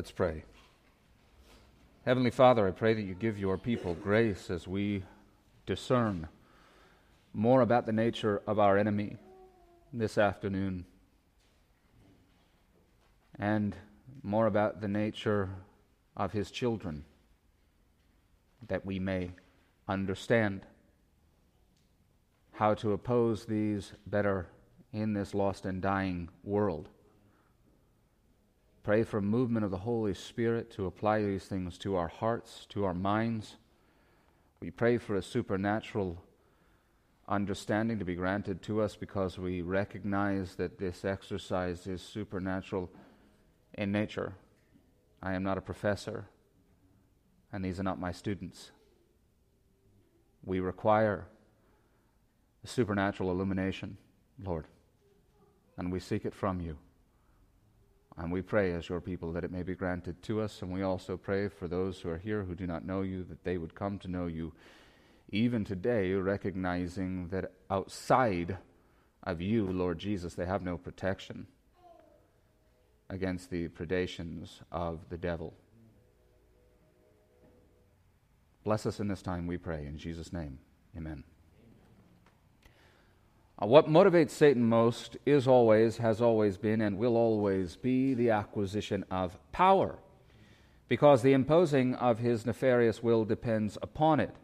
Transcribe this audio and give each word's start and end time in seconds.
Let's 0.00 0.12
pray. 0.12 0.44
Heavenly 2.06 2.30
Father, 2.30 2.66
I 2.66 2.70
pray 2.70 2.94
that 2.94 3.02
you 3.02 3.12
give 3.12 3.38
your 3.38 3.58
people 3.58 3.92
grace 3.92 4.48
as 4.48 4.66
we 4.66 5.02
discern 5.66 6.26
more 7.34 7.60
about 7.60 7.84
the 7.84 7.92
nature 7.92 8.40
of 8.46 8.58
our 8.58 8.78
enemy 8.78 9.18
this 9.92 10.16
afternoon 10.16 10.86
and 13.38 13.76
more 14.22 14.46
about 14.46 14.80
the 14.80 14.88
nature 14.88 15.50
of 16.16 16.32
his 16.32 16.50
children 16.50 17.04
that 18.68 18.86
we 18.86 18.98
may 18.98 19.32
understand 19.86 20.64
how 22.52 22.72
to 22.72 22.92
oppose 22.92 23.44
these 23.44 23.92
better 24.06 24.48
in 24.94 25.12
this 25.12 25.34
lost 25.34 25.66
and 25.66 25.82
dying 25.82 26.30
world. 26.42 26.88
Pray 28.82 29.02
for 29.02 29.18
a 29.18 29.22
movement 29.22 29.64
of 29.64 29.70
the 29.70 29.76
Holy 29.76 30.14
Spirit 30.14 30.70
to 30.70 30.86
apply 30.86 31.22
these 31.22 31.44
things 31.44 31.76
to 31.78 31.96
our 31.96 32.08
hearts, 32.08 32.66
to 32.70 32.84
our 32.84 32.94
minds. 32.94 33.56
We 34.60 34.70
pray 34.70 34.96
for 34.96 35.16
a 35.16 35.22
supernatural 35.22 36.22
understanding 37.28 37.98
to 37.98 38.06
be 38.06 38.14
granted 38.14 38.62
to 38.62 38.80
us 38.80 38.96
because 38.96 39.38
we 39.38 39.60
recognize 39.60 40.54
that 40.54 40.78
this 40.78 41.04
exercise 41.04 41.86
is 41.86 42.00
supernatural 42.00 42.90
in 43.74 43.92
nature. 43.92 44.34
I 45.22 45.34
am 45.34 45.42
not 45.42 45.58
a 45.58 45.62
professor, 45.62 46.26
and 47.52 47.62
these 47.62 47.78
are 47.78 47.84
not 47.84 48.00
my 48.00 48.12
students. 48.12 48.70
We 50.42 50.58
require 50.60 51.26
a 52.64 52.66
supernatural 52.66 53.30
illumination, 53.30 53.98
Lord, 54.42 54.64
and 55.76 55.92
we 55.92 56.00
seek 56.00 56.24
it 56.24 56.34
from 56.34 56.62
you. 56.62 56.78
And 58.20 58.30
we 58.30 58.42
pray 58.42 58.72
as 58.74 58.86
your 58.88 59.00
people 59.00 59.32
that 59.32 59.44
it 59.44 59.50
may 59.50 59.62
be 59.62 59.74
granted 59.74 60.22
to 60.24 60.42
us. 60.42 60.60
And 60.60 60.70
we 60.70 60.82
also 60.82 61.16
pray 61.16 61.48
for 61.48 61.66
those 61.66 62.00
who 62.00 62.10
are 62.10 62.18
here 62.18 62.42
who 62.42 62.54
do 62.54 62.66
not 62.66 62.84
know 62.84 63.00
you, 63.00 63.24
that 63.24 63.44
they 63.44 63.56
would 63.56 63.74
come 63.74 63.98
to 64.00 64.08
know 64.08 64.26
you 64.26 64.52
even 65.30 65.64
today, 65.64 66.12
recognizing 66.12 67.28
that 67.28 67.52
outside 67.70 68.58
of 69.22 69.40
you, 69.40 69.66
Lord 69.66 69.98
Jesus, 69.98 70.34
they 70.34 70.44
have 70.44 70.62
no 70.62 70.76
protection 70.76 71.46
against 73.08 73.48
the 73.48 73.68
predations 73.68 74.60
of 74.70 75.08
the 75.08 75.16
devil. 75.16 75.54
Bless 78.64 78.84
us 78.84 79.00
in 79.00 79.08
this 79.08 79.22
time, 79.22 79.46
we 79.46 79.56
pray. 79.56 79.86
In 79.86 79.96
Jesus' 79.96 80.32
name, 80.32 80.58
amen. 80.94 81.24
Uh, 83.62 83.66
what 83.66 83.88
motivates 83.88 84.30
Satan 84.30 84.64
most 84.64 85.18
is 85.26 85.46
always, 85.46 85.98
has 85.98 86.22
always 86.22 86.56
been, 86.56 86.80
and 86.80 86.96
will 86.96 87.16
always 87.16 87.76
be 87.76 88.14
the 88.14 88.30
acquisition 88.30 89.04
of 89.10 89.38
power, 89.52 89.98
because 90.88 91.20
the 91.20 91.34
imposing 91.34 91.94
of 91.96 92.18
his 92.18 92.46
nefarious 92.46 93.02
will 93.02 93.24
depends 93.24 93.76
upon 93.82 94.18
it. 94.18 94.34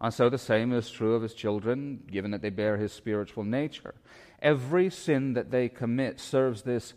And 0.00 0.14
so 0.14 0.28
the 0.28 0.38
same 0.38 0.72
is 0.72 0.90
true 0.90 1.14
of 1.14 1.22
his 1.22 1.34
children, 1.34 2.04
given 2.10 2.30
that 2.30 2.42
they 2.42 2.50
bear 2.50 2.76
his 2.76 2.92
spiritual 2.92 3.42
nature. 3.42 3.94
Every 4.40 4.90
sin 4.90 5.32
that 5.32 5.50
they 5.50 5.68
commit 5.68 6.20
serves 6.20 6.62
this 6.62 6.94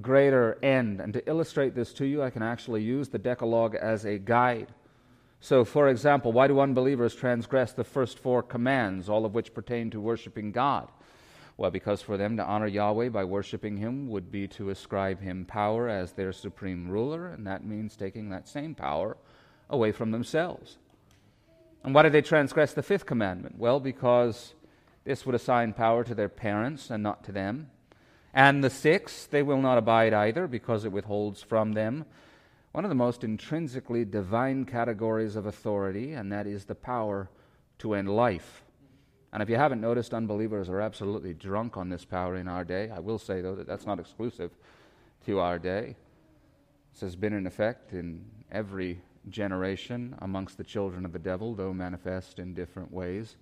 greater 0.00 0.58
end. 0.62 1.00
And 1.00 1.12
to 1.14 1.28
illustrate 1.28 1.74
this 1.74 1.92
to 1.94 2.06
you, 2.06 2.22
I 2.22 2.30
can 2.30 2.42
actually 2.42 2.82
use 2.82 3.08
the 3.08 3.18
Decalogue 3.18 3.74
as 3.74 4.04
a 4.04 4.18
guide. 4.18 4.68
So, 5.44 5.64
for 5.64 5.88
example, 5.88 6.30
why 6.30 6.46
do 6.46 6.60
unbelievers 6.60 7.16
transgress 7.16 7.72
the 7.72 7.82
first 7.82 8.20
four 8.20 8.44
commands, 8.44 9.08
all 9.08 9.24
of 9.24 9.34
which 9.34 9.52
pertain 9.52 9.90
to 9.90 10.00
worshiping 10.00 10.52
God? 10.52 10.88
Well, 11.56 11.72
because 11.72 12.00
for 12.00 12.16
them 12.16 12.36
to 12.36 12.44
honor 12.44 12.68
Yahweh 12.68 13.08
by 13.08 13.24
worshiping 13.24 13.76
Him 13.76 14.08
would 14.08 14.30
be 14.30 14.46
to 14.46 14.70
ascribe 14.70 15.20
Him 15.20 15.44
power 15.44 15.88
as 15.88 16.12
their 16.12 16.32
supreme 16.32 16.88
ruler, 16.88 17.26
and 17.26 17.44
that 17.48 17.64
means 17.64 17.96
taking 17.96 18.30
that 18.30 18.46
same 18.46 18.76
power 18.76 19.16
away 19.68 19.90
from 19.90 20.12
themselves. 20.12 20.78
And 21.82 21.92
why 21.92 22.04
do 22.04 22.10
they 22.10 22.22
transgress 22.22 22.72
the 22.72 22.82
fifth 22.84 23.06
commandment? 23.06 23.58
Well, 23.58 23.80
because 23.80 24.54
this 25.02 25.26
would 25.26 25.34
assign 25.34 25.72
power 25.72 26.04
to 26.04 26.14
their 26.14 26.28
parents 26.28 26.88
and 26.88 27.02
not 27.02 27.24
to 27.24 27.32
them. 27.32 27.68
And 28.32 28.62
the 28.62 28.70
sixth, 28.70 29.30
they 29.32 29.42
will 29.42 29.60
not 29.60 29.76
abide 29.76 30.14
either, 30.14 30.46
because 30.46 30.84
it 30.84 30.92
withholds 30.92 31.42
from 31.42 31.72
them 31.72 32.04
one 32.72 32.84
of 32.84 32.88
the 32.88 32.94
most 32.94 33.22
intrinsically 33.22 34.04
divine 34.04 34.64
categories 34.64 35.36
of 35.36 35.46
authority, 35.46 36.12
and 36.12 36.32
that 36.32 36.46
is 36.46 36.64
the 36.64 36.74
power 36.74 37.28
to 37.78 37.94
end 37.94 38.08
life. 38.08 38.62
And 39.32 39.42
if 39.42 39.48
you 39.48 39.56
haven't 39.56 39.80
noticed, 39.80 40.12
unbelievers 40.12 40.68
are 40.68 40.80
absolutely 40.80 41.34
drunk 41.34 41.76
on 41.76 41.88
this 41.88 42.04
power 42.04 42.36
in 42.36 42.48
our 42.48 42.64
day. 42.64 42.90
I 42.90 42.98
will 42.98 43.18
say, 43.18 43.40
though, 43.40 43.54
that 43.54 43.66
that's 43.66 43.86
not 43.86 43.98
exclusive 43.98 44.50
to 45.26 45.38
our 45.38 45.58
day. 45.58 45.96
This 46.92 47.00
has 47.02 47.16
been 47.16 47.32
in 47.32 47.46
effect 47.46 47.92
in 47.92 48.24
every 48.50 49.00
generation 49.30 50.16
amongst 50.20 50.58
the 50.58 50.64
children 50.64 51.04
of 51.04 51.12
the 51.12 51.18
devil, 51.18 51.54
though 51.54 51.72
manifest 51.72 52.38
in 52.38 52.54
different 52.54 52.92
ways. 52.92 53.36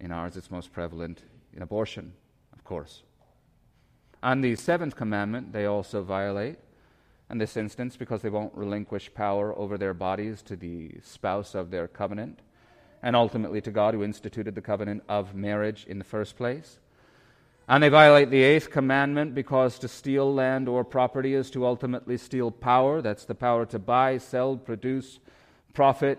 In 0.00 0.12
ours, 0.12 0.36
it's 0.36 0.50
most 0.50 0.72
prevalent 0.72 1.22
in 1.54 1.62
abortion, 1.62 2.12
of 2.52 2.64
course. 2.64 3.02
And 4.22 4.42
the 4.42 4.56
seventh 4.56 4.96
commandment, 4.96 5.52
they 5.52 5.66
also 5.66 6.02
violate 6.02 6.58
in 7.30 7.38
this 7.38 7.56
instance 7.56 7.96
because 7.96 8.22
they 8.22 8.30
won't 8.30 8.54
relinquish 8.54 9.12
power 9.14 9.56
over 9.58 9.76
their 9.76 9.94
bodies 9.94 10.42
to 10.42 10.56
the 10.56 10.92
spouse 11.02 11.54
of 11.54 11.70
their 11.70 11.86
covenant 11.86 12.40
and 13.02 13.14
ultimately 13.14 13.60
to 13.60 13.70
God 13.70 13.94
who 13.94 14.02
instituted 14.02 14.54
the 14.54 14.62
covenant 14.62 15.02
of 15.08 15.34
marriage 15.34 15.84
in 15.88 15.98
the 15.98 16.04
first 16.04 16.36
place. 16.36 16.78
And 17.68 17.82
they 17.82 17.90
violate 17.90 18.30
the 18.30 18.42
eighth 18.42 18.70
commandment 18.70 19.34
because 19.34 19.78
to 19.80 19.88
steal 19.88 20.32
land 20.32 20.68
or 20.68 20.84
property 20.84 21.34
is 21.34 21.50
to 21.50 21.66
ultimately 21.66 22.16
steal 22.16 22.50
power. 22.50 23.02
That's 23.02 23.26
the 23.26 23.34
power 23.34 23.66
to 23.66 23.78
buy, 23.78 24.18
sell, 24.18 24.56
produce, 24.56 25.18
profit, 25.74 26.18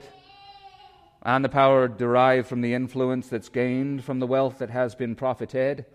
and 1.23 1.43
the 1.43 1.49
power 1.49 1.87
derived 1.87 2.47
from 2.47 2.61
the 2.61 2.73
influence 2.73 3.27
that's 3.27 3.49
gained 3.49 4.03
from 4.03 4.19
the 4.19 4.27
wealth 4.27 4.59
that 4.59 4.69
has 4.69 4.95
been 4.95 5.15
profited. 5.15 5.85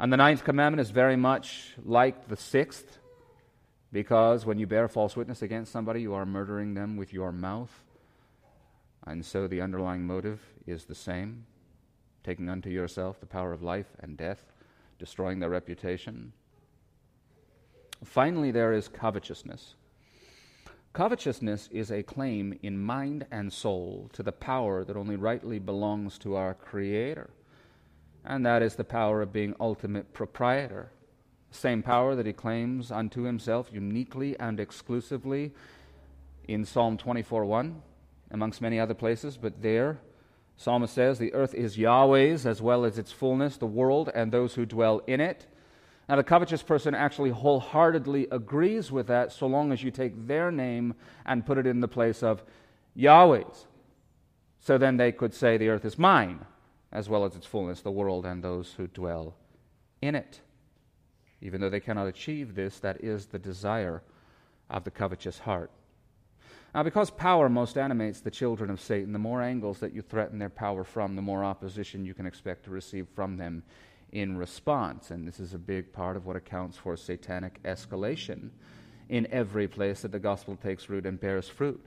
And 0.00 0.10
the 0.10 0.16
ninth 0.16 0.44
commandment 0.44 0.80
is 0.80 0.90
very 0.90 1.14
much 1.14 1.74
like 1.84 2.28
the 2.28 2.36
sixth 2.36 2.99
because 3.92 4.46
when 4.46 4.58
you 4.58 4.66
bear 4.66 4.88
false 4.88 5.16
witness 5.16 5.42
against 5.42 5.72
somebody, 5.72 6.02
you 6.02 6.14
are 6.14 6.26
murdering 6.26 6.74
them 6.74 6.96
with 6.96 7.12
your 7.12 7.32
mouth. 7.32 7.82
And 9.06 9.24
so 9.24 9.46
the 9.46 9.60
underlying 9.60 10.06
motive 10.06 10.40
is 10.66 10.84
the 10.84 10.94
same 10.94 11.46
taking 12.22 12.48
unto 12.48 12.68
yourself 12.68 13.18
the 13.18 13.26
power 13.26 13.52
of 13.52 13.62
life 13.62 13.96
and 14.00 14.16
death, 14.16 14.52
destroying 14.98 15.40
their 15.40 15.50
reputation. 15.50 16.32
Finally, 18.04 18.50
there 18.50 18.72
is 18.72 18.88
covetousness. 18.88 19.74
Covetousness 20.92 21.68
is 21.70 21.90
a 21.90 22.02
claim 22.02 22.58
in 22.62 22.78
mind 22.78 23.26
and 23.30 23.52
soul 23.52 24.10
to 24.12 24.22
the 24.22 24.32
power 24.32 24.84
that 24.84 24.96
only 24.96 25.16
rightly 25.16 25.58
belongs 25.58 26.18
to 26.18 26.34
our 26.34 26.54
Creator, 26.54 27.30
and 28.24 28.44
that 28.44 28.62
is 28.62 28.74
the 28.74 28.84
power 28.84 29.22
of 29.22 29.32
being 29.32 29.54
ultimate 29.60 30.12
proprietor 30.12 30.90
same 31.50 31.82
power 31.82 32.14
that 32.14 32.26
he 32.26 32.32
claims 32.32 32.90
unto 32.90 33.22
himself 33.22 33.70
uniquely 33.72 34.38
and 34.38 34.60
exclusively 34.60 35.52
in 36.46 36.64
Psalm 36.64 36.96
24:1, 36.96 37.82
amongst 38.30 38.60
many 38.60 38.78
other 38.78 38.94
places, 38.94 39.36
but 39.36 39.62
there, 39.62 39.98
psalmist 40.56 40.94
says, 40.94 41.18
The 41.18 41.32
earth 41.32 41.54
is 41.54 41.78
Yahweh's 41.78 42.46
as 42.46 42.60
well 42.60 42.84
as 42.84 42.98
its 42.98 43.12
fullness, 43.12 43.56
the 43.56 43.66
world 43.66 44.10
and 44.14 44.30
those 44.30 44.54
who 44.54 44.66
dwell 44.66 45.00
in 45.06 45.20
it. 45.20 45.46
Now, 46.08 46.16
the 46.16 46.24
covetous 46.24 46.62
person 46.62 46.94
actually 46.94 47.30
wholeheartedly 47.30 48.28
agrees 48.32 48.90
with 48.90 49.06
that 49.06 49.32
so 49.32 49.46
long 49.46 49.70
as 49.72 49.82
you 49.82 49.90
take 49.90 50.26
their 50.26 50.50
name 50.50 50.94
and 51.24 51.46
put 51.46 51.56
it 51.56 51.66
in 51.66 51.80
the 51.80 51.88
place 51.88 52.22
of 52.22 52.42
Yahweh's. 52.94 53.66
So 54.58 54.76
then 54.76 54.96
they 54.96 55.12
could 55.12 55.32
say, 55.32 55.56
The 55.56 55.68
earth 55.68 55.84
is 55.84 55.98
mine, 55.98 56.44
as 56.92 57.08
well 57.08 57.24
as 57.24 57.36
its 57.36 57.46
fullness, 57.46 57.80
the 57.80 57.90
world 57.90 58.26
and 58.26 58.42
those 58.42 58.74
who 58.74 58.86
dwell 58.88 59.36
in 60.02 60.14
it. 60.14 60.40
Even 61.42 61.60
though 61.60 61.70
they 61.70 61.80
cannot 61.80 62.06
achieve 62.06 62.54
this, 62.54 62.78
that 62.80 63.02
is 63.02 63.26
the 63.26 63.38
desire 63.38 64.02
of 64.68 64.84
the 64.84 64.90
covetous 64.90 65.38
heart. 65.40 65.70
Now, 66.74 66.84
because 66.84 67.10
power 67.10 67.48
most 67.48 67.76
animates 67.76 68.20
the 68.20 68.30
children 68.30 68.70
of 68.70 68.80
Satan, 68.80 69.12
the 69.12 69.18
more 69.18 69.42
angles 69.42 69.80
that 69.80 69.92
you 69.92 70.02
threaten 70.02 70.38
their 70.38 70.50
power 70.50 70.84
from, 70.84 71.16
the 71.16 71.22
more 71.22 71.44
opposition 71.44 72.04
you 72.04 72.14
can 72.14 72.26
expect 72.26 72.64
to 72.64 72.70
receive 72.70 73.08
from 73.14 73.36
them 73.36 73.64
in 74.12 74.36
response. 74.36 75.10
And 75.10 75.26
this 75.26 75.40
is 75.40 75.52
a 75.52 75.58
big 75.58 75.92
part 75.92 76.16
of 76.16 76.26
what 76.26 76.36
accounts 76.36 76.76
for 76.76 76.96
satanic 76.96 77.60
escalation 77.64 78.50
in 79.08 79.26
every 79.32 79.66
place 79.66 80.02
that 80.02 80.12
the 80.12 80.20
gospel 80.20 80.56
takes 80.56 80.88
root 80.88 81.06
and 81.06 81.18
bears 81.18 81.48
fruit. 81.48 81.84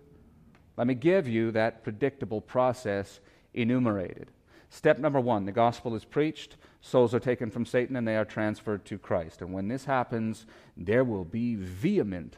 Let 0.75 0.87
me 0.87 0.95
give 0.95 1.27
you 1.27 1.51
that 1.51 1.83
predictable 1.83 2.41
process 2.41 3.21
enumerated. 3.53 4.27
Step 4.69 4.97
number 4.97 5.19
one 5.19 5.45
the 5.45 5.51
gospel 5.51 5.95
is 5.95 6.03
preached, 6.03 6.57
souls 6.83 7.13
are 7.15 7.19
taken 7.19 7.49
from 7.49 7.65
Satan, 7.65 7.95
and 7.95 8.05
they 8.05 8.17
are 8.17 8.25
transferred 8.25 8.83
to 8.85 8.99
Christ. 8.99 9.41
And 9.41 9.53
when 9.53 9.69
this 9.69 9.85
happens, 9.85 10.45
there 10.75 11.05
will 11.05 11.23
be 11.23 11.55
vehement 11.55 12.37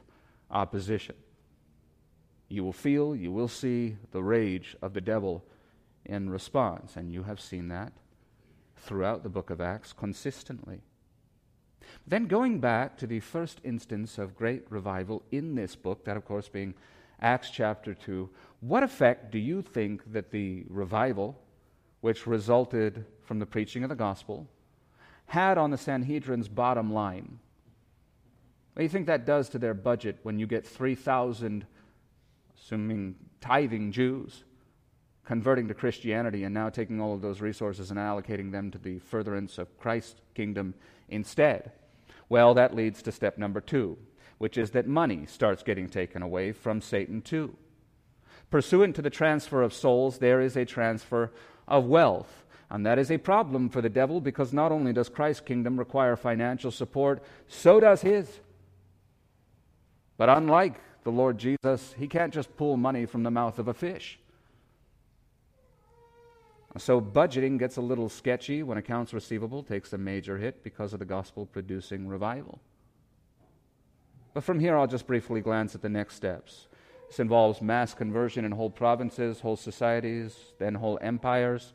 opposition. 0.52 1.16
You 2.48 2.64
will 2.64 2.72
feel, 2.72 3.16
you 3.16 3.32
will 3.32 3.48
see 3.48 3.98
the 4.12 4.22
rage 4.22 4.78
of 4.84 4.94
the 4.94 5.02
devil 5.02 5.44
in 6.06 6.30
response, 6.30 6.96
and 6.96 7.12
you 7.12 7.24
have 7.24 7.42
seen 7.42 7.70
that 7.70 7.92
throughout 8.78 9.24
the 9.24 9.30
book 9.30 9.50
of 9.50 9.60
Acts 9.60 9.92
consistently. 9.92 10.82
Then, 12.06 12.28
going 12.28 12.60
back 12.60 12.98
to 12.98 13.08
the 13.08 13.22
first 13.22 13.60
instance 13.64 14.20
of 14.20 14.36
great 14.36 14.66
revival 14.70 15.24
in 15.32 15.56
this 15.56 15.76
book, 15.76 16.06
that 16.06 16.18
of 16.18 16.26
course 16.26 16.50
being 16.50 16.76
Acts 17.20 17.50
chapter 17.50 17.96
2, 17.96 18.30
what 18.60 18.84
effect 18.84 19.32
do 19.32 19.40
you 19.40 19.64
think 19.64 20.12
that 20.12 20.30
the 20.30 20.66
revival, 20.70 21.42
which 22.02 22.28
resulted 22.28 23.06
from 23.26 23.40
the 23.40 23.46
preaching 23.46 23.84
of 23.84 23.90
the 23.90 23.96
gospel, 23.96 24.48
had 25.28 25.58
on 25.58 25.72
the 25.72 25.78
Sanhedrin's 25.78 26.48
bottom 26.48 26.94
line? 26.94 27.40
What 28.74 28.82
do 28.82 28.84
you 28.84 28.90
think 28.90 29.08
that 29.08 29.26
does 29.26 29.50
to 29.50 29.60
their 29.60 29.74
budget 29.74 30.20
when 30.24 30.38
you 30.38 30.48
get 30.48 30.68
3,000, 30.68 31.66
assuming 32.58 33.16
tithing 33.42 33.92
Jews, 33.92 34.44
converting 35.26 35.68
to 35.68 35.74
Christianity 35.74 36.44
and 36.44 36.54
now 36.54 36.70
taking 36.70 37.02
all 37.02 37.14
of 37.14 37.22
those 37.22 37.42
resources 37.42 37.90
and 37.90 38.00
allocating 38.00 38.52
them 38.52 38.72
to 38.72 38.78
the 38.78 39.00
furtherance 39.00 39.58
of 39.58 39.78
Christ's 39.80 40.22
kingdom 40.34 40.74
instead? 41.10 41.72
Well, 42.30 42.54
that 42.56 42.76
leads 42.76 43.02
to 43.04 43.12
step 43.12 43.38
number 43.38 43.62
two, 43.62 43.98
which 44.38 44.58
is 44.58 44.72
that 44.72 44.88
money 44.88 45.26
starts 45.26 45.64
getting 45.64 45.90
taken 45.90 46.22
away 46.22 46.52
from 46.52 46.82
Satan 46.82 47.22
too. 47.22 47.56
Pursuant 48.50 48.96
to 48.96 49.02
the 49.02 49.10
transfer 49.10 49.62
of 49.62 49.74
souls, 49.74 50.20
there 50.20 50.42
is 50.42 50.56
a 50.56 50.66
transfer 50.66 51.32
of 51.68 51.86
wealth. 51.86 52.45
And 52.70 52.86
that 52.86 52.98
is 52.98 53.12
a 53.12 53.18
problem 53.18 53.70
for 53.70 53.82
the 53.82 53.90
devil 53.90 54.20
because 54.20 54.52
not 54.52 54.72
only 54.72 54.92
does 54.92 55.10
Christ's 55.10 55.42
kingdom 55.42 55.78
require 55.78 56.16
financial 56.16 56.72
support, 56.72 57.24
so 57.48 57.80
does 57.80 58.02
his. 58.02 58.40
But 60.18 60.30
unlike 60.30 60.82
the 61.04 61.12
Lord 61.12 61.38
Jesus, 61.38 61.94
he 61.98 62.08
can't 62.08 62.34
just 62.34 62.56
pull 62.58 62.78
money 62.78 63.06
from 63.06 63.24
the 63.24 63.32
mouth 63.32 63.60
of 63.60 63.68
a 63.68 63.74
fish. 63.74 64.20
So 66.78 67.00
budgeting 67.00 67.58
gets 67.58 67.78
a 67.78 67.82
little 67.82 68.10
sketchy 68.10 68.62
when 68.62 68.78
accounts 68.78 69.14
receivable 69.14 69.64
takes 69.64 69.94
a 69.94 69.98
major 69.98 70.38
hit 70.38 70.62
because 70.62 70.92
of 70.92 71.00
the 71.00 71.06
gospel 71.06 71.46
producing 71.46 72.08
revival. 72.08 72.60
But 74.34 74.44
from 74.44 74.60
here, 74.60 74.78
I'll 74.78 74.88
just 74.88 75.08
briefly 75.08 75.40
glance 75.40 75.76
at 75.76 75.82
the 75.82 75.88
next 75.88 76.16
steps. 76.16 76.68
This 77.08 77.20
involves 77.22 77.62
mass 77.62 77.94
conversion 77.94 78.44
in 78.44 78.52
whole 78.52 78.70
provinces, 78.70 79.40
whole 79.40 79.56
societies, 79.56 80.36
then 80.60 80.76
whole 80.76 81.00
empires. 81.02 81.72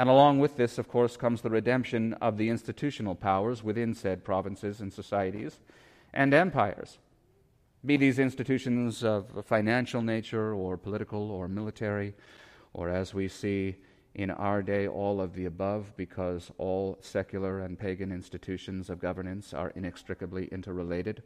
And 0.00 0.08
along 0.08 0.38
with 0.38 0.56
this, 0.56 0.78
of 0.78 0.88
course, 0.88 1.18
comes 1.18 1.42
the 1.42 1.50
redemption 1.50 2.14
of 2.22 2.38
the 2.38 2.48
institutional 2.48 3.14
powers 3.14 3.62
within 3.62 3.92
said 3.92 4.24
provinces 4.24 4.80
and 4.80 4.90
societies 4.90 5.60
and 6.14 6.32
empires. 6.32 6.96
Be 7.84 7.98
these 7.98 8.18
institutions 8.18 9.04
of 9.04 9.36
a 9.36 9.42
financial 9.42 10.00
nature 10.00 10.54
or 10.54 10.78
political 10.78 11.30
or 11.30 11.48
military, 11.48 12.14
or 12.72 12.88
as 12.88 13.12
we 13.12 13.28
see 13.28 13.76
in 14.14 14.30
our 14.30 14.62
day, 14.62 14.88
all 14.88 15.20
of 15.20 15.34
the 15.34 15.44
above, 15.44 15.94
because 15.98 16.50
all 16.56 16.96
secular 17.02 17.60
and 17.60 17.78
pagan 17.78 18.10
institutions 18.10 18.88
of 18.88 19.00
governance 19.00 19.52
are 19.52 19.68
inextricably 19.76 20.46
interrelated. 20.46 21.22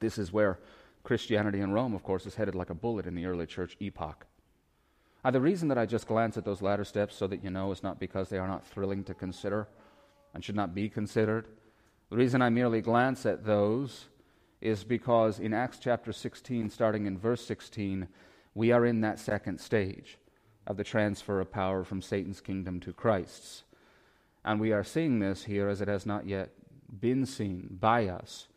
This 0.00 0.18
is 0.18 0.32
where 0.32 0.58
Christianity 1.04 1.60
in 1.60 1.70
Rome, 1.70 1.94
of 1.94 2.02
course, 2.02 2.26
is 2.26 2.34
headed 2.34 2.56
like 2.56 2.70
a 2.70 2.74
bullet 2.74 3.06
in 3.06 3.14
the 3.14 3.26
early 3.26 3.46
church 3.46 3.76
epoch. 3.78 4.26
Uh, 5.24 5.30
the 5.30 5.40
reason 5.40 5.68
that 5.68 5.78
I 5.78 5.86
just 5.86 6.08
glance 6.08 6.36
at 6.36 6.44
those 6.44 6.62
latter 6.62 6.84
steps 6.84 7.14
so 7.14 7.26
that 7.28 7.44
you 7.44 7.50
know 7.50 7.70
is 7.70 7.82
not 7.82 8.00
because 8.00 8.28
they 8.28 8.38
are 8.38 8.48
not 8.48 8.66
thrilling 8.66 9.04
to 9.04 9.14
consider 9.14 9.68
and 10.34 10.44
should 10.44 10.56
not 10.56 10.74
be 10.74 10.88
considered. 10.88 11.46
The 12.10 12.16
reason 12.16 12.42
I 12.42 12.50
merely 12.50 12.80
glance 12.80 13.24
at 13.24 13.44
those 13.44 14.06
is 14.60 14.84
because 14.84 15.38
in 15.38 15.54
Acts 15.54 15.78
chapter 15.78 16.12
16, 16.12 16.70
starting 16.70 17.06
in 17.06 17.18
verse 17.18 17.44
16, 17.44 18.08
we 18.54 18.72
are 18.72 18.84
in 18.84 19.00
that 19.00 19.18
second 19.18 19.60
stage 19.60 20.18
of 20.66 20.76
the 20.76 20.84
transfer 20.84 21.40
of 21.40 21.50
power 21.50 21.84
from 21.84 22.02
Satan's 22.02 22.40
kingdom 22.40 22.80
to 22.80 22.92
Christ's. 22.92 23.64
And 24.44 24.60
we 24.60 24.72
are 24.72 24.84
seeing 24.84 25.20
this 25.20 25.44
here 25.44 25.68
as 25.68 25.80
it 25.80 25.88
has 25.88 26.04
not 26.04 26.26
yet 26.26 26.50
been 27.00 27.26
seen 27.26 27.78
by 27.80 28.08
us 28.08 28.48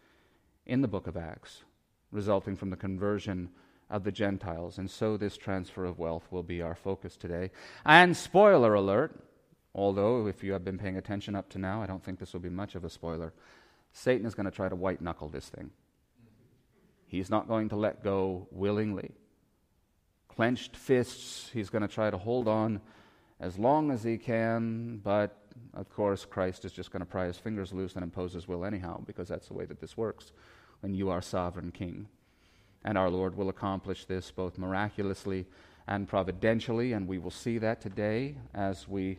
in 0.65 0.81
the 0.81 0.87
book 0.87 1.07
of 1.07 1.15
Acts, 1.15 1.63
resulting 2.11 2.55
from 2.55 2.71
the 2.71 2.75
conversion 2.75 3.49
of 3.89 4.03
the 4.03 4.11
Gentiles. 4.11 4.77
And 4.77 4.89
so 4.89 5.17
this 5.17 5.37
transfer 5.37 5.85
of 5.85 5.99
wealth 5.99 6.27
will 6.31 6.43
be 6.43 6.61
our 6.61 6.75
focus 6.75 7.15
today. 7.15 7.51
And 7.85 8.17
spoiler 8.17 8.73
alert, 8.73 9.23
although 9.73 10.27
if 10.27 10.43
you 10.43 10.53
have 10.53 10.65
been 10.65 10.77
paying 10.77 10.97
attention 10.97 11.35
up 11.35 11.49
to 11.49 11.59
now, 11.59 11.81
I 11.81 11.85
don't 11.85 12.03
think 12.03 12.19
this 12.19 12.33
will 12.33 12.39
be 12.39 12.49
much 12.49 12.75
of 12.75 12.83
a 12.83 12.89
spoiler. 12.89 13.33
Satan 13.93 14.25
is 14.25 14.35
going 14.35 14.45
to 14.45 14.51
try 14.51 14.69
to 14.69 14.75
white 14.75 15.01
knuckle 15.01 15.29
this 15.29 15.49
thing. 15.49 15.71
He's 17.07 17.29
not 17.29 17.47
going 17.47 17.69
to 17.69 17.75
let 17.75 18.03
go 18.03 18.47
willingly 18.51 19.11
clenched 20.27 20.75
fists. 20.75 21.49
He's 21.53 21.69
going 21.69 21.81
to 21.81 21.87
try 21.87 22.09
to 22.09 22.17
hold 22.17 22.47
on 22.47 22.81
as 23.39 23.57
long 23.57 23.91
as 23.91 24.03
he 24.03 24.17
can, 24.17 24.99
but 25.03 25.37
of 25.73 25.89
course, 25.89 26.25
Christ 26.25 26.65
is 26.65 26.73
just 26.73 26.91
going 26.91 27.01
to 27.01 27.05
pry 27.05 27.27
his 27.27 27.37
fingers 27.37 27.71
loose 27.71 27.93
and 27.95 28.03
impose 28.03 28.33
his 28.33 28.47
will 28.47 28.65
anyhow, 28.65 29.01
because 29.05 29.27
that's 29.27 29.47
the 29.47 29.53
way 29.53 29.65
that 29.65 29.79
this 29.79 29.95
works 29.95 30.33
when 30.81 30.93
you 30.93 31.09
are 31.09 31.21
sovereign 31.21 31.71
king. 31.71 32.07
And 32.85 32.97
our 32.97 33.09
Lord 33.09 33.35
will 33.35 33.49
accomplish 33.49 34.05
this 34.05 34.31
both 34.31 34.57
miraculously 34.57 35.45
and 35.87 36.07
providentially, 36.07 36.93
and 36.93 37.05
we 37.07 37.17
will 37.17 37.31
see 37.31 37.57
that 37.57 37.81
today 37.81 38.35
as 38.53 38.87
we 38.87 39.17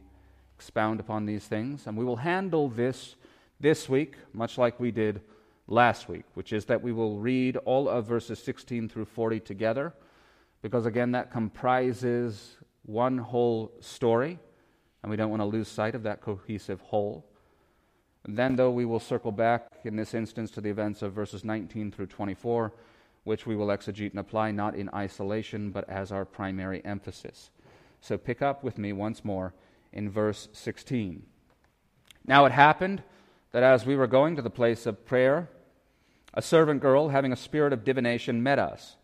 expound 0.57 1.01
upon 1.01 1.27
these 1.27 1.45
things. 1.45 1.87
And 1.87 1.99
we 1.99 2.05
will 2.07 2.17
handle 2.17 2.71
this 2.71 3.17
this 3.61 3.87
week, 3.87 4.15
much 4.33 4.57
like 4.57 4.81
we 4.81 4.91
did 4.91 5.21
last 5.67 6.09
week, 6.09 6.25
which 6.33 6.55
is 6.55 6.65
that 6.65 6.83
we 6.83 6.93
will 6.93 7.19
read 7.19 7.59
all 7.59 7.89
of 7.89 8.07
verses 8.07 8.43
16 8.43 8.89
through 8.89 9.05
40 9.05 9.41
together 9.41 9.93
because 10.67 10.87
again, 10.87 11.13
that 11.13 11.31
comprises 11.31 12.57
one 12.83 13.19
whole 13.19 13.73
story, 13.81 14.39
and 15.03 15.11
we 15.11 15.17
don't 15.17 15.31
want 15.31 15.41
to 15.41 15.47
lose 15.47 15.69
sight 15.69 15.95
of 15.95 16.03
that 16.03 16.21
cohesive 16.21 16.81
whole. 16.81 17.25
And 18.25 18.37
then, 18.37 18.57
though, 18.57 18.73
we 18.73 18.85
will 18.85 18.99
circle 18.99 19.31
back 19.31 19.69
in 19.85 19.95
this 19.95 20.13
instance 20.13 20.51
to 20.53 20.61
the 20.61 20.69
events 20.69 21.03
of 21.03 21.13
verses 21.13 21.45
19 21.45 21.93
through 21.93 22.07
24, 22.07 22.73
which 23.27 23.45
we 23.45 23.57
will 23.57 23.67
exegete 23.67 24.11
and 24.11 24.21
apply 24.21 24.53
not 24.53 24.77
in 24.77 24.89
isolation, 24.95 25.73
but 25.73 25.89
as 25.89 26.13
our 26.13 26.25
primary 26.25 26.81
emphasis. 26.85 27.51
So 28.01 28.17
pick 28.17 28.41
up 28.41 28.63
with 28.63 28.79
me 28.79 28.93
once 28.93 29.25
more 29.25 29.53
in 29.93 30.09
verse 30.09 30.49
16. 30.53 31.25
Now 32.25 32.45
it 32.45 32.53
happened 32.53 33.03
that 33.51 33.65
as 33.65 33.85
we 33.85 33.97
were 33.97 34.07
going 34.07 34.37
to 34.37 34.43
the 34.43 34.49
place 34.49 34.87
of 34.87 35.05
prayer, 35.05 35.49
a 36.35 36.41
servant 36.41 36.81
girl 36.81 37.09
having 37.09 37.33
a 37.33 37.37
spirit 37.37 37.73
of 37.73 37.83
divination 37.83 38.45
met 38.45 38.61
us 38.61 38.95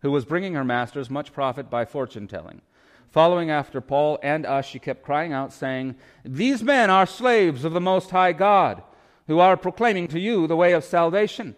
who 0.00 0.10
was 0.10 0.24
bringing 0.24 0.54
her 0.54 0.64
masters 0.64 1.10
much 1.10 1.34
profit 1.34 1.68
by 1.68 1.84
fortune 1.84 2.26
telling. 2.26 2.62
Following 3.10 3.50
after 3.50 3.82
Paul 3.82 4.18
and 4.22 4.46
us, 4.46 4.64
she 4.64 4.78
kept 4.78 5.02
crying 5.02 5.34
out, 5.34 5.52
saying, 5.52 5.96
These 6.24 6.62
men 6.62 6.88
are 6.88 7.04
slaves 7.04 7.62
of 7.62 7.74
the 7.74 7.80
Most 7.80 8.10
High 8.10 8.32
God, 8.32 8.82
who 9.26 9.38
are 9.38 9.56
proclaiming 9.56 10.08
to 10.08 10.18
you 10.18 10.46
the 10.46 10.56
way 10.56 10.72
of 10.72 10.82
salvation. 10.82 11.56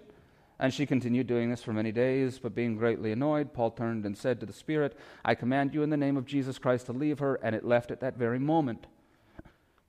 And 0.61 0.75
she 0.75 0.87
continued 0.87 1.29
doing 1.29 1.51
this 1.51 1.63
for 1.63 1.73
many 1.73 1.93
days, 1.93 2.39
but 2.39 2.55
being 2.55 2.77
greatly 2.77 3.13
annoyed, 3.13 3.53
Paul 3.53 3.71
turned 3.71 4.05
and 4.05 4.17
said 4.17 4.41
to 4.41 4.47
the 4.47 4.53
Spirit, 4.53 4.97
I 5.25 5.37
command 5.37 5.73
you 5.73 5.85
in 5.85 5.91
the 5.91 5.97
name 5.97 6.17
of 6.17 6.27
Jesus 6.27 6.59
Christ 6.59 6.87
to 6.87 6.93
leave 6.93 7.21
her, 7.21 7.37
and 7.37 7.55
it 7.55 7.65
left 7.65 7.93
at 7.93 8.01
that 8.01 8.17
very 8.17 8.41
moment. 8.41 8.87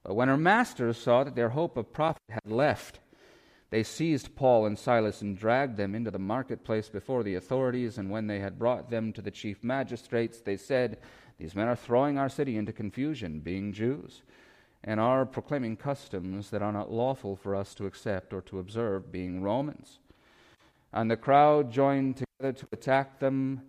But 0.03 0.13
when 0.13 0.27
her 0.27 0.37
masters 0.37 0.97
saw 0.97 1.23
that 1.23 1.35
their 1.35 1.49
hope 1.49 1.75
of 1.75 1.91
profit 1.91 2.21
had 2.29 2.51
left, 2.51 2.99
they 3.71 3.83
seized 3.83 4.35
Paul 4.35 4.65
and 4.65 4.77
Silas 4.77 5.21
and 5.21 5.37
dragged 5.37 5.77
them 5.77 5.93
into 5.93 6.11
the 6.11 6.19
marketplace 6.19 6.89
before 6.89 7.23
the 7.23 7.35
authorities. 7.35 7.97
And 7.97 8.09
when 8.09 8.27
they 8.27 8.39
had 8.39 8.57
brought 8.57 8.89
them 8.89 9.13
to 9.13 9.21
the 9.21 9.31
chief 9.31 9.63
magistrates, 9.63 10.41
they 10.41 10.57
said, 10.57 10.97
These 11.37 11.55
men 11.55 11.67
are 11.67 11.75
throwing 11.75 12.17
our 12.17 12.29
city 12.29 12.57
into 12.57 12.73
confusion, 12.73 13.39
being 13.39 13.71
Jews, 13.71 14.23
and 14.83 14.99
are 14.99 15.25
proclaiming 15.25 15.77
customs 15.77 16.49
that 16.49 16.63
are 16.63 16.71
not 16.71 16.91
lawful 16.91 17.35
for 17.35 17.55
us 17.55 17.75
to 17.75 17.85
accept 17.85 18.33
or 18.33 18.41
to 18.43 18.59
observe, 18.59 19.11
being 19.11 19.43
Romans. 19.43 19.99
And 20.91 21.09
the 21.09 21.17
crowd 21.17 21.71
joined 21.71 22.17
together 22.17 22.53
to 22.53 22.67
attack 22.71 23.19
them, 23.19 23.61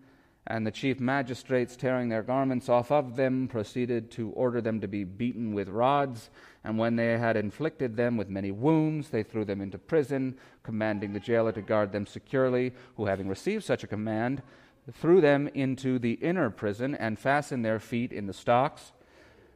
and 0.46 0.66
the 0.66 0.70
chief 0.70 0.98
magistrates, 1.00 1.76
tearing 1.76 2.08
their 2.08 2.22
garments 2.22 2.68
off 2.68 2.90
of 2.90 3.16
them, 3.16 3.46
proceeded 3.46 4.10
to 4.12 4.30
order 4.30 4.60
them 4.60 4.80
to 4.80 4.88
be 4.88 5.04
beaten 5.04 5.54
with 5.54 5.68
rods. 5.68 6.30
And 6.64 6.78
when 6.78 6.96
they 6.96 7.18
had 7.18 7.36
inflicted 7.36 7.96
them 7.96 8.16
with 8.16 8.28
many 8.28 8.50
wounds, 8.50 9.10
they 9.10 9.22
threw 9.22 9.44
them 9.44 9.60
into 9.60 9.78
prison, 9.78 10.38
commanding 10.62 11.12
the 11.12 11.20
jailer 11.20 11.52
to 11.52 11.62
guard 11.62 11.92
them 11.92 12.06
securely, 12.06 12.72
who, 12.96 13.06
having 13.06 13.28
received 13.28 13.64
such 13.64 13.84
a 13.84 13.86
command, 13.86 14.42
threw 14.90 15.20
them 15.20 15.48
into 15.48 15.98
the 15.98 16.14
inner 16.14 16.50
prison 16.50 16.94
and 16.94 17.18
fastened 17.18 17.64
their 17.64 17.78
feet 17.78 18.12
in 18.12 18.26
the 18.26 18.32
stocks. 18.32 18.92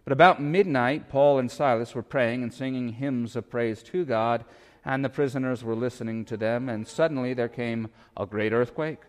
But 0.04 0.12
about 0.12 0.40
midnight, 0.40 1.08
Paul 1.08 1.38
and 1.38 1.50
Silas 1.50 1.94
were 1.94 2.02
praying 2.02 2.42
and 2.42 2.52
singing 2.52 2.90
hymns 2.90 3.36
of 3.36 3.48
praise 3.50 3.82
to 3.84 4.04
God, 4.04 4.44
and 4.84 5.04
the 5.04 5.08
prisoners 5.08 5.64
were 5.64 5.74
listening 5.74 6.24
to 6.26 6.36
them, 6.36 6.68
and 6.68 6.86
suddenly 6.86 7.34
there 7.34 7.48
came 7.48 7.88
a 8.16 8.26
great 8.26 8.52
earthquake, 8.52 9.00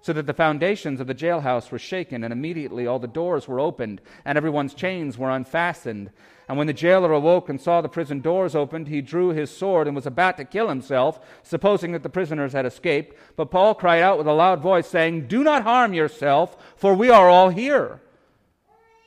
so 0.00 0.12
that 0.12 0.26
the 0.26 0.34
foundations 0.34 1.00
of 1.00 1.06
the 1.06 1.14
jailhouse 1.14 1.70
were 1.70 1.78
shaken, 1.78 2.22
and 2.22 2.32
immediately 2.32 2.86
all 2.86 2.98
the 2.98 3.08
doors 3.08 3.48
were 3.48 3.58
opened, 3.58 4.00
and 4.24 4.38
everyone's 4.38 4.74
chains 4.74 5.18
were 5.18 5.30
unfastened. 5.30 6.10
And 6.48 6.56
when 6.56 6.66
the 6.66 6.72
jailer 6.72 7.12
awoke 7.12 7.48
and 7.48 7.60
saw 7.60 7.80
the 7.80 7.88
prison 7.88 8.20
doors 8.20 8.54
opened, 8.54 8.88
he 8.88 9.02
drew 9.02 9.30
his 9.30 9.54
sword 9.54 9.86
and 9.86 9.94
was 9.94 10.06
about 10.06 10.36
to 10.38 10.44
kill 10.44 10.68
himself, 10.68 11.20
supposing 11.42 11.92
that 11.92 12.02
the 12.02 12.08
prisoners 12.08 12.52
had 12.52 12.64
escaped. 12.64 13.16
But 13.36 13.50
Paul 13.50 13.74
cried 13.74 14.00
out 14.00 14.18
with 14.18 14.26
a 14.26 14.32
loud 14.32 14.60
voice, 14.60 14.86
saying, 14.86 15.26
Do 15.26 15.42
not 15.42 15.64
harm 15.64 15.92
yourself, 15.92 16.56
for 16.76 16.94
we 16.94 17.10
are 17.10 17.28
all 17.28 17.50
here. 17.50 18.00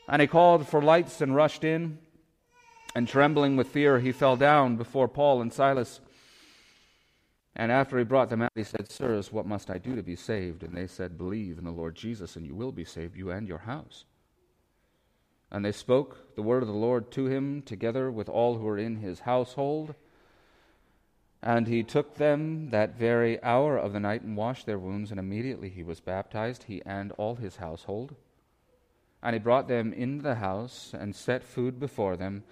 And 0.07 0.21
he 0.21 0.27
called 0.27 0.67
for 0.67 0.81
lights 0.81 1.21
and 1.21 1.33
rushed 1.33 1.63
in. 1.63 1.97
And 2.93 3.07
trembling 3.07 3.55
with 3.55 3.67
fear, 3.67 3.99
he 3.99 4.11
fell 4.11 4.35
down 4.35 4.75
before 4.75 5.07
Paul 5.07 5.41
and 5.41 5.51
Silas. 5.51 6.01
And 7.55 7.71
after 7.71 7.97
he 7.97 8.03
brought 8.03 8.29
them 8.29 8.41
out, 8.41 8.51
he 8.55 8.63
said, 8.63 8.89
Sirs, 8.89 9.31
what 9.31 9.45
must 9.45 9.69
I 9.69 9.77
do 9.77 9.95
to 9.95 10.03
be 10.03 10.15
saved? 10.15 10.63
And 10.63 10.75
they 10.75 10.87
said, 10.87 11.17
Believe 11.17 11.57
in 11.57 11.63
the 11.63 11.71
Lord 11.71 11.95
Jesus, 11.95 12.35
and 12.35 12.45
you 12.45 12.55
will 12.55 12.71
be 12.71 12.85
saved, 12.85 13.15
you 13.15 13.31
and 13.31 13.47
your 13.47 13.59
house. 13.59 14.05
And 15.51 15.65
they 15.65 15.73
spoke 15.73 16.35
the 16.35 16.41
word 16.41 16.63
of 16.63 16.67
the 16.67 16.73
Lord 16.73 17.11
to 17.11 17.25
him, 17.25 17.61
together 17.61 18.09
with 18.09 18.29
all 18.29 18.57
who 18.57 18.63
were 18.63 18.77
in 18.77 18.97
his 18.97 19.21
household. 19.21 19.95
And 21.43 21.67
he 21.67 21.83
took 21.83 22.15
them 22.15 22.69
that 22.69 22.97
very 22.97 23.41
hour 23.43 23.77
of 23.77 23.93
the 23.93 23.99
night 23.99 24.21
and 24.21 24.37
washed 24.37 24.65
their 24.65 24.79
wounds, 24.79 25.11
and 25.11 25.19
immediately 25.19 25.69
he 25.69 25.83
was 25.83 25.99
baptized, 25.99 26.63
he 26.63 26.81
and 26.85 27.11
all 27.13 27.35
his 27.35 27.57
household. 27.57 28.15
And 29.21 29.33
he 29.33 29.39
brought 29.39 29.67
them 29.67 29.91
into 29.91 30.23
the 30.23 30.35
house 30.35 30.93
and 30.97 31.15
set 31.15 31.43
food 31.43 31.79
before 31.79 32.15
them, 32.15 32.43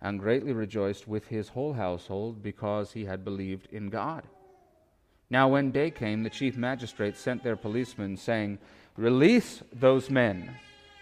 and 0.00 0.20
greatly 0.20 0.52
rejoiced 0.52 1.08
with 1.08 1.28
his 1.28 1.48
whole 1.48 1.72
household 1.72 2.42
because 2.42 2.92
he 2.92 3.04
had 3.04 3.24
believed 3.24 3.68
in 3.72 3.88
God. 3.88 4.24
Now, 5.28 5.48
when 5.48 5.72
day 5.72 5.90
came, 5.90 6.22
the 6.22 6.30
chief 6.30 6.56
magistrates 6.56 7.20
sent 7.20 7.42
their 7.42 7.56
policemen, 7.56 8.16
saying, 8.16 8.58
Release 8.96 9.62
those 9.72 10.08
men. 10.08 10.56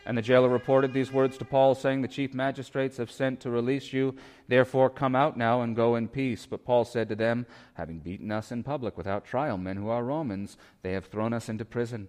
And 0.06 0.18
the 0.18 0.22
jailer 0.22 0.48
reported 0.48 0.92
these 0.92 1.12
words 1.12 1.38
to 1.38 1.44
Paul, 1.44 1.74
saying, 1.74 2.02
The 2.02 2.08
chief 2.08 2.34
magistrates 2.34 2.96
have 2.96 3.10
sent 3.10 3.40
to 3.40 3.50
release 3.50 3.92
you. 3.92 4.14
Therefore, 4.48 4.90
come 4.90 5.14
out 5.14 5.36
now 5.36 5.62
and 5.62 5.76
go 5.76 5.96
in 5.96 6.08
peace. 6.08 6.46
But 6.46 6.64
Paul 6.64 6.84
said 6.84 7.08
to 7.08 7.14
them, 7.14 7.46
Having 7.74 8.00
beaten 8.00 8.30
us 8.30 8.52
in 8.52 8.62
public 8.62 8.96
without 8.96 9.24
trial, 9.24 9.58
men 9.58 9.76
who 9.76 9.88
are 9.88 10.04
Romans, 10.04 10.56
they 10.82 10.92
have 10.92 11.06
thrown 11.06 11.32
us 11.32 11.48
into 11.48 11.64
prison 11.64 12.08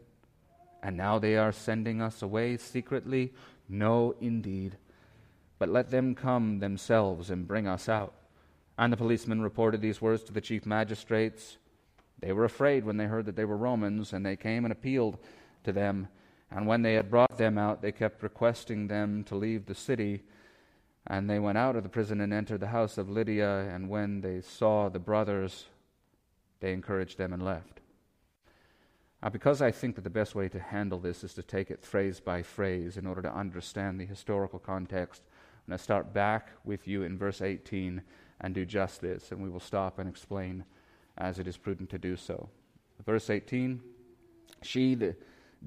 and 0.85 0.95
now 0.95 1.17
they 1.17 1.35
are 1.35 1.51
sending 1.51 1.99
us 1.99 2.21
away 2.21 2.57
secretly? 2.57 3.33
No, 3.67 4.13
indeed. 4.21 4.77
But 5.57 5.69
let 5.69 5.89
them 5.89 6.15
come 6.15 6.59
themselves 6.59 7.29
and 7.29 7.47
bring 7.47 7.67
us 7.67 7.87
out. 7.87 8.13
And 8.77 8.91
the 8.91 8.97
policemen 8.97 9.41
reported 9.41 9.81
these 9.81 10.01
words 10.01 10.23
to 10.23 10.33
the 10.33 10.41
chief 10.41 10.65
magistrates. 10.65 11.57
They 12.19 12.33
were 12.33 12.45
afraid 12.45 12.85
when 12.85 12.97
they 12.97 13.05
heard 13.05 13.25
that 13.25 13.35
they 13.35 13.45
were 13.45 13.57
Romans, 13.57 14.11
and 14.11 14.25
they 14.25 14.35
came 14.35 14.65
and 14.65 14.71
appealed 14.71 15.17
to 15.63 15.71
them. 15.71 16.07
And 16.51 16.67
when 16.67 16.81
they 16.81 16.93
had 16.93 17.09
brought 17.09 17.37
them 17.37 17.57
out, 17.57 17.81
they 17.81 17.91
kept 17.91 18.23
requesting 18.23 18.87
them 18.87 19.23
to 19.25 19.35
leave 19.35 19.65
the 19.65 19.75
city. 19.75 20.23
And 21.07 21.29
they 21.29 21.39
went 21.39 21.57
out 21.57 21.75
of 21.75 21.83
the 21.83 21.89
prison 21.89 22.19
and 22.19 22.33
entered 22.33 22.59
the 22.59 22.67
house 22.67 22.97
of 22.97 23.09
Lydia. 23.09 23.69
And 23.73 23.89
when 23.89 24.21
they 24.21 24.41
saw 24.41 24.89
the 24.89 24.99
brothers, 24.99 25.65
they 26.59 26.73
encouraged 26.73 27.17
them 27.17 27.31
and 27.31 27.43
left. 27.43 27.79
Now, 29.21 29.29
because 29.29 29.61
I 29.61 29.71
think 29.71 29.95
that 29.95 30.03
the 30.03 30.09
best 30.09 30.35
way 30.35 30.49
to 30.49 30.59
handle 30.59 30.99
this 30.99 31.23
is 31.23 31.33
to 31.33 31.43
take 31.43 31.71
it 31.71 31.83
phrase 31.83 32.19
by 32.19 32.43
phrase 32.43 32.97
in 32.97 33.07
order 33.07 33.21
to 33.21 33.33
understand 33.33 33.99
the 33.99 34.05
historical 34.05 34.59
context, 34.59 35.23
I'm 35.65 35.71
going 35.71 35.77
to 35.79 35.83
start 35.83 36.13
back 36.13 36.51
with 36.63 36.87
you 36.87 37.01
in 37.01 37.17
verse 37.17 37.41
18 37.41 38.03
and 38.41 38.53
do 38.53 38.65
just 38.65 39.01
this, 39.01 39.31
and 39.31 39.41
we 39.41 39.49
will 39.49 39.59
stop 39.59 39.97
and 39.97 40.07
explain 40.07 40.63
as 41.17 41.39
it 41.39 41.47
is 41.47 41.57
prudent 41.57 41.89
to 41.89 41.97
do 41.97 42.15
so. 42.15 42.49
Verse 43.03 43.31
18 43.31 43.81
She, 44.61 44.93
the 44.93 45.15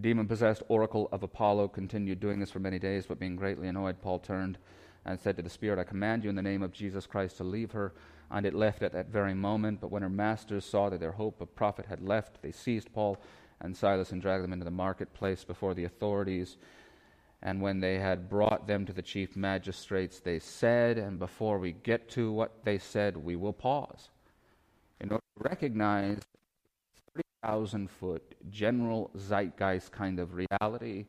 demon 0.01 0.29
possessed 0.29 0.63
oracle 0.69 1.09
of 1.11 1.25
Apollo, 1.25 1.69
continued 1.69 2.21
doing 2.21 2.39
this 2.39 2.51
for 2.53 2.61
many 2.61 2.79
days, 2.79 3.07
but 3.07 3.19
being 3.19 3.35
greatly 3.35 3.67
annoyed, 3.67 4.01
Paul 4.01 4.21
turned 4.21 4.59
and 5.05 5.19
said 5.19 5.37
to 5.37 5.43
the 5.43 5.51
Spirit, 5.51 5.81
I 5.81 5.85
command 5.85 6.23
you 6.23 6.31
in 6.31 6.37
the 6.37 6.43
name 6.43 6.63
of 6.63 6.71
Jesus 6.71 7.05
Christ 7.05 7.39
to 7.39 7.45
leave 7.45 7.73
her. 7.73 7.93
And 8.31 8.47
it 8.47 8.55
left 8.55 8.83
at 8.83 8.93
that 8.93 9.09
very 9.09 9.35
moment. 9.35 9.81
But 9.81 9.91
when 9.91 10.03
her 10.03 10.09
masters 10.09 10.65
saw 10.65 10.91
that 10.91 11.01
their 11.01 11.13
hope 11.13 11.41
of 11.41 11.57
profit 11.57 11.87
had 11.87 12.07
left, 12.07 12.43
they 12.43 12.53
seized 12.53 12.93
Paul 12.93 13.19
and 13.61 13.77
Silas 13.77 14.13
and 14.13 14.23
dragged 14.23 14.45
them 14.45 14.53
into 14.53 14.67
the 14.67 14.71
marketplace 14.71 15.45
before 15.45 15.75
the 15.75 15.85
authorities. 15.85 16.57
And 17.43 17.61
when 17.61 17.81
they 17.81 17.99
had 17.99 18.29
brought 18.29 18.67
them 18.67 18.85
to 18.87 18.93
the 18.93 19.03
chief 19.03 19.37
magistrates, 19.37 20.21
they 20.21 20.39
said, 20.39 20.99
and 20.99 21.19
before 21.19 21.59
we 21.59 21.73
get 21.73 22.09
to 22.11 22.33
what 22.33 22.65
they 22.65 22.79
said, 22.79 23.17
we 23.17 23.37
will 23.37 23.53
pause 23.53 24.11
in 25.01 25.11
order 25.11 25.23
to 25.37 25.49
recognize 25.49 26.19
30,000 27.15 27.89
foot 27.89 28.35
general 28.51 29.11
zeitgeist 29.17 29.93
kind 29.93 30.19
of 30.19 30.35
reality 30.35 31.07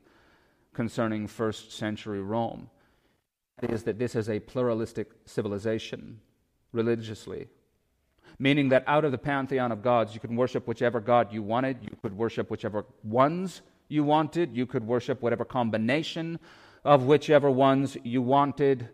concerning 0.74 1.26
first 1.26 1.72
century 1.72 2.22
Rome. 2.22 2.70
That 3.60 3.72
is, 3.72 3.84
that 3.84 3.98
this 3.98 4.16
is 4.16 4.30
a 4.30 4.40
pluralistic 4.40 5.12
civilization 5.26 6.22
religiously 6.72 7.48
meaning 8.38 8.70
that 8.70 8.84
out 8.88 9.06
of 9.06 9.12
the 9.12 9.18
pantheon 9.18 9.72
of 9.72 9.82
gods, 9.82 10.14
you 10.14 10.20
could 10.20 10.32
worship 10.36 10.68
whichever 10.68 11.00
god 11.00 11.34
you 11.34 11.44
wanted, 11.44 11.78
you 11.82 11.96
could 12.02 12.18
worship 12.18 12.50
whichever 12.50 12.86
ones 13.04 13.62
you 13.90 14.04
wanted, 14.04 14.56
you 14.56 14.66
could 14.66 14.88
worship 14.88 15.22
whatever 15.22 15.44
combination 15.44 16.40
of 16.86 17.04
whichever 17.04 17.52
ones 17.52 17.98
you 18.04 18.22
wanted. 18.22 18.90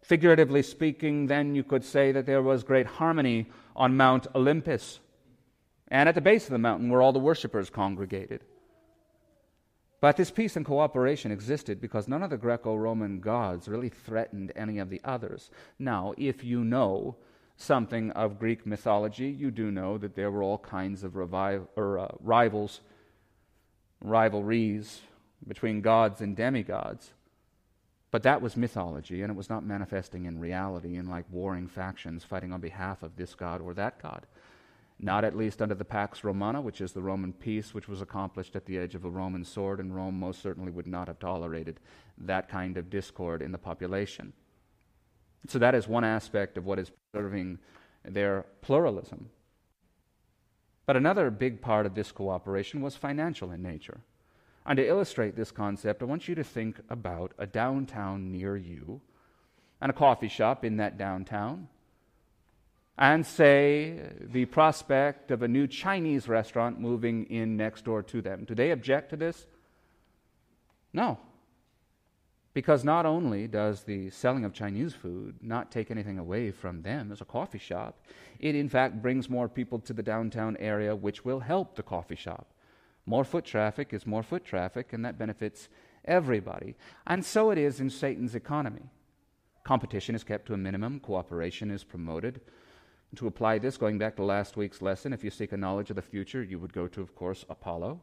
Figuratively 0.00 0.62
speaking, 0.62 1.26
then 1.26 1.54
you 1.54 1.62
could 1.62 1.84
say 1.84 2.10
that 2.12 2.24
there 2.24 2.42
was 2.42 2.64
great 2.64 2.86
harmony 2.86 3.50
on 3.76 3.96
Mount 3.96 4.26
Olympus 4.34 5.00
and 5.88 6.08
at 6.08 6.14
the 6.14 6.22
base 6.22 6.44
of 6.44 6.52
the 6.52 6.58
mountain 6.58 6.88
where 6.88 7.02
all 7.02 7.12
the 7.12 7.18
worshippers 7.18 7.68
congregated. 7.68 8.40
But 10.00 10.16
this 10.16 10.30
peace 10.30 10.56
and 10.56 10.64
cooperation 10.64 11.30
existed 11.30 11.80
because 11.80 12.08
none 12.08 12.22
of 12.22 12.30
the 12.30 12.38
Greco 12.38 12.74
Roman 12.74 13.20
gods 13.20 13.68
really 13.68 13.90
threatened 13.90 14.52
any 14.56 14.78
of 14.78 14.88
the 14.88 15.00
others. 15.04 15.50
Now, 15.78 16.14
if 16.16 16.42
you 16.42 16.64
know 16.64 17.16
something 17.56 18.10
of 18.12 18.38
Greek 18.38 18.66
mythology, 18.66 19.28
you 19.28 19.50
do 19.50 19.70
know 19.70 19.98
that 19.98 20.16
there 20.16 20.30
were 20.30 20.42
all 20.42 20.58
kinds 20.58 21.04
of 21.04 21.16
or, 21.16 21.98
uh, 21.98 22.08
rivals, 22.20 22.80
rivalries 24.02 25.00
between 25.46 25.80
gods 25.80 26.20
and 26.20 26.36
demigods. 26.36 27.12
But 28.10 28.24
that 28.24 28.42
was 28.42 28.56
mythology, 28.56 29.22
and 29.22 29.30
it 29.30 29.36
was 29.36 29.48
not 29.48 29.64
manifesting 29.64 30.26
in 30.26 30.38
reality 30.38 30.96
in 30.96 31.08
like 31.08 31.24
warring 31.30 31.66
factions 31.66 32.24
fighting 32.24 32.52
on 32.52 32.60
behalf 32.60 33.02
of 33.02 33.16
this 33.16 33.34
god 33.34 33.60
or 33.62 33.72
that 33.74 34.02
god. 34.02 34.26
Not 34.98 35.24
at 35.24 35.36
least 35.36 35.62
under 35.62 35.74
the 35.74 35.84
Pax 35.84 36.22
Romana, 36.22 36.60
which 36.60 36.80
is 36.80 36.92
the 36.92 37.02
Roman 37.02 37.32
peace, 37.32 37.72
which 37.72 37.88
was 37.88 38.02
accomplished 38.02 38.54
at 38.54 38.66
the 38.66 38.78
edge 38.78 38.94
of 38.94 39.04
a 39.04 39.10
Roman 39.10 39.44
sword, 39.44 39.80
and 39.80 39.96
Rome 39.96 40.18
most 40.20 40.42
certainly 40.42 40.70
would 40.70 40.86
not 40.86 41.08
have 41.08 41.18
tolerated 41.18 41.80
that 42.18 42.48
kind 42.48 42.76
of 42.76 42.90
discord 42.90 43.40
in 43.40 43.50
the 43.50 43.58
population. 43.58 44.32
So 45.48 45.58
that 45.58 45.74
is 45.74 45.88
one 45.88 46.04
aspect 46.04 46.56
of 46.56 46.66
what 46.66 46.78
is 46.78 46.92
preserving 47.10 47.58
their 48.04 48.44
pluralism. 48.60 49.30
But 50.86 50.96
another 50.96 51.30
big 51.30 51.60
part 51.60 51.86
of 51.86 51.94
this 51.94 52.12
cooperation 52.12 52.80
was 52.80 52.96
financial 52.96 53.52
in 53.52 53.62
nature. 53.62 54.00
And 54.64 54.76
to 54.76 54.86
illustrate 54.86 55.36
this 55.36 55.50
concept, 55.50 56.02
I 56.02 56.06
want 56.06 56.28
you 56.28 56.34
to 56.34 56.44
think 56.44 56.80
about 56.88 57.32
a 57.38 57.46
downtown 57.46 58.30
near 58.30 58.56
you 58.56 59.00
and 59.80 59.90
a 59.90 59.94
coffee 59.94 60.28
shop 60.28 60.64
in 60.64 60.76
that 60.76 60.96
downtown, 60.96 61.68
and 62.96 63.26
say 63.26 63.98
the 64.20 64.44
prospect 64.44 65.30
of 65.32 65.42
a 65.42 65.48
new 65.48 65.66
Chinese 65.66 66.28
restaurant 66.28 66.78
moving 66.78 67.24
in 67.24 67.56
next 67.56 67.84
door 67.84 68.02
to 68.04 68.22
them. 68.22 68.44
Do 68.44 68.54
they 68.54 68.70
object 68.70 69.10
to 69.10 69.16
this? 69.16 69.46
No. 70.92 71.18
Because 72.54 72.84
not 72.84 73.06
only 73.06 73.48
does 73.48 73.84
the 73.84 74.10
selling 74.10 74.44
of 74.44 74.52
Chinese 74.52 74.92
food 74.92 75.36
not 75.40 75.70
take 75.70 75.90
anything 75.90 76.18
away 76.18 76.50
from 76.50 76.82
them 76.82 77.10
as 77.10 77.22
a 77.22 77.26
coffee 77.26 77.58
shop, 77.58 78.04
it 78.38 78.54
in 78.54 78.68
fact 78.68 79.00
brings 79.00 79.30
more 79.30 79.48
people 79.48 79.78
to 79.80 79.94
the 79.94 80.02
downtown 80.02 80.56
area, 80.58 80.94
which 80.94 81.24
will 81.24 81.40
help 81.40 81.74
the 81.74 81.82
coffee 81.82 82.16
shop. 82.16 82.52
More 83.06 83.24
foot 83.24 83.46
traffic 83.46 83.94
is 83.94 84.06
more 84.06 84.22
foot 84.22 84.44
traffic, 84.44 84.92
and 84.92 85.04
that 85.04 85.18
benefits 85.18 85.68
everybody. 86.04 86.76
And 87.06 87.24
so 87.24 87.50
it 87.50 87.58
is 87.58 87.80
in 87.80 87.88
Satan's 87.88 88.34
economy. 88.34 88.90
Competition 89.64 90.14
is 90.14 90.24
kept 90.24 90.46
to 90.46 90.54
a 90.54 90.58
minimum, 90.58 91.00
cooperation 91.00 91.70
is 91.70 91.84
promoted. 91.84 92.42
To 93.16 93.26
apply 93.26 93.58
this, 93.58 93.76
going 93.76 93.98
back 93.98 94.16
to 94.16 94.24
last 94.24 94.56
week's 94.56 94.82
lesson, 94.82 95.12
if 95.12 95.24
you 95.24 95.30
seek 95.30 95.52
a 95.52 95.56
knowledge 95.56 95.90
of 95.90 95.96
the 95.96 96.02
future, 96.02 96.42
you 96.42 96.58
would 96.58 96.72
go 96.72 96.86
to, 96.88 97.00
of 97.00 97.14
course, 97.14 97.44
Apollo 97.48 98.00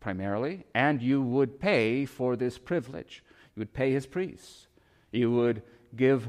primarily, 0.00 0.64
and 0.74 1.02
you 1.02 1.20
would 1.20 1.58
pay 1.58 2.04
for 2.04 2.36
this 2.36 2.58
privilege. 2.58 3.22
You 3.58 3.62
would 3.62 3.74
pay 3.74 3.90
his 3.90 4.06
priests. 4.06 4.68
You 5.10 5.32
would 5.32 5.64
give 5.96 6.28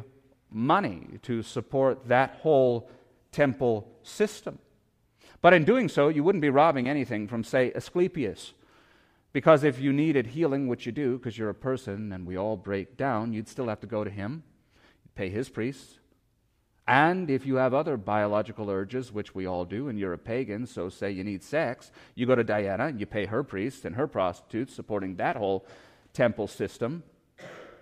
money 0.50 1.20
to 1.22 1.44
support 1.44 2.08
that 2.08 2.40
whole 2.42 2.90
temple 3.32 3.88
system. 4.02 4.58
But 5.40 5.54
in 5.54 5.64
doing 5.64 5.90
so, 5.90 6.08
you 6.08 6.24
wouldn't 6.24 6.42
be 6.42 6.50
robbing 6.50 6.90
anything 6.90 7.28
from, 7.28 7.44
say, 7.44 7.72
Asclepius. 7.76 8.54
Because 9.32 9.64
if 9.64 9.80
you 9.80 9.94
needed 9.94 10.26
healing, 10.26 10.68
which 10.68 10.88
you 10.88 10.92
do, 10.92 11.20
because 11.20 11.38
you're 11.38 11.52
a 11.52 11.54
person 11.54 12.12
and 12.12 12.26
we 12.26 12.36
all 12.36 12.58
break 12.58 12.98
down, 12.98 13.32
you'd 13.32 13.48
still 13.48 13.68
have 13.68 13.82
to 13.82 13.86
go 13.86 14.04
to 14.04 14.10
him, 14.10 14.42
pay 15.14 15.30
his 15.30 15.50
priests. 15.50 16.00
And 16.88 17.30
if 17.30 17.46
you 17.46 17.58
have 17.58 17.76
other 17.76 17.96
biological 17.96 18.72
urges, 18.72 19.12
which 19.12 19.36
we 19.36 19.46
all 19.46 19.66
do, 19.66 19.88
and 19.88 20.00
you're 20.00 20.14
a 20.14 20.18
pagan, 20.18 20.66
so 20.66 20.90
say 20.90 21.12
you 21.12 21.24
need 21.24 21.44
sex, 21.44 21.92
you 22.16 22.26
go 22.26 22.34
to 22.34 22.44
Diana 22.44 22.88
and 22.88 23.00
you 23.00 23.06
pay 23.06 23.28
her 23.28 23.44
priests 23.44 23.86
and 23.86 23.98
her 23.98 24.08
prostitutes, 24.08 24.74
supporting 24.74 25.18
that 25.18 25.36
whole 25.36 25.68
temple 26.12 26.48
system. 26.48 27.04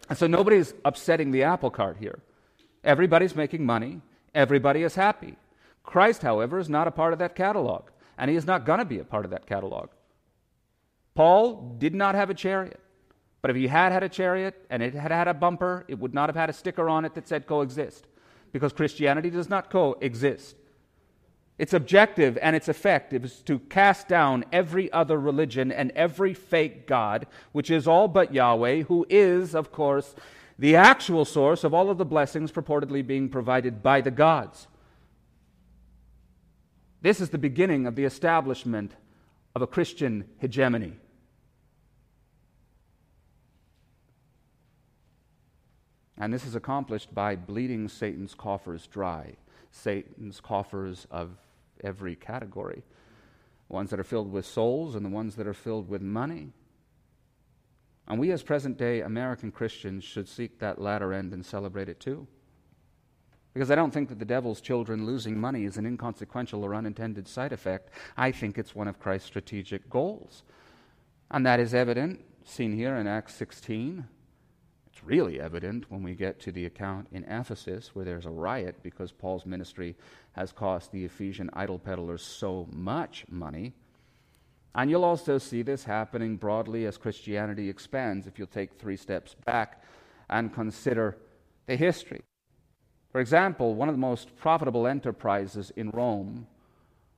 And 0.09 0.17
so 0.17 0.27
nobody's 0.27 0.73
upsetting 0.85 1.31
the 1.31 1.43
apple 1.43 1.69
cart 1.69 1.97
here. 1.99 2.19
Everybody's 2.83 3.35
making 3.35 3.65
money, 3.65 4.01
everybody 4.33 4.83
is 4.83 4.95
happy. 4.95 5.35
Christ, 5.83 6.21
however, 6.21 6.59
is 6.59 6.69
not 6.69 6.87
a 6.87 6.91
part 6.91 7.13
of 7.13 7.19
that 7.19 7.35
catalog, 7.35 7.89
and 8.17 8.29
he 8.29 8.37
is 8.37 8.45
not 8.45 8.65
going 8.65 8.79
to 8.79 8.85
be 8.85 8.99
a 8.99 9.03
part 9.03 9.25
of 9.25 9.31
that 9.31 9.45
catalog. 9.45 9.89
Paul 11.15 11.75
did 11.77 11.95
not 11.95 12.15
have 12.15 12.29
a 12.29 12.33
chariot, 12.33 12.79
but 13.41 13.51
if 13.51 13.57
he 13.57 13.67
had 13.67 13.91
had 13.91 14.03
a 14.03 14.09
chariot 14.09 14.65
and 14.69 14.83
it 14.83 14.93
had 14.93 15.11
had 15.11 15.27
a 15.27 15.33
bumper, 15.33 15.85
it 15.87 15.97
would 15.99 16.13
not 16.13 16.29
have 16.29 16.35
had 16.35 16.49
a 16.49 16.53
sticker 16.53 16.89
on 16.89 17.05
it 17.05 17.15
that 17.15 17.27
said 17.27 17.47
coexist, 17.47 18.05
because 18.51 18.73
Christianity 18.73 19.29
does 19.29 19.49
not 19.49 19.69
coexist. 19.69 20.55
Its 21.57 21.73
objective 21.73 22.37
and 22.41 22.55
its 22.55 22.67
effect 22.67 23.13
is 23.13 23.41
to 23.41 23.57
cast 23.59 24.07
down 24.07 24.45
every 24.51 24.91
other 24.91 25.19
religion 25.19 25.71
and 25.71 25.91
every 25.91 26.33
fake 26.33 26.85
God, 26.85 27.25
which 27.51 27.71
is 27.71 27.87
all 27.87 28.07
but 28.07 28.33
Yahweh, 28.33 28.83
who 28.83 29.05
is, 29.09 29.55
of 29.55 29.71
course, 29.71 30.13
the 30.59 30.75
actual 30.75 31.25
source 31.25 31.63
of 31.63 31.73
all 31.73 31.89
of 31.89 31.97
the 31.97 32.05
blessings 32.05 32.51
purportedly 32.51 33.05
being 33.05 33.27
provided 33.29 33.81
by 33.81 34.01
the 34.01 34.11
gods. 34.11 34.67
This 37.01 37.19
is 37.21 37.29
the 37.29 37.37
beginning 37.37 37.87
of 37.87 37.95
the 37.95 38.05
establishment 38.05 38.93
of 39.55 39.61
a 39.61 39.67
Christian 39.67 40.25
hegemony. 40.37 40.93
And 46.19 46.33
this 46.33 46.45
is 46.45 46.55
accomplished 46.55 47.13
by 47.13 47.35
bleeding 47.35 47.87
Satan's 47.87 48.33
coffers 48.33 48.87
dry, 48.87 49.35
Satan's 49.71 50.39
coffers 50.39 51.05
of 51.11 51.37
every 51.83 52.15
category 52.15 52.83
ones 53.69 53.89
that 53.89 53.99
are 53.99 54.03
filled 54.03 54.31
with 54.31 54.45
souls 54.45 54.95
and 54.95 55.05
the 55.05 55.09
ones 55.09 55.35
that 55.35 55.47
are 55.47 55.53
filled 55.53 55.89
with 55.89 56.01
money. 56.01 56.53
And 58.07 58.19
we, 58.19 58.31
as 58.31 58.43
present 58.43 58.77
day 58.77 59.01
American 59.01 59.51
Christians, 59.51 60.03
should 60.03 60.29
seek 60.29 60.59
that 60.59 60.79
latter 60.79 61.11
end 61.11 61.33
and 61.33 61.45
celebrate 61.45 61.89
it 61.89 61.99
too. 61.99 62.27
Because 63.53 63.71
I 63.71 63.75
don't 63.75 63.91
think 63.91 64.07
that 64.09 64.19
the 64.19 64.25
devil's 64.25 64.61
children 64.61 65.05
losing 65.05 65.37
money 65.39 65.65
is 65.65 65.77
an 65.77 65.85
inconsequential 65.85 66.63
or 66.63 66.75
unintended 66.75 67.27
side 67.27 67.51
effect. 67.51 67.89
I 68.15 68.31
think 68.31 68.57
it's 68.57 68.75
one 68.75 68.87
of 68.87 68.99
Christ's 68.99 69.27
strategic 69.27 69.89
goals. 69.89 70.43
And 71.31 71.45
that 71.45 71.59
is 71.59 71.73
evident, 71.73 72.23
seen 72.45 72.71
here 72.71 72.95
in 72.95 73.07
Acts 73.07 73.35
16. 73.35 74.07
It's 74.97 75.05
really 75.05 75.39
evident 75.39 75.91
when 75.91 76.01
we 76.01 76.15
get 76.15 76.39
to 76.39 76.51
the 76.51 76.65
account 76.65 77.07
in 77.11 77.23
Ephesus 77.25 77.91
where 77.93 78.03
there's 78.03 78.25
a 78.25 78.31
riot 78.31 78.77
because 78.81 79.11
Paul's 79.11 79.45
ministry 79.45 79.95
has 80.31 80.51
cost 80.51 80.91
the 80.91 81.05
Ephesian 81.05 81.51
idol 81.53 81.77
peddlers 81.77 82.23
so 82.23 82.67
much 82.71 83.23
money. 83.29 83.73
And 84.73 84.89
you'll 84.89 85.03
also 85.03 85.37
see 85.37 85.61
this 85.61 85.83
happening 85.83 86.35
broadly 86.35 86.87
as 86.87 86.97
Christianity 86.97 87.69
expands 87.69 88.25
if 88.25 88.39
you'll 88.39 88.47
take 88.47 88.73
three 88.73 88.97
steps 88.97 89.35
back 89.45 89.83
and 90.31 90.51
consider 90.51 91.15
the 91.67 91.75
history. 91.75 92.23
For 93.11 93.21
example, 93.21 93.75
one 93.75 93.89
of 93.89 93.93
the 93.93 93.99
most 93.99 94.35
profitable 94.35 94.87
enterprises 94.87 95.71
in 95.75 95.91
Rome 95.91 96.47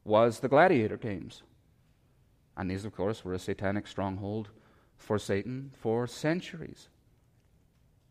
was 0.04 0.42
the 0.42 0.50
gladiator 0.50 0.98
games. 0.98 1.44
And 2.58 2.70
these, 2.70 2.84
of 2.84 2.94
course, 2.94 3.24
were 3.24 3.36
a 3.36 3.40
satanic 3.40 3.88
stronghold 3.88 4.50
for 4.98 5.18
Satan 5.18 5.72
for 5.78 6.08
centuries. 6.08 6.90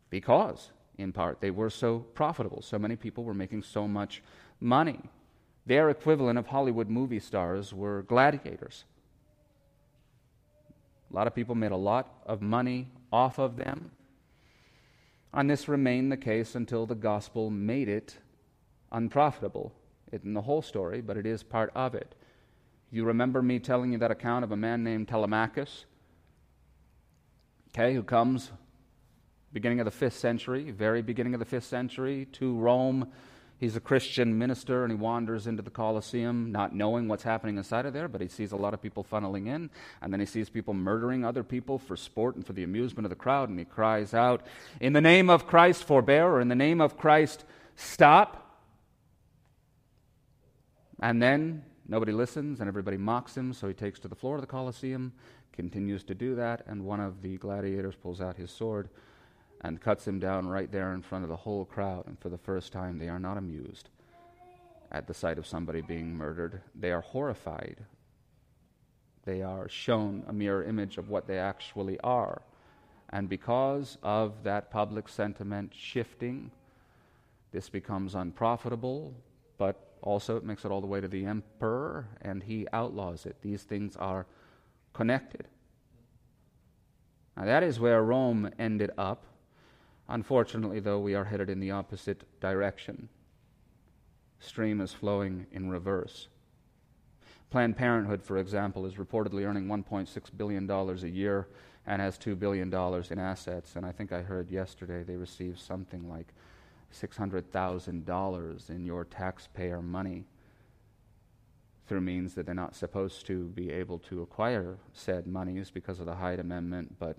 Because, 0.09 0.71
in 0.97 1.11
part, 1.11 1.41
they 1.41 1.51
were 1.51 1.69
so 1.69 1.99
profitable. 1.99 2.61
So 2.61 2.79
many 2.79 2.95
people 2.95 3.23
were 3.23 3.33
making 3.33 3.63
so 3.63 3.87
much 3.87 4.21
money. 4.59 4.99
Their 5.65 5.89
equivalent 5.89 6.39
of 6.39 6.47
Hollywood 6.47 6.89
movie 6.89 7.19
stars 7.19 7.73
were 7.73 8.03
gladiators. 8.03 8.85
A 11.11 11.15
lot 11.15 11.27
of 11.27 11.35
people 11.35 11.55
made 11.55 11.71
a 11.71 11.77
lot 11.77 12.21
of 12.25 12.41
money 12.41 12.87
off 13.11 13.39
of 13.39 13.55
them. 13.55 13.91
And 15.33 15.49
this 15.49 15.67
remained 15.67 16.11
the 16.11 16.17
case 16.17 16.55
until 16.55 16.85
the 16.85 16.95
gospel 16.95 17.49
made 17.49 17.87
it 17.87 18.17
unprofitable. 18.91 19.71
It 20.11 20.23
in 20.23 20.33
the 20.33 20.41
whole 20.41 20.63
story, 20.63 21.01
but 21.01 21.17
it 21.17 21.25
is 21.25 21.43
part 21.43 21.71
of 21.75 21.93
it. 21.93 22.15
You 22.91 23.05
remember 23.05 23.43
me 23.43 23.59
telling 23.59 23.91
you 23.91 23.99
that 23.99 24.09
account 24.09 24.43
of 24.43 24.51
a 24.51 24.57
man 24.57 24.83
named 24.83 25.07
Telemachus, 25.07 25.85
okay, 27.69 27.93
who 27.93 28.01
comes 28.01 28.51
beginning 29.53 29.79
of 29.79 29.85
the 29.85 29.91
fifth 29.91 30.17
century, 30.17 30.71
very 30.71 31.01
beginning 31.01 31.33
of 31.33 31.39
the 31.39 31.45
fifth 31.45 31.65
century, 31.65 32.27
to 32.33 32.55
Rome 32.55 33.11
He's 33.59 33.75
a 33.75 33.81
Christian 33.81 34.37
minister 34.37 34.85
and 34.85 34.91
he 34.91 34.97
wanders 34.97 35.45
into 35.45 35.61
the 35.61 35.69
Colosseum 35.69 36.49
not 36.49 36.73
knowing 36.73 37.09
what's 37.09 37.23
happening 37.23 37.57
inside 37.57 37.85
of 37.85 37.91
there, 37.91 38.07
but 38.07 38.21
he 38.21 38.29
sees 38.29 38.53
a 38.53 38.55
lot 38.55 38.73
of 38.73 38.81
people 38.81 39.03
funneling 39.03 39.47
in. 39.47 39.69
And 40.01 40.13
then 40.13 40.21
he 40.21 40.25
sees 40.25 40.49
people 40.49 40.73
murdering 40.73 41.25
other 41.25 41.43
people 41.43 41.77
for 41.77 41.97
sport 41.97 42.37
and 42.37 42.47
for 42.47 42.53
the 42.53 42.63
amusement 42.63 43.05
of 43.05 43.09
the 43.09 43.17
crowd. 43.17 43.49
And 43.49 43.59
he 43.59 43.65
cries 43.65 44.13
out, 44.13 44.45
In 44.79 44.93
the 44.93 45.01
name 45.01 45.29
of 45.29 45.45
Christ, 45.45 45.83
forbear, 45.83 46.27
or 46.27 46.39
in 46.39 46.47
the 46.47 46.55
name 46.55 46.79
of 46.79 46.97
Christ, 46.97 47.43
stop. 47.75 48.63
And 51.01 51.21
then 51.21 51.65
nobody 51.85 52.13
listens 52.13 52.61
and 52.61 52.69
everybody 52.69 52.97
mocks 52.97 53.35
him, 53.35 53.51
so 53.51 53.67
he 53.67 53.73
takes 53.73 53.99
to 53.99 54.07
the 54.07 54.15
floor 54.15 54.35
of 54.35 54.41
the 54.41 54.47
Colosseum, 54.47 55.11
continues 55.51 56.05
to 56.05 56.15
do 56.15 56.35
that, 56.35 56.63
and 56.65 56.85
one 56.85 57.01
of 57.01 57.21
the 57.21 57.35
gladiators 57.37 57.95
pulls 57.95 58.21
out 58.21 58.37
his 58.37 58.51
sword 58.51 58.87
and 59.61 59.81
cuts 59.81 60.07
him 60.07 60.19
down 60.19 60.47
right 60.47 60.71
there 60.71 60.93
in 60.93 61.01
front 61.01 61.23
of 61.23 61.29
the 61.29 61.35
whole 61.35 61.65
crowd. 61.65 62.07
And 62.07 62.17
for 62.19 62.29
the 62.29 62.37
first 62.37 62.71
time, 62.71 62.97
they 62.97 63.09
are 63.09 63.19
not 63.19 63.37
amused 63.37 63.89
at 64.91 65.07
the 65.07 65.13
sight 65.13 65.37
of 65.37 65.45
somebody 65.45 65.81
being 65.81 66.15
murdered. 66.15 66.61
They 66.73 66.91
are 66.91 67.01
horrified. 67.01 67.77
They 69.25 69.41
are 69.41 69.67
shown 69.69 70.23
a 70.27 70.33
mirror 70.33 70.63
image 70.63 70.97
of 70.97 71.09
what 71.09 71.27
they 71.27 71.37
actually 71.37 71.99
are. 71.99 72.41
And 73.09 73.27
because 73.27 73.97
of 74.01 74.43
that 74.43 74.71
public 74.71 75.09
sentiment 75.09 75.73
shifting, 75.75 76.51
this 77.51 77.69
becomes 77.69 78.15
unprofitable, 78.15 79.13
but 79.57 79.95
also 80.01 80.37
it 80.37 80.45
makes 80.45 80.63
it 80.63 80.71
all 80.71 80.81
the 80.81 80.87
way 80.87 81.01
to 81.01 81.07
the 81.07 81.25
emperor, 81.25 82.07
and 82.21 82.43
he 82.43 82.67
outlaws 82.71 83.25
it. 83.25 83.35
These 83.41 83.63
things 83.63 83.95
are 83.97 84.25
connected. 84.93 85.47
Now, 87.35 87.45
that 87.45 87.63
is 87.63 87.79
where 87.79 88.03
Rome 88.03 88.51
ended 88.59 88.91
up 88.97 89.25
Unfortunately, 90.09 90.79
though, 90.79 90.99
we 90.99 91.13
are 91.13 91.25
headed 91.25 91.51
in 91.51 91.59
the 91.59 91.69
opposite 91.69 92.23
direction. 92.39 93.09
Stream 94.39 94.81
is 94.81 94.91
flowing 94.91 95.45
in 95.51 95.69
reverse. 95.69 96.27
Planned 97.51 97.77
Parenthood, 97.77 98.23
for 98.23 98.37
example, 98.37 98.85
is 98.87 98.95
reportedly 98.95 99.45
earning 99.45 99.67
$1.6 99.67 100.09
billion 100.35 100.69
a 100.69 100.93
year 101.07 101.47
and 101.85 102.01
has 102.01 102.17
$2 102.17 102.37
billion 102.37 102.73
in 102.73 103.19
assets. 103.19 103.75
And 103.75 103.85
I 103.85 103.91
think 103.91 104.11
I 104.11 104.21
heard 104.21 104.49
yesterday 104.49 105.03
they 105.03 105.15
received 105.15 105.59
something 105.59 106.09
like 106.09 106.33
$600,000 106.93 108.69
in 108.69 108.85
your 108.85 109.05
taxpayer 109.05 109.81
money 109.81 110.25
through 111.87 112.01
means 112.01 112.33
that 112.35 112.45
they're 112.45 112.55
not 112.55 112.75
supposed 112.75 113.25
to 113.27 113.45
be 113.49 113.71
able 113.71 113.97
to 113.97 114.21
acquire 114.21 114.77
said 114.93 115.25
monies 115.25 115.71
because 115.71 115.99
of 115.99 116.05
the 116.05 116.15
Hyde 116.15 116.39
Amendment, 116.39 116.95
but 116.99 117.17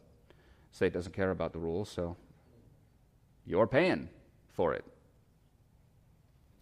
state 0.70 0.92
doesn't 0.92 1.12
care 1.12 1.33
about 1.33 1.53
the 1.53 1.59
rules, 1.59 1.88
so 1.88 2.16
you're 3.50 3.66
paying 3.66 4.08
for 4.54 4.72
it. 4.72 4.84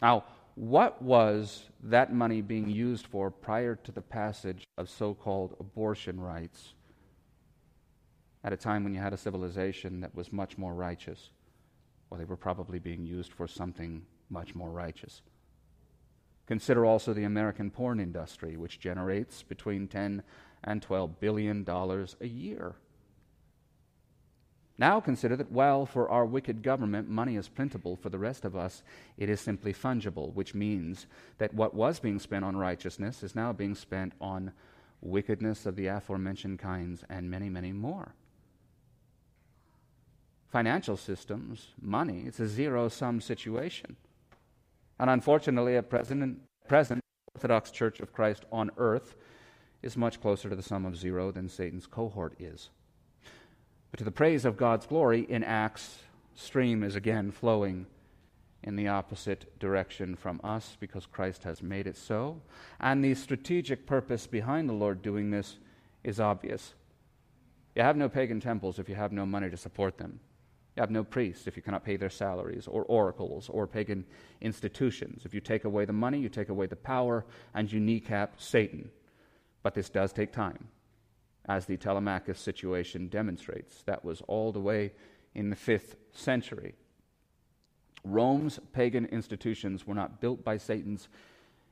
Now, 0.00 0.24
what 0.54 1.00
was 1.02 1.64
that 1.84 2.12
money 2.12 2.40
being 2.40 2.68
used 2.68 3.06
for 3.06 3.30
prior 3.30 3.76
to 3.76 3.92
the 3.92 4.00
passage 4.00 4.66
of 4.76 4.88
so 4.88 5.14
called 5.14 5.54
abortion 5.60 6.18
rights 6.18 6.74
at 8.42 8.52
a 8.52 8.56
time 8.56 8.84
when 8.84 8.94
you 8.94 9.00
had 9.00 9.12
a 9.12 9.18
civilization 9.18 10.00
that 10.00 10.14
was 10.14 10.32
much 10.32 10.56
more 10.56 10.74
righteous? 10.74 11.30
Well, 12.08 12.18
they 12.18 12.24
were 12.24 12.36
probably 12.36 12.78
being 12.78 13.04
used 13.04 13.32
for 13.32 13.46
something 13.46 14.02
much 14.30 14.54
more 14.54 14.70
righteous. 14.70 15.22
Consider 16.46 16.86
also 16.86 17.12
the 17.12 17.24
American 17.24 17.70
porn 17.70 18.00
industry, 18.00 18.56
which 18.56 18.80
generates 18.80 19.42
between 19.42 19.86
10 19.86 20.22
and 20.64 20.80
12 20.80 21.20
billion 21.20 21.62
dollars 21.64 22.16
a 22.22 22.26
year. 22.26 22.76
Now 24.78 25.00
consider 25.00 25.34
that 25.36 25.50
while 25.50 25.86
for 25.86 26.08
our 26.08 26.24
wicked 26.24 26.62
government 26.62 27.08
money 27.08 27.34
is 27.36 27.48
plentiful, 27.48 27.96
for 27.96 28.10
the 28.10 28.18
rest 28.18 28.44
of 28.44 28.54
us 28.54 28.84
it 29.16 29.28
is 29.28 29.40
simply 29.40 29.74
fungible, 29.74 30.32
which 30.34 30.54
means 30.54 31.06
that 31.38 31.52
what 31.52 31.74
was 31.74 31.98
being 31.98 32.20
spent 32.20 32.44
on 32.44 32.56
righteousness 32.56 33.24
is 33.24 33.34
now 33.34 33.52
being 33.52 33.74
spent 33.74 34.12
on 34.20 34.52
wickedness 35.00 35.66
of 35.66 35.74
the 35.74 35.88
aforementioned 35.88 36.60
kinds 36.60 37.02
and 37.08 37.28
many, 37.28 37.48
many 37.48 37.72
more. 37.72 38.14
Financial 40.48 40.96
systems, 40.96 41.68
money, 41.80 42.24
it's 42.26 42.40
a 42.40 42.48
zero 42.48 42.88
sum 42.88 43.20
situation. 43.20 43.96
And 45.00 45.10
unfortunately, 45.10 45.76
at 45.76 45.90
present, 45.90 46.40
present, 46.68 47.02
Orthodox 47.34 47.70
Church 47.70 48.00
of 48.00 48.12
Christ 48.12 48.44
on 48.50 48.70
earth 48.78 49.16
is 49.82 49.96
much 49.96 50.20
closer 50.20 50.48
to 50.48 50.56
the 50.56 50.62
sum 50.62 50.86
of 50.86 50.96
zero 50.96 51.30
than 51.30 51.48
Satan's 51.48 51.86
cohort 51.86 52.34
is. 52.38 52.70
But 53.90 53.98
to 53.98 54.04
the 54.04 54.10
praise 54.10 54.44
of 54.44 54.56
God's 54.56 54.86
glory, 54.86 55.26
in 55.28 55.42
Acts, 55.42 55.98
stream 56.34 56.82
is 56.82 56.94
again 56.94 57.30
flowing 57.30 57.86
in 58.62 58.76
the 58.76 58.88
opposite 58.88 59.58
direction 59.58 60.16
from 60.16 60.40
us 60.42 60.76
because 60.80 61.06
Christ 61.06 61.44
has 61.44 61.62
made 61.62 61.86
it 61.86 61.96
so. 61.96 62.40
And 62.80 63.02
the 63.02 63.14
strategic 63.14 63.86
purpose 63.86 64.26
behind 64.26 64.68
the 64.68 64.74
Lord 64.74 65.00
doing 65.00 65.30
this 65.30 65.58
is 66.04 66.20
obvious. 66.20 66.74
You 67.74 67.82
have 67.82 67.96
no 67.96 68.08
pagan 68.08 68.40
temples 68.40 68.78
if 68.78 68.88
you 68.88 68.94
have 68.94 69.12
no 69.12 69.24
money 69.24 69.48
to 69.50 69.56
support 69.56 69.98
them. 69.98 70.20
You 70.76 70.80
have 70.82 70.90
no 70.90 71.04
priests 71.04 71.46
if 71.46 71.56
you 71.56 71.62
cannot 71.62 71.84
pay 71.84 71.96
their 71.96 72.10
salaries, 72.10 72.68
or 72.68 72.84
oracles, 72.84 73.48
or 73.48 73.66
pagan 73.66 74.04
institutions. 74.40 75.22
If 75.24 75.34
you 75.34 75.40
take 75.40 75.64
away 75.64 75.84
the 75.84 75.92
money, 75.92 76.18
you 76.18 76.28
take 76.28 76.50
away 76.50 76.66
the 76.66 76.76
power, 76.76 77.24
and 77.54 77.70
you 77.70 77.80
kneecap 77.80 78.40
Satan. 78.40 78.90
But 79.62 79.74
this 79.74 79.88
does 79.88 80.12
take 80.12 80.32
time 80.32 80.68
as 81.48 81.64
the 81.64 81.76
Telemachus 81.76 82.38
situation 82.38 83.08
demonstrates. 83.08 83.82
That 83.84 84.04
was 84.04 84.22
all 84.28 84.52
the 84.52 84.60
way 84.60 84.92
in 85.34 85.50
the 85.50 85.56
fifth 85.56 85.96
century. 86.12 86.74
Rome's 88.04 88.60
pagan 88.72 89.06
institutions 89.06 89.86
were 89.86 89.94
not 89.94 90.20
built 90.20 90.44
by 90.44 90.58
Satan's 90.58 91.08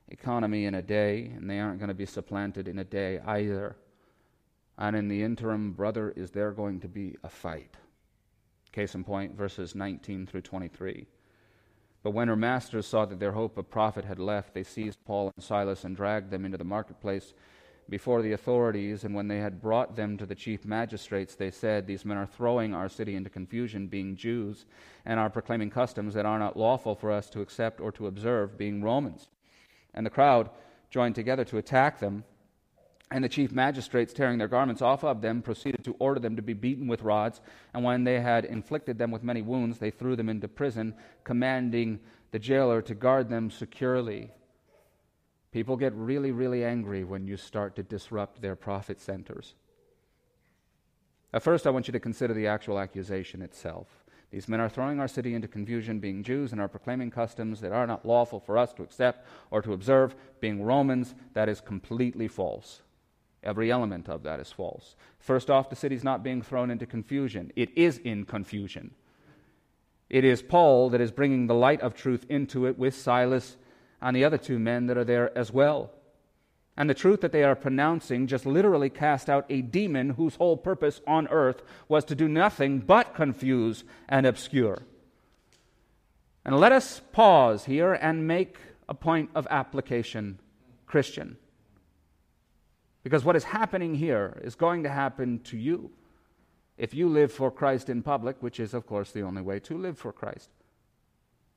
economy 0.08 0.64
in 0.64 0.74
a 0.74 0.82
day, 0.82 1.32
and 1.36 1.48
they 1.48 1.60
aren't 1.60 1.78
going 1.78 1.88
to 1.88 1.94
be 1.94 2.06
supplanted 2.06 2.68
in 2.68 2.78
a 2.78 2.84
day 2.84 3.20
either. 3.26 3.76
And 4.78 4.96
in 4.96 5.08
the 5.08 5.22
interim, 5.22 5.72
brother, 5.72 6.10
is 6.10 6.30
there 6.30 6.52
going 6.52 6.80
to 6.80 6.88
be 6.88 7.16
a 7.22 7.28
fight? 7.28 7.76
Case 8.72 8.94
in 8.94 9.04
point, 9.04 9.34
verses 9.36 9.74
19 9.74 10.26
through 10.26 10.42
23. 10.42 11.06
But 12.02 12.10
when 12.10 12.28
her 12.28 12.36
masters 12.36 12.86
saw 12.86 13.04
that 13.06 13.18
their 13.18 13.32
hope 13.32 13.56
of 13.56 13.70
profit 13.70 14.04
had 14.04 14.18
left, 14.18 14.54
they 14.54 14.62
seized 14.62 15.04
Paul 15.04 15.32
and 15.34 15.42
Silas 15.42 15.82
and 15.84 15.96
dragged 15.96 16.30
them 16.30 16.44
into 16.44 16.58
the 16.58 16.64
marketplace 16.64 17.32
before 17.88 18.22
the 18.22 18.32
authorities, 18.32 19.04
and 19.04 19.14
when 19.14 19.28
they 19.28 19.38
had 19.38 19.62
brought 19.62 19.94
them 19.94 20.16
to 20.18 20.26
the 20.26 20.34
chief 20.34 20.64
magistrates, 20.64 21.34
they 21.34 21.50
said, 21.50 21.86
These 21.86 22.04
men 22.04 22.16
are 22.16 22.26
throwing 22.26 22.74
our 22.74 22.88
city 22.88 23.14
into 23.14 23.30
confusion, 23.30 23.86
being 23.86 24.16
Jews, 24.16 24.66
and 25.04 25.20
are 25.20 25.30
proclaiming 25.30 25.70
customs 25.70 26.14
that 26.14 26.26
are 26.26 26.38
not 26.38 26.56
lawful 26.56 26.94
for 26.94 27.12
us 27.12 27.30
to 27.30 27.40
accept 27.40 27.80
or 27.80 27.92
to 27.92 28.08
observe, 28.08 28.58
being 28.58 28.82
Romans. 28.82 29.28
And 29.94 30.04
the 30.04 30.10
crowd 30.10 30.50
joined 30.90 31.14
together 31.14 31.44
to 31.44 31.58
attack 31.58 32.00
them. 32.00 32.24
And 33.12 33.22
the 33.22 33.28
chief 33.28 33.52
magistrates, 33.52 34.12
tearing 34.12 34.38
their 34.38 34.48
garments 34.48 34.82
off 34.82 35.04
of 35.04 35.20
them, 35.20 35.40
proceeded 35.40 35.84
to 35.84 35.94
order 36.00 36.18
them 36.18 36.34
to 36.34 36.42
be 36.42 36.54
beaten 36.54 36.88
with 36.88 37.02
rods. 37.02 37.40
And 37.72 37.84
when 37.84 38.02
they 38.02 38.20
had 38.20 38.44
inflicted 38.44 38.98
them 38.98 39.12
with 39.12 39.22
many 39.22 39.42
wounds, 39.42 39.78
they 39.78 39.92
threw 39.92 40.16
them 40.16 40.28
into 40.28 40.48
prison, 40.48 40.94
commanding 41.22 42.00
the 42.32 42.40
jailer 42.40 42.82
to 42.82 42.94
guard 42.96 43.28
them 43.28 43.48
securely. 43.48 44.32
People 45.52 45.76
get 45.76 45.94
really, 45.94 46.32
really 46.32 46.64
angry 46.64 47.04
when 47.04 47.26
you 47.26 47.36
start 47.36 47.76
to 47.76 47.82
disrupt 47.82 48.40
their 48.40 48.56
profit 48.56 49.00
centers. 49.00 49.54
At 51.32 51.42
first, 51.42 51.66
I 51.66 51.70
want 51.70 51.86
you 51.88 51.92
to 51.92 52.00
consider 52.00 52.34
the 52.34 52.46
actual 52.46 52.78
accusation 52.78 53.42
itself. 53.42 54.04
These 54.30 54.48
men 54.48 54.60
are 54.60 54.68
throwing 54.68 55.00
our 55.00 55.08
city 55.08 55.34
into 55.34 55.48
confusion, 55.48 56.00
being 56.00 56.22
Jews, 56.22 56.52
and 56.52 56.60
are 56.60 56.68
proclaiming 56.68 57.10
customs 57.10 57.60
that 57.60 57.72
are 57.72 57.86
not 57.86 58.04
lawful 58.04 58.40
for 58.40 58.58
us 58.58 58.72
to 58.74 58.82
accept 58.82 59.26
or 59.50 59.62
to 59.62 59.72
observe, 59.72 60.16
being 60.40 60.62
Romans. 60.62 61.14
That 61.34 61.48
is 61.48 61.60
completely 61.60 62.28
false. 62.28 62.82
Every 63.42 63.70
element 63.70 64.08
of 64.08 64.24
that 64.24 64.40
is 64.40 64.50
false. 64.50 64.96
First 65.18 65.50
off, 65.50 65.70
the 65.70 65.76
city's 65.76 66.02
not 66.02 66.24
being 66.24 66.42
thrown 66.42 66.70
into 66.70 66.86
confusion, 66.86 67.52
it 67.54 67.70
is 67.76 67.98
in 67.98 68.24
confusion. 68.24 68.92
It 70.08 70.24
is 70.24 70.42
Paul 70.42 70.90
that 70.90 71.00
is 71.00 71.10
bringing 71.10 71.46
the 71.46 71.54
light 71.54 71.80
of 71.80 71.94
truth 71.94 72.26
into 72.28 72.66
it 72.66 72.78
with 72.78 72.94
Silas 72.94 73.56
and 74.06 74.14
the 74.14 74.24
other 74.24 74.38
two 74.38 74.60
men 74.60 74.86
that 74.86 74.96
are 74.96 75.04
there 75.04 75.36
as 75.36 75.52
well. 75.52 75.90
And 76.76 76.88
the 76.88 76.94
truth 76.94 77.22
that 77.22 77.32
they 77.32 77.42
are 77.42 77.56
pronouncing 77.56 78.28
just 78.28 78.46
literally 78.46 78.88
cast 78.88 79.28
out 79.28 79.46
a 79.48 79.62
demon 79.62 80.10
whose 80.10 80.36
whole 80.36 80.56
purpose 80.56 81.00
on 81.08 81.26
earth 81.26 81.60
was 81.88 82.04
to 82.04 82.14
do 82.14 82.28
nothing 82.28 82.78
but 82.78 83.16
confuse 83.16 83.82
and 84.08 84.24
obscure. 84.24 84.82
And 86.44 86.56
let 86.60 86.70
us 86.70 87.02
pause 87.10 87.64
here 87.64 87.94
and 87.94 88.28
make 88.28 88.58
a 88.88 88.94
point 88.94 89.30
of 89.34 89.48
application, 89.50 90.38
Christian. 90.86 91.36
Because 93.02 93.24
what 93.24 93.34
is 93.34 93.42
happening 93.42 93.96
here 93.96 94.40
is 94.44 94.54
going 94.54 94.84
to 94.84 94.88
happen 94.88 95.40
to 95.40 95.56
you 95.56 95.90
if 96.78 96.94
you 96.94 97.08
live 97.08 97.32
for 97.32 97.50
Christ 97.50 97.88
in 97.88 98.02
public, 98.02 98.36
which 98.40 98.60
is, 98.60 98.72
of 98.72 98.86
course, 98.86 99.10
the 99.10 99.22
only 99.22 99.42
way 99.42 99.58
to 99.58 99.76
live 99.76 99.98
for 99.98 100.12
Christ. 100.12 100.50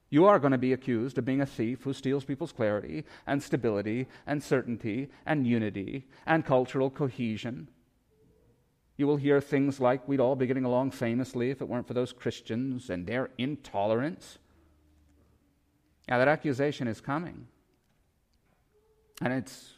You 0.09 0.25
are 0.25 0.39
going 0.39 0.51
to 0.51 0.57
be 0.57 0.73
accused 0.73 1.17
of 1.17 1.25
being 1.25 1.41
a 1.41 1.45
thief 1.45 1.83
who 1.83 1.93
steals 1.93 2.23
people's 2.23 2.51
clarity 2.51 3.05
and 3.27 3.43
stability 3.43 4.07
and 4.25 4.41
certainty 4.41 5.09
and 5.25 5.45
unity 5.45 6.07
and 6.25 6.45
cultural 6.45 6.89
cohesion. 6.89 7.69
You 8.97 9.07
will 9.07 9.17
hear 9.17 9.39
things 9.39 9.79
like 9.79 10.07
we'd 10.07 10.19
all 10.19 10.35
be 10.35 10.47
getting 10.47 10.65
along 10.65 10.91
famously 10.91 11.51
if 11.51 11.61
it 11.61 11.69
weren't 11.69 11.87
for 11.87 11.93
those 11.93 12.11
Christians 12.11 12.89
and 12.89 13.05
their 13.05 13.29
intolerance. 13.37 14.39
Now, 16.09 16.17
that 16.17 16.27
accusation 16.27 16.87
is 16.87 16.99
coming. 16.99 17.47
And 19.21 19.31
it's 19.31 19.73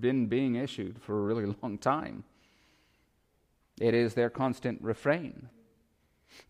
been 0.00 0.26
being 0.26 0.56
issued 0.56 1.00
for 1.02 1.18
a 1.18 1.22
really 1.22 1.54
long 1.62 1.78
time. 1.78 2.24
It 3.78 3.92
is 3.92 4.14
their 4.14 4.30
constant 4.30 4.80
refrain. 4.80 5.50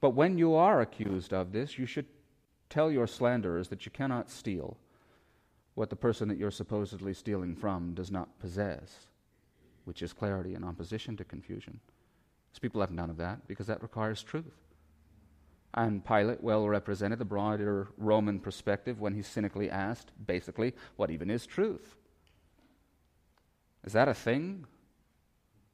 But 0.01 0.11
when 0.11 0.39
you 0.39 0.55
are 0.55 0.81
accused 0.81 1.33
of 1.33 1.53
this, 1.53 1.79
you 1.79 1.87
should 1.87 2.07
Tell 2.69 2.91
your 2.91 3.07
slanderers 3.07 3.69
that 3.69 3.87
you 3.87 3.93
cannot 3.93 4.31
steal 4.31 4.77
what 5.75 5.91
the 5.91 5.97
person 5.97 6.29
that 6.29 6.39
you're 6.39 6.51
supposedly 6.51 7.15
stealing 7.15 7.55
from 7.55 7.95
does 7.95 8.11
not 8.11 8.39
possess, 8.39 9.07
which 9.85 10.03
is 10.03 10.13
clarity 10.13 10.55
in 10.55 10.65
opposition 10.65 11.17
to 11.17 11.25
confusion. 11.25 11.81
Because 12.49 12.61
people 12.61 12.81
have 12.81 12.91
none 12.91 13.11
of 13.11 13.19
that, 13.19 13.47
because 13.47 13.67
that 13.67 13.83
requires 13.83 14.23
truth. 14.23 14.57
And 15.75 16.05
Pilate 16.05 16.43
well 16.43 16.67
represented 16.67 17.19
the 17.19 17.27
broader 17.27 17.89
Roman 17.99 18.41
perspective 18.41 18.99
when 18.99 19.13
he 19.13 19.21
cynically 19.21 19.71
asked, 19.71 20.11
basically, 20.27 20.75
what 20.97 21.11
even 21.11 21.31
is 21.31 21.45
truth? 21.45 21.95
Is 23.85 23.93
that 23.93 24.09
a 24.09 24.15
thing? 24.15 24.65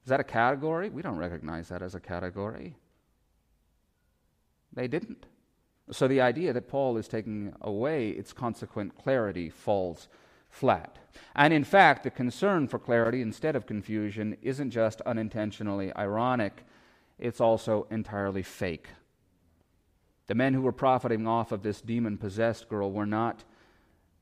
Is 0.05 0.09
that 0.09 0.19
a 0.19 0.25
category? 0.25 0.91
We 0.91 1.03
don't 1.03 1.17
recognize 1.17 1.69
that 1.69 1.83
as 1.83 1.95
a 1.95 2.01
category. 2.01 2.77
They 4.73 4.89
didn't. 4.89 5.27
So 5.93 6.09
the 6.09 6.23
idea 6.23 6.55
that 6.55 6.69
Paul 6.69 6.97
is 6.97 7.07
taking 7.07 7.55
away 7.61 8.09
its 8.09 8.33
consequent 8.33 8.97
clarity 8.97 9.51
falls 9.51 10.09
flat. 10.49 10.99
And 11.37 11.53
in 11.53 11.65
fact, 11.65 12.03
the 12.03 12.11
concern 12.11 12.67
for 12.67 12.79
clarity 12.79 13.21
instead 13.21 13.57
of 13.57 13.67
confusion 13.67 14.37
isn't 14.41 14.71
just 14.71 15.03
unintentionally 15.03 15.95
ironic, 15.95 16.65
it's 17.19 17.41
also 17.41 17.87
entirely 17.91 18.43
fake. 18.43 18.89
The 20.29 20.35
men 20.35 20.55
who 20.55 20.63
were 20.63 20.73
profiting 20.73 21.27
off 21.27 21.53
of 21.53 21.63
this 21.63 21.83
demon 21.83 22.17
possessed 22.17 22.69
girl 22.69 22.91
were 22.91 23.07
not 23.07 23.45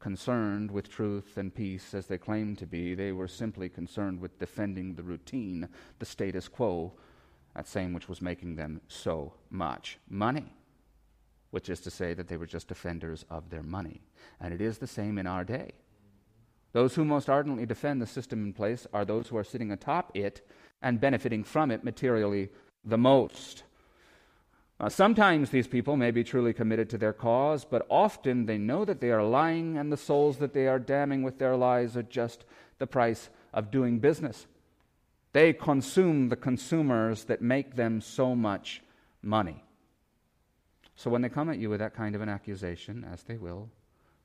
concerned 0.01 0.71
with 0.71 0.89
truth 0.89 1.37
and 1.37 1.55
peace 1.55 1.95
as 1.95 2.07
they 2.07 2.19
claimed 2.19 2.59
to 2.59 2.67
be. 2.67 2.95
They 2.95 3.13
were 3.13 3.29
simply 3.29 3.69
concerned 3.69 4.21
with 4.21 4.39
defending 4.39 4.95
the 4.95 5.03
routine, 5.03 5.69
the 5.99 6.07
status 6.07 6.49
quo, 6.49 6.95
that 7.55 7.69
same 7.69 7.93
which 7.93 8.09
was 8.09 8.23
making 8.23 8.57
them 8.57 8.81
so 8.89 9.35
much 9.51 9.99
money 10.09 10.53
which 11.51 11.69
is 11.69 11.81
to 11.81 11.91
say 11.91 12.15
that 12.15 12.29
they 12.29 12.37
were 12.37 12.47
just 12.47 12.69
defenders 12.69 13.25
of 13.31 13.51
their 13.51 13.63
money. 13.63 14.03
And 14.41 14.55
it 14.55 14.61
is 14.61 14.79
the 14.79 14.87
same 14.87 15.19
in 15.19 15.27
our 15.27 15.45
day. 15.45 15.73
Those 16.73 16.95
who 16.95 17.05
most 17.05 17.29
ardently 17.29 17.67
defend 17.67 18.01
the 18.01 18.07
system 18.07 18.45
in 18.45 18.53
place 18.53 18.87
are 18.93 19.05
those 19.05 19.29
who 19.29 19.37
are 19.37 19.45
sitting 19.45 19.73
atop 19.73 20.17
it 20.17 20.47
and 20.83 21.01
benefiting 21.01 21.43
from 21.43 21.71
it 21.71 21.83
materially 21.83 22.51
the 22.85 22.99
most. 22.99 23.65
Uh, 24.79 24.89
sometimes 24.89 25.51
these 25.51 25.67
people 25.67 25.97
may 25.97 26.11
be 26.11 26.25
truly 26.25 26.55
committed 26.55 26.89
to 26.89 26.97
their 26.97 27.13
cause, 27.13 27.67
but 27.67 27.87
often 27.91 28.47
they 28.47 28.57
know 28.57 28.85
that 28.85 29.01
they 29.01 29.11
are 29.11 29.23
lying, 29.23 29.77
and 29.77 29.93
the 29.93 29.97
souls 29.97 30.39
that 30.39 30.55
they 30.55 30.67
are 30.67 30.79
damning 30.79 31.23
with 31.23 31.39
their 31.39 31.55
lies 31.55 31.97
are 31.97 32.03
just 32.03 32.47
the 32.79 32.87
price 32.87 33.29
of 33.53 33.71
doing 33.71 33.99
business. 33.99 34.47
They 35.33 35.53
consume 35.53 36.29
the 36.29 36.37
consumers 36.37 37.25
that 37.25 37.43
make 37.43 37.77
them 37.77 38.01
so 38.01 38.35
much 38.35 38.83
money. 39.23 39.63
So 41.01 41.09
when 41.09 41.23
they 41.23 41.31
come 41.31 41.49
at 41.49 41.57
you 41.57 41.71
with 41.71 41.81
that 41.81 41.95
kind 41.95 42.15
of 42.15 42.21
an 42.21 42.29
accusation, 42.29 43.07
as 43.11 43.23
they 43.23 43.39
will, 43.39 43.71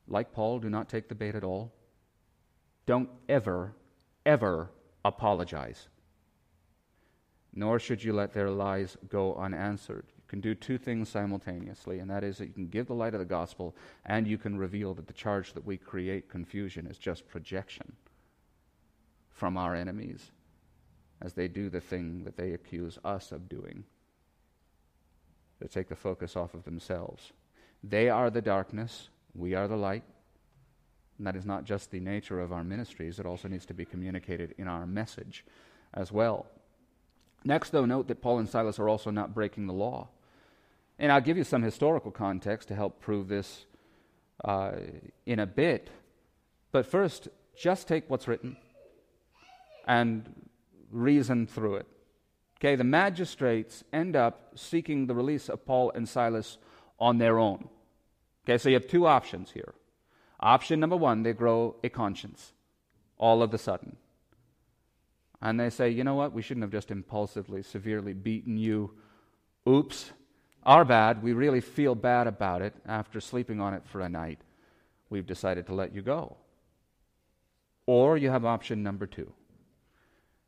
like 0.06 0.30
Paul, 0.30 0.58
do 0.58 0.68
not 0.68 0.90
take 0.90 1.08
the 1.08 1.14
bait 1.14 1.34
at 1.34 1.42
all. 1.42 1.72
Don't 2.84 3.08
ever, 3.30 3.72
ever 4.26 4.70
apologize. 5.02 5.88
nor 7.56 7.78
should 7.78 8.04
you 8.04 8.12
let 8.12 8.34
their 8.34 8.50
lies 8.50 8.96
go 9.08 9.34
unanswered. 9.36 10.04
You 10.18 10.24
can 10.28 10.40
do 10.40 10.54
two 10.54 10.76
things 10.76 11.08
simultaneously, 11.08 11.98
and 11.98 12.10
that 12.10 12.22
is 12.22 12.36
that 12.38 12.48
you 12.48 12.52
can 12.52 12.68
give 12.68 12.86
the 12.86 12.94
light 12.94 13.14
of 13.14 13.20
the 13.20 13.24
gospel 13.24 13.74
and 14.04 14.28
you 14.28 14.36
can 14.36 14.58
reveal 14.58 14.92
that 14.94 15.06
the 15.06 15.14
charge 15.14 15.54
that 15.54 15.64
we 15.64 15.78
create 15.78 16.28
confusion 16.28 16.86
is 16.86 16.98
just 16.98 17.26
projection 17.28 17.94
from 19.30 19.56
our 19.56 19.74
enemies 19.74 20.32
as 21.22 21.32
they 21.32 21.48
do 21.48 21.70
the 21.70 21.80
thing 21.80 22.24
that 22.24 22.36
they 22.36 22.52
accuse 22.52 22.98
us 23.04 23.32
of 23.32 23.48
doing. 23.48 23.84
They 25.60 25.66
take 25.66 25.88
the 25.88 25.96
focus 25.96 26.36
off 26.36 26.54
of 26.54 26.64
themselves. 26.64 27.32
They 27.82 28.08
are 28.08 28.30
the 28.30 28.42
darkness, 28.42 29.08
we 29.34 29.54
are 29.54 29.68
the 29.68 29.76
light. 29.76 30.04
And 31.18 31.26
that 31.26 31.36
is 31.36 31.46
not 31.46 31.64
just 31.64 31.90
the 31.90 32.00
nature 32.00 32.40
of 32.40 32.52
our 32.52 32.64
ministries, 32.64 33.18
it 33.18 33.26
also 33.26 33.48
needs 33.48 33.66
to 33.66 33.74
be 33.74 33.84
communicated 33.84 34.54
in 34.58 34.68
our 34.68 34.86
message 34.86 35.44
as 35.94 36.12
well. 36.12 36.46
Next, 37.44 37.70
though, 37.70 37.84
note 37.84 38.08
that 38.08 38.20
Paul 38.20 38.40
and 38.40 38.48
Silas 38.48 38.78
are 38.78 38.88
also 38.88 39.10
not 39.10 39.34
breaking 39.34 39.66
the 39.66 39.72
law. 39.72 40.08
And 40.98 41.12
I'll 41.12 41.20
give 41.20 41.36
you 41.36 41.44
some 41.44 41.62
historical 41.62 42.10
context 42.10 42.68
to 42.68 42.74
help 42.74 43.00
prove 43.00 43.28
this 43.28 43.66
uh, 44.44 44.72
in 45.26 45.38
a 45.38 45.46
bit. 45.46 45.90
But 46.72 46.86
first, 46.86 47.28
just 47.56 47.86
take 47.86 48.10
what's 48.10 48.26
written 48.26 48.56
and 49.86 50.48
reason 50.90 51.46
through 51.46 51.76
it. 51.76 51.86
Okay, 52.58 52.74
the 52.74 52.84
magistrates 52.84 53.84
end 53.92 54.16
up 54.16 54.52
seeking 54.54 55.06
the 55.06 55.14
release 55.14 55.48
of 55.48 55.66
Paul 55.66 55.92
and 55.94 56.08
Silas 56.08 56.58
on 56.98 57.18
their 57.18 57.38
own. 57.38 57.68
Okay, 58.44 58.58
so 58.58 58.68
you 58.68 58.74
have 58.74 58.86
two 58.86 59.06
options 59.06 59.50
here. 59.50 59.74
Option 60.40 60.80
number 60.80 60.96
one, 60.96 61.22
they 61.22 61.32
grow 61.32 61.76
a 61.84 61.88
conscience 61.88 62.52
all 63.18 63.42
of 63.42 63.52
a 63.52 63.58
sudden 63.58 63.96
and 65.40 65.60
they 65.60 65.70
say, 65.70 65.90
you 65.90 66.04
know 66.04 66.14
what, 66.14 66.32
we 66.32 66.42
shouldn't 66.42 66.64
have 66.64 66.72
just 66.72 66.90
impulsively, 66.90 67.62
severely 67.62 68.12
beaten 68.12 68.56
you. 68.56 68.92
Oops, 69.68 70.10
our 70.64 70.84
bad. 70.84 71.22
We 71.22 71.32
really 71.32 71.60
feel 71.60 71.94
bad 71.94 72.26
about 72.26 72.62
it 72.62 72.74
after 72.86 73.20
sleeping 73.20 73.60
on 73.60 73.74
it 73.74 73.82
for 73.86 74.00
a 74.00 74.08
night. 74.08 74.40
We've 75.10 75.26
decided 75.26 75.66
to 75.66 75.74
let 75.74 75.94
you 75.94 76.02
go. 76.02 76.36
Or 77.86 78.16
you 78.16 78.30
have 78.30 78.44
option 78.44 78.82
number 78.82 79.06
two, 79.06 79.32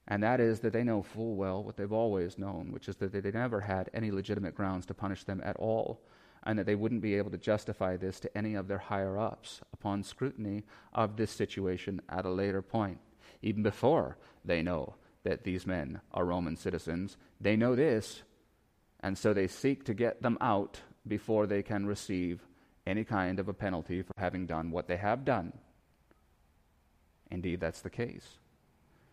and 0.09 0.23
that 0.23 0.41
is 0.41 0.61
that 0.61 0.73
they 0.73 0.83
know 0.83 1.03
full 1.03 1.37
well 1.37 1.63
what 1.63 1.77
they've 1.77 1.93
always 1.93 2.39
known, 2.39 2.73
which 2.73 2.89
is 2.89 2.97
that 2.97 3.13
they 3.13 3.31
never 3.31 3.61
had 3.61 3.91
any 3.95 4.11
legitimate 4.11 4.55
grounds 4.55 4.87
to 4.87 4.95
punish 4.95 5.25
them 5.25 5.41
at 5.45 5.57
all, 5.57 6.01
and 6.45 6.59
that 6.59 6.67
they 6.67 6.75
wouldn't 6.75 7.03
be 7.03 7.15
able 7.15 7.31
to 7.31 7.39
justify 7.39 7.97
this 7.97 8.19
to 8.21 8.37
any 8.37 8.55
of 8.55 8.69
their 8.69 8.79
higher 8.79 9.19
ups 9.19 9.61
upon 9.73 10.03
scrutiny 10.03 10.65
of 10.93 11.17
this 11.17 11.31
situation 11.31 12.01
at 12.09 12.25
a 12.25 12.31
later 12.31 12.63
point 12.63 12.99
even 13.43 13.63
before 13.63 14.17
they 14.45 14.63
know 14.63 14.95
that 15.25 15.45
these 15.45 15.67
men 15.67 16.01
are 16.13 16.25
Roman 16.25 16.57
citizens. 16.57 17.17
They 17.41 17.57
know 17.57 17.75
this, 17.75 18.23
and 19.01 19.17
so 19.17 19.33
they 19.33 19.47
seek 19.47 19.85
to 19.85 19.95
get 19.95 20.23
them 20.23 20.39
out 20.41 20.81
before 21.07 21.47
they 21.47 21.63
can 21.63 21.87
receive 21.87 22.47
any 22.87 23.05
kind 23.05 23.39
of 23.39 23.49
a 23.49 23.55
penalty 23.55 24.03
for 24.03 24.15
having 24.17 24.47
done 24.47 24.71
what 24.71 24.89
they 24.89 24.97
have 24.97 25.25
done. 25.25 25.53
Indeed, 27.31 27.61
that's 27.61 27.83
the 27.83 27.91
case. 27.91 28.39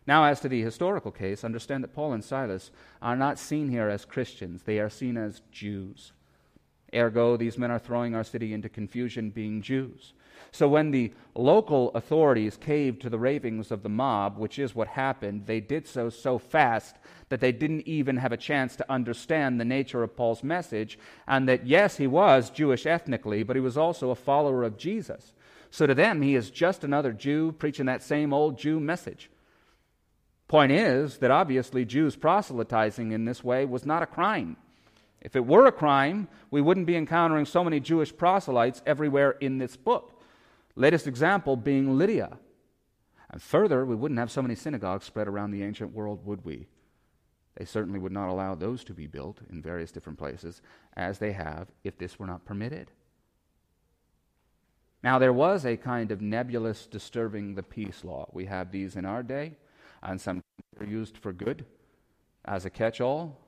Now, 0.06 0.24
as 0.24 0.40
to 0.40 0.48
the 0.48 0.62
historical 0.62 1.10
case, 1.10 1.42
understand 1.42 1.82
that 1.82 1.94
Paul 1.94 2.12
and 2.12 2.24
Silas 2.24 2.70
are 3.02 3.16
not 3.16 3.38
seen 3.38 3.68
here 3.68 3.88
as 3.88 4.04
Christians, 4.04 4.62
they 4.62 4.78
are 4.78 4.90
seen 4.90 5.16
as 5.16 5.42
Jews. 5.50 6.12
Ergo, 6.94 7.36
these 7.36 7.58
men 7.58 7.70
are 7.70 7.80
throwing 7.80 8.14
our 8.14 8.22
city 8.22 8.52
into 8.52 8.68
confusion, 8.68 9.30
being 9.30 9.60
Jews. 9.60 10.12
So 10.52 10.68
when 10.68 10.90
the 10.90 11.12
local 11.34 11.90
authorities 11.90 12.56
caved 12.56 13.02
to 13.02 13.10
the 13.10 13.18
ravings 13.18 13.70
of 13.70 13.82
the 13.82 13.88
mob, 13.88 14.38
which 14.38 14.58
is 14.58 14.74
what 14.74 14.88
happened, 14.88 15.46
they 15.46 15.60
did 15.60 15.86
so 15.86 16.08
so 16.08 16.38
fast 16.38 16.96
that 17.28 17.40
they 17.40 17.52
didn't 17.52 17.86
even 17.88 18.16
have 18.18 18.32
a 18.32 18.36
chance 18.36 18.76
to 18.76 18.90
understand 18.90 19.58
the 19.58 19.64
nature 19.64 20.02
of 20.02 20.16
Paul's 20.16 20.44
message, 20.44 20.98
and 21.26 21.48
that 21.48 21.66
yes, 21.66 21.96
he 21.96 22.06
was 22.06 22.48
Jewish 22.48 22.86
ethnically, 22.86 23.42
but 23.42 23.56
he 23.56 23.60
was 23.60 23.76
also 23.76 24.10
a 24.10 24.14
follower 24.14 24.62
of 24.62 24.78
Jesus. 24.78 25.34
So 25.70 25.86
to 25.86 25.94
them, 25.94 26.22
he 26.22 26.36
is 26.36 26.50
just 26.50 26.84
another 26.84 27.12
Jew 27.12 27.52
preaching 27.52 27.86
that 27.86 28.02
same 28.02 28.32
old 28.32 28.56
Jew 28.56 28.78
message. 28.78 29.28
Point 30.48 30.70
is 30.70 31.18
that 31.18 31.30
obviously 31.30 31.84
Jews 31.84 32.14
proselytizing 32.14 33.12
in 33.12 33.24
this 33.24 33.42
way 33.42 33.64
was 33.64 33.84
not 33.84 34.02
a 34.02 34.06
crime. 34.06 34.56
If 35.20 35.34
it 35.34 35.44
were 35.44 35.66
a 35.66 35.72
crime, 35.72 36.28
we 36.50 36.60
wouldn't 36.60 36.86
be 36.86 36.96
encountering 36.96 37.46
so 37.46 37.64
many 37.64 37.80
Jewish 37.80 38.16
proselytes 38.16 38.80
everywhere 38.86 39.32
in 39.40 39.58
this 39.58 39.76
book. 39.76 40.22
Latest 40.76 41.06
example 41.06 41.56
being 41.56 41.98
Lydia. 41.98 42.38
And 43.30 43.42
further, 43.42 43.84
we 43.84 43.96
wouldn't 43.96 44.20
have 44.20 44.30
so 44.30 44.42
many 44.42 44.54
synagogues 44.54 45.04
spread 45.04 45.26
around 45.26 45.50
the 45.50 45.64
ancient 45.64 45.92
world, 45.92 46.24
would 46.24 46.44
we? 46.44 46.68
They 47.56 47.64
certainly 47.64 47.98
would 47.98 48.12
not 48.12 48.28
allow 48.28 48.54
those 48.54 48.84
to 48.84 48.94
be 48.94 49.06
built 49.06 49.40
in 49.50 49.62
various 49.62 49.90
different 49.90 50.18
places, 50.18 50.62
as 50.96 51.18
they 51.18 51.32
have 51.32 51.68
if 51.82 51.98
this 51.98 52.18
were 52.18 52.26
not 52.26 52.44
permitted. 52.44 52.92
Now, 55.02 55.18
there 55.18 55.32
was 55.32 55.64
a 55.64 55.76
kind 55.76 56.12
of 56.12 56.20
nebulous 56.20 56.86
disturbing 56.86 57.54
the 57.54 57.62
peace 57.62 58.04
law. 58.04 58.28
We 58.32 58.44
have 58.44 58.70
these 58.70 58.94
in 58.94 59.04
our 59.04 59.22
day, 59.22 59.56
and 60.02 60.20
some 60.20 60.42
are 60.80 60.86
used 60.86 61.18
for 61.18 61.32
good 61.32 61.64
as 62.44 62.64
a 62.64 62.70
catch 62.70 63.00
all 63.00 63.40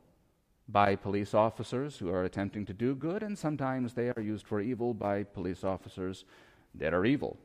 by 0.68 0.94
police 0.96 1.34
officers 1.34 1.96
who 1.96 2.10
are 2.10 2.24
attempting 2.24 2.66
to 2.66 2.74
do 2.74 2.94
good, 2.94 3.22
and 3.22 3.38
sometimes 3.38 3.94
they 3.94 4.10
are 4.10 4.20
used 4.20 4.46
for 4.46 4.60
evil 4.60 4.92
by 4.92 5.22
police 5.22 5.64
officers 5.64 6.24
that 6.74 6.92
are 6.92 7.06
evil. 7.06 7.38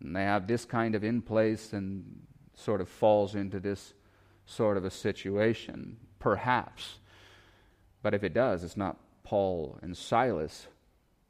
And 0.00 0.14
they 0.14 0.24
have 0.24 0.46
this 0.46 0.64
kind 0.64 0.94
of 0.94 1.02
in 1.02 1.22
place 1.22 1.72
and 1.72 2.04
sort 2.54 2.80
of 2.80 2.88
falls 2.88 3.34
into 3.34 3.60
this 3.60 3.94
sort 4.44 4.76
of 4.76 4.84
a 4.84 4.90
situation, 4.90 5.96
perhaps. 6.18 6.98
But 8.02 8.14
if 8.14 8.22
it 8.22 8.34
does, 8.34 8.62
it's 8.62 8.76
not 8.76 8.98
Paul 9.22 9.78
and 9.82 9.96
Silas 9.96 10.68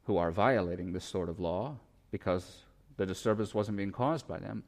who 0.03 0.17
are 0.17 0.31
violating 0.31 0.91
this 0.91 1.05
sort 1.05 1.29
of 1.29 1.39
law 1.39 1.77
because 2.11 2.63
the 2.97 3.05
disturbance 3.05 3.53
wasn't 3.53 3.77
being 3.77 3.91
caused 3.91 4.27
by 4.27 4.39
them, 4.39 4.63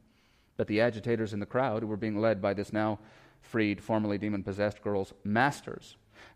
but 0.60 0.68
the 0.68 0.82
agitators 0.82 1.32
in 1.32 1.40
the 1.40 1.46
crowd 1.46 1.82
who 1.82 1.88
were 1.88 1.96
being 1.96 2.20
led 2.20 2.42
by 2.42 2.54
this 2.54 2.74
now 2.74 3.00
freed, 3.40 3.82
formerly 3.82 4.18
demon 4.18 4.44
possessed 4.44 4.82
girl's 4.82 5.14
masters. 5.24 5.96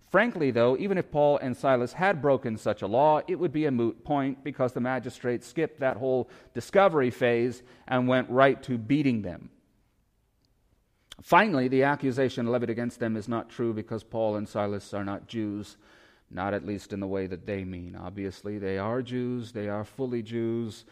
Frankly, 0.09 0.49
though, 0.49 0.77
even 0.77 0.97
if 0.97 1.11
Paul 1.11 1.39
and 1.39 1.57
Silas 1.57 1.91
had 1.91 2.21
broken 2.21 2.55
such 2.55 2.81
a 2.81 2.87
law, 2.87 3.19
it 3.27 3.35
would 3.35 3.51
be 3.51 3.65
a 3.65 3.71
moot 3.71 4.05
point 4.05 4.41
because 4.41 4.71
the 4.71 4.79
magistrates 4.79 5.45
skipped 5.45 5.81
that 5.81 5.97
whole 5.97 6.29
discovery 6.53 7.09
phase 7.09 7.63
and 7.85 8.07
went 8.07 8.29
right 8.29 8.63
to 8.63 8.77
beating 8.77 9.23
them. 9.23 9.49
Finally, 11.21 11.67
the 11.67 11.83
accusation 11.83 12.47
levied 12.47 12.69
against 12.69 13.01
them 13.01 13.17
is 13.17 13.27
not 13.27 13.49
true 13.49 13.73
because 13.73 14.05
Paul 14.05 14.37
and 14.37 14.47
Silas 14.47 14.93
are 14.93 15.03
not 15.03 15.27
Jews, 15.27 15.75
not 16.31 16.53
at 16.53 16.65
least 16.65 16.93
in 16.93 17.01
the 17.01 17.07
way 17.07 17.27
that 17.27 17.45
they 17.45 17.65
mean. 17.65 17.97
Obviously, 18.01 18.57
they 18.57 18.77
are 18.77 19.01
Jews, 19.01 19.51
they 19.51 19.67
are 19.67 19.83
fully 19.83 20.21
Jews, 20.21 20.85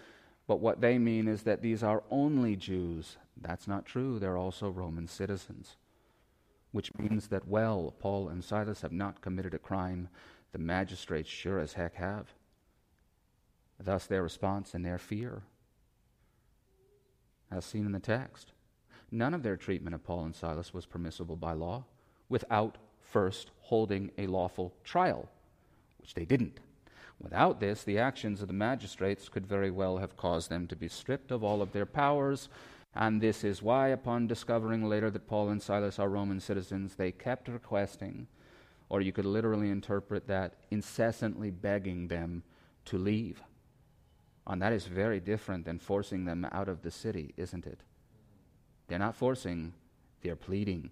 but 0.52 0.60
what 0.60 0.82
they 0.82 0.98
mean 0.98 1.30
is 1.30 1.44
that 1.44 1.62
these 1.62 1.82
are 1.82 2.04
only 2.12 2.58
Jews. 2.58 3.16
That's 3.40 3.70
not 3.70 3.86
true. 3.86 4.20
They're 4.20 4.36
also 4.36 4.70
Roman 4.70 5.08
citizens 5.08 5.78
which 6.72 6.94
means 6.98 7.28
that, 7.28 7.48
well, 7.48 7.94
Paul 8.00 8.30
and 8.30 8.44
Silas 8.44 8.82
have 8.82 8.92
not 8.92 9.22
committed 9.22 9.54
a 9.54 9.60
crime. 9.60 10.08
The 10.52 10.60
magistrates 10.60 11.30
sure 11.30 11.60
as 11.60 11.74
heck 11.74 11.96
have. 11.96 12.34
Thus, 13.80 14.06
their 14.06 14.24
response 14.24 14.74
and 14.74 14.86
their 14.86 14.98
fear, 14.98 15.44
as 17.52 17.66
seen 17.66 17.86
in 17.86 17.92
the 17.92 18.00
text. 18.00 18.54
None 19.12 19.34
of 19.34 19.44
their 19.44 19.58
treatment 19.58 19.96
of 19.96 20.04
Paul 20.04 20.26
and 20.26 20.36
Silas 20.36 20.74
was 20.74 20.86
permissible 20.86 21.36
by 21.36 21.54
law 21.54 21.84
without 22.30 22.78
first 23.00 23.52
holding 23.60 24.12
a 24.18 24.28
lawful 24.28 24.74
trial, 24.84 25.28
which 26.00 26.14
they 26.14 26.26
didn't. 26.26 26.60
Without 27.22 27.60
this, 27.60 27.84
the 27.84 28.00
actions 28.00 28.42
of 28.42 28.48
the 28.48 28.54
magistrates 28.54 29.30
could 29.30 29.46
very 29.46 29.72
well 29.72 29.98
have 29.98 30.18
caused 30.18 30.50
them 30.50 30.68
to 30.68 30.76
be 30.76 30.88
stripped 30.88 31.32
of 31.32 31.44
all 31.44 31.62
of 31.62 31.72
their 31.72 31.86
powers 31.86 32.50
and 32.94 33.22
this 33.22 33.44
is 33.44 33.64
why, 33.64 33.90
upon 33.90 34.28
discovering 34.28 34.88
later 34.88 35.10
that 35.12 35.28
Paul 35.28 35.50
and 35.50 35.62
Silas 35.62 35.98
are 35.98 36.10
Roman 36.10 36.40
citizens, 36.40 36.96
they 36.96 37.12
kept 37.12 37.48
requesting, 37.48 38.28
or 38.90 39.00
you 39.00 39.14
could 39.14 39.26
literally 39.26 39.70
interpret 39.70 40.28
that, 40.28 40.56
incessantly 40.72 41.52
begging 41.52 42.10
them 42.10 42.44
to 42.86 42.98
leave. 42.98 43.42
And 44.46 44.62
that 44.62 44.74
is 44.74 44.88
very 44.88 45.22
different 45.22 45.64
than 45.64 45.80
forcing 45.80 46.26
them 46.26 46.46
out 46.52 46.68
of 46.68 46.82
the 46.82 46.92
city, 46.92 47.34
isn't 47.38 47.66
it? 47.66 47.80
They're 48.88 49.00
not 49.00 49.16
forcing, 49.16 49.74
they're 50.22 50.36
pleading. 50.36 50.92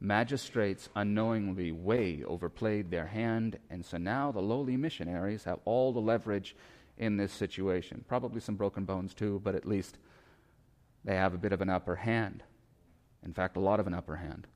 Magistrates 0.00 0.88
unknowingly 0.96 1.72
way 1.72 2.24
overplayed 2.26 2.90
their 2.90 3.06
hand, 3.06 3.58
and 3.68 3.84
so 3.84 3.98
now 3.98 4.32
the 4.32 4.40
lowly 4.40 4.76
missionaries 4.76 5.44
have 5.44 5.60
all 5.66 5.92
the 5.92 6.00
leverage 6.00 6.56
in 6.96 7.18
this 7.18 7.32
situation. 7.32 8.02
Probably 8.08 8.40
some 8.40 8.56
broken 8.56 8.84
bones 8.86 9.12
too, 9.12 9.40
but 9.44 9.54
at 9.54 9.66
least 9.66 9.98
they 11.04 11.16
have 11.16 11.34
a 11.34 11.38
bit 11.38 11.52
of 11.52 11.60
an 11.60 11.68
upper 11.68 11.96
hand. 11.96 12.42
In 13.22 13.34
fact, 13.34 13.58
a 13.58 13.60
lot 13.60 13.78
of 13.78 13.86
an 13.86 13.94
upper 13.94 14.16
hand. 14.16 14.46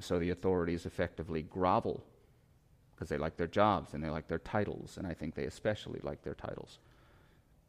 So 0.00 0.18
the 0.18 0.30
authorities 0.30 0.86
effectively 0.86 1.42
grovel 1.42 2.04
because 2.94 3.08
they 3.08 3.18
like 3.18 3.36
their 3.36 3.48
jobs 3.48 3.92
and 3.92 4.02
they 4.02 4.10
like 4.10 4.28
their 4.28 4.38
titles, 4.38 4.96
and 4.96 5.06
I 5.06 5.14
think 5.14 5.34
they 5.34 5.44
especially 5.44 6.00
like 6.02 6.22
their 6.22 6.34
titles. 6.34 6.78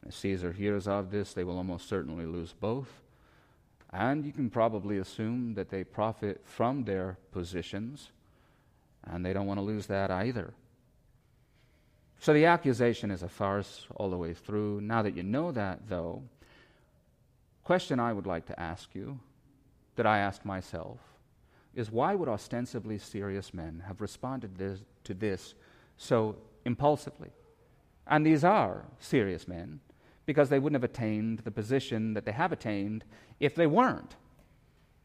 If 0.06 0.14
Caesar 0.14 0.52
hears 0.52 0.86
of 0.86 1.10
this, 1.10 1.32
they 1.32 1.42
will 1.42 1.56
almost 1.56 1.88
certainly 1.88 2.26
lose 2.26 2.52
both. 2.52 3.02
And 3.92 4.24
you 4.24 4.32
can 4.32 4.50
probably 4.50 4.98
assume 4.98 5.54
that 5.54 5.70
they 5.70 5.84
profit 5.84 6.40
from 6.44 6.84
their 6.84 7.16
positions, 7.32 8.10
and 9.04 9.24
they 9.24 9.32
don't 9.32 9.46
want 9.46 9.58
to 9.58 9.64
lose 9.64 9.86
that 9.86 10.10
either. 10.10 10.52
So 12.18 12.32
the 12.32 12.46
accusation 12.46 13.10
is 13.10 13.22
a 13.22 13.28
farce 13.28 13.86
all 13.94 14.10
the 14.10 14.16
way 14.16 14.34
through. 14.34 14.80
Now 14.80 15.02
that 15.02 15.16
you 15.16 15.22
know 15.22 15.52
that, 15.52 15.88
though, 15.88 16.22
question 17.64 18.00
I 18.00 18.12
would 18.12 18.26
like 18.26 18.46
to 18.46 18.58
ask 18.58 18.94
you, 18.94 19.20
that 19.96 20.06
I 20.06 20.18
ask 20.18 20.44
myself, 20.44 20.98
is 21.74 21.90
why 21.90 22.14
would 22.14 22.28
ostensibly 22.28 22.98
serious 22.98 23.52
men 23.52 23.82
have 23.86 24.00
responded 24.00 24.56
this, 24.56 24.80
to 25.04 25.14
this 25.14 25.54
so 25.96 26.36
impulsively? 26.64 27.30
And 28.06 28.24
these 28.24 28.44
are 28.44 28.84
serious 28.98 29.46
men 29.46 29.80
because 30.26 30.48
they 30.48 30.58
wouldn't 30.58 30.82
have 30.82 30.90
attained 30.90 31.40
the 31.40 31.50
position 31.50 32.14
that 32.14 32.24
they 32.24 32.32
have 32.32 32.52
attained 32.52 33.04
if 33.40 33.54
they 33.54 33.66
weren't. 33.66 34.16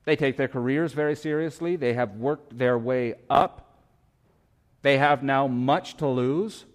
They 0.04 0.16
take 0.16 0.36
their 0.36 0.48
careers 0.48 0.94
very 0.94 1.16
seriously, 1.16 1.76
they 1.76 1.94
have 1.94 2.16
worked 2.16 2.58
their 2.58 2.78
way 2.78 3.16
up, 3.30 3.78
they 4.82 4.98
have 4.98 5.24
now 5.24 5.48
much 5.48 5.98
to 5.98 6.08
lose. 6.08 6.66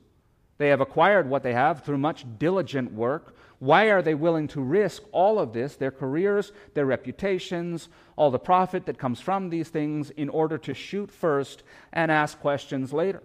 They 0.59 0.69
have 0.69 0.81
acquired 0.81 1.29
what 1.29 1.43
they 1.43 1.53
have 1.53 1.85
through 1.85 1.99
much 1.99 2.25
diligent 2.39 2.93
work. 2.93 3.37
Why 3.59 3.87
are 3.87 4.03
they 4.03 4.15
willing 4.15 4.49
to 4.49 4.61
risk 4.61 5.03
all 5.13 5.39
of 5.39 5.53
this, 5.53 5.77
their 5.77 5.91
careers, 5.91 6.53
their 6.75 6.87
reputations, 6.87 7.89
all 8.17 8.31
the 8.31 8.39
profit 8.39 8.87
that 8.87 8.99
comes 8.99 9.21
from 9.21 9.51
these 9.51 9.69
things, 9.69 10.11
in 10.11 10.29
order 10.29 10.59
to 10.59 10.75
shoot 10.75 11.11
first 11.11 11.63
and 11.93 12.11
ask 12.11 12.39
questions 12.41 12.93
later? 12.93 13.23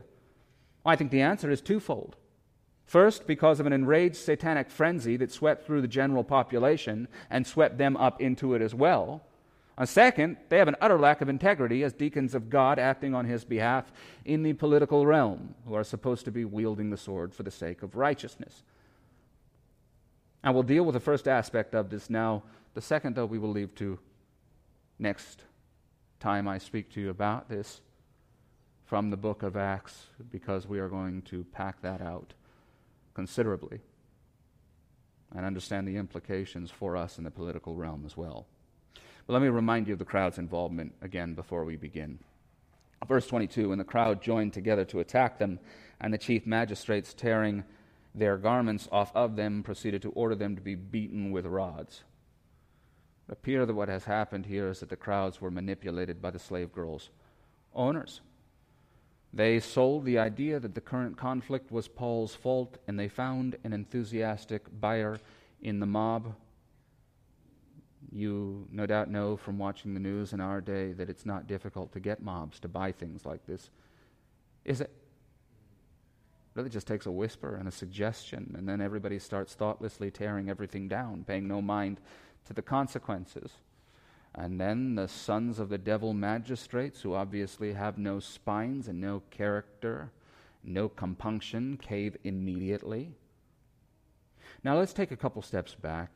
Well, 0.83 0.93
I 0.93 0.95
think 0.95 1.11
the 1.11 1.21
answer 1.21 1.51
is 1.51 1.61
twofold. 1.61 2.15
First, 2.91 3.25
because 3.25 3.61
of 3.61 3.65
an 3.65 3.71
enraged 3.71 4.17
satanic 4.17 4.69
frenzy 4.69 5.15
that 5.15 5.31
swept 5.31 5.65
through 5.65 5.79
the 5.79 5.87
general 5.87 6.25
population 6.25 7.07
and 7.29 7.47
swept 7.47 7.77
them 7.77 7.95
up 7.95 8.19
into 8.19 8.53
it 8.53 8.61
as 8.61 8.75
well. 8.75 9.23
And 9.77 9.87
second, 9.87 10.35
they 10.49 10.57
have 10.57 10.67
an 10.67 10.75
utter 10.81 10.99
lack 10.99 11.21
of 11.21 11.29
integrity 11.29 11.83
as 11.85 11.93
deacons 11.93 12.35
of 12.35 12.49
God 12.49 12.79
acting 12.79 13.15
on 13.15 13.23
his 13.23 13.45
behalf 13.45 13.93
in 14.25 14.43
the 14.43 14.51
political 14.51 15.05
realm, 15.05 15.55
who 15.65 15.73
are 15.73 15.85
supposed 15.85 16.25
to 16.25 16.31
be 16.31 16.43
wielding 16.43 16.89
the 16.89 16.97
sword 16.97 17.33
for 17.33 17.43
the 17.43 17.49
sake 17.49 17.81
of 17.81 17.95
righteousness. 17.95 18.61
And 20.43 20.53
we'll 20.53 20.63
deal 20.63 20.83
with 20.83 20.95
the 20.95 20.99
first 20.99 21.29
aspect 21.29 21.73
of 21.73 21.89
this 21.89 22.09
now. 22.09 22.43
The 22.73 22.81
second, 22.81 23.15
though, 23.15 23.25
we 23.25 23.39
will 23.39 23.51
leave 23.51 23.73
to 23.75 23.99
next 24.99 25.45
time 26.19 26.45
I 26.45 26.57
speak 26.57 26.91
to 26.91 26.99
you 26.99 27.09
about 27.09 27.47
this 27.47 27.79
from 28.83 29.11
the 29.11 29.15
book 29.15 29.43
of 29.43 29.55
Acts, 29.55 30.07
because 30.29 30.67
we 30.67 30.79
are 30.79 30.89
going 30.89 31.21
to 31.21 31.45
pack 31.53 31.81
that 31.83 32.01
out 32.01 32.33
considerably 33.13 33.81
and 35.35 35.45
understand 35.45 35.87
the 35.87 35.97
implications 35.97 36.71
for 36.71 36.97
us 36.97 37.17
in 37.17 37.23
the 37.23 37.31
political 37.31 37.75
realm 37.75 38.03
as 38.05 38.17
well. 38.17 38.47
But 39.25 39.33
let 39.33 39.41
me 39.41 39.47
remind 39.47 39.87
you 39.87 39.93
of 39.93 39.99
the 39.99 40.05
crowd's 40.05 40.37
involvement 40.37 40.93
again 41.01 41.33
before 41.33 41.63
we 41.63 41.75
begin. 41.75 42.19
Verse 43.07 43.27
22 43.27 43.71
And 43.71 43.79
the 43.79 43.85
crowd 43.85 44.21
joined 44.21 44.53
together 44.53 44.85
to 44.85 44.99
attack 44.99 45.39
them, 45.39 45.59
and 45.99 46.13
the 46.13 46.17
chief 46.17 46.45
magistrates, 46.45 47.13
tearing 47.13 47.63
their 48.13 48.37
garments 48.37 48.89
off 48.91 49.15
of 49.15 49.35
them, 49.35 49.63
proceeded 49.63 50.01
to 50.01 50.11
order 50.11 50.35
them 50.35 50.55
to 50.55 50.61
be 50.61 50.75
beaten 50.75 51.31
with 51.31 51.45
rods. 51.45 52.03
It 53.27 53.33
appears 53.33 53.67
that 53.67 53.73
what 53.73 53.89
has 53.89 54.03
happened 54.03 54.45
here 54.45 54.69
is 54.69 54.81
that 54.81 54.89
the 54.89 54.97
crowds 54.97 55.39
were 55.39 55.51
manipulated 55.51 56.21
by 56.21 56.31
the 56.31 56.39
slave 56.39 56.73
girls' 56.73 57.09
owners. 57.73 58.21
They 59.33 59.59
sold 59.59 60.03
the 60.05 60.17
idea 60.17 60.59
that 60.59 60.75
the 60.75 60.81
current 60.81 61.17
conflict 61.17 61.71
was 61.71 61.87
Paul's 61.87 62.35
fault, 62.35 62.77
and 62.87 62.99
they 62.99 63.07
found 63.07 63.55
an 63.63 63.71
enthusiastic 63.71 64.63
buyer 64.79 65.19
in 65.61 65.79
the 65.79 65.85
mob. 65.85 66.35
You 68.11 68.67
no 68.71 68.85
doubt 68.85 69.09
know 69.09 69.37
from 69.37 69.57
watching 69.57 69.93
the 69.93 69.99
news 70.01 70.33
in 70.33 70.41
our 70.41 70.59
day 70.59 70.91
that 70.93 71.09
it's 71.09 71.25
not 71.25 71.47
difficult 71.47 71.93
to 71.93 71.99
get 72.01 72.21
mobs 72.21 72.59
to 72.59 72.67
buy 72.67 72.91
things 72.91 73.25
like 73.25 73.45
this. 73.45 73.69
Is 74.65 74.81
it? 74.81 74.91
really 76.53 76.69
just 76.69 76.87
takes 76.87 77.05
a 77.05 77.11
whisper 77.11 77.55
and 77.55 77.67
a 77.67 77.71
suggestion, 77.71 78.53
and 78.57 78.67
then 78.67 78.81
everybody 78.81 79.19
starts 79.19 79.53
thoughtlessly 79.53 80.11
tearing 80.11 80.49
everything 80.49 80.87
down, 80.87 81.23
paying 81.23 81.47
no 81.47 81.61
mind 81.61 81.99
to 82.45 82.53
the 82.53 82.61
consequences. 82.61 83.51
And 84.33 84.59
then 84.59 84.95
the 84.95 85.07
sons 85.07 85.59
of 85.59 85.69
the 85.69 85.77
devil 85.77 86.13
magistrates, 86.13 87.01
who 87.01 87.13
obviously 87.13 87.73
have 87.73 87.97
no 87.97 88.19
spines 88.19 88.87
and 88.87 89.01
no 89.01 89.23
character, 89.29 90.11
no 90.63 90.87
compunction, 90.87 91.77
cave 91.77 92.15
immediately. 92.23 93.11
Now 94.63 94.77
let's 94.77 94.93
take 94.93 95.11
a 95.11 95.17
couple 95.17 95.41
steps 95.41 95.75
back 95.75 96.11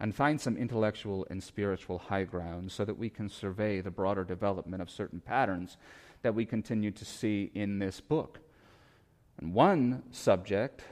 and 0.00 0.14
find 0.14 0.40
some 0.40 0.56
intellectual 0.56 1.26
and 1.30 1.42
spiritual 1.42 1.98
high 1.98 2.24
ground 2.24 2.72
so 2.72 2.84
that 2.84 2.98
we 2.98 3.10
can 3.10 3.28
survey 3.28 3.80
the 3.80 3.90
broader 3.90 4.24
development 4.24 4.82
of 4.82 4.90
certain 4.90 5.20
patterns 5.20 5.76
that 6.22 6.34
we 6.34 6.44
continue 6.44 6.90
to 6.90 7.04
see 7.04 7.50
in 7.54 7.78
this 7.78 8.00
book. 8.00 8.38
And 9.38 9.52
one 9.52 10.02
subject 10.10 10.82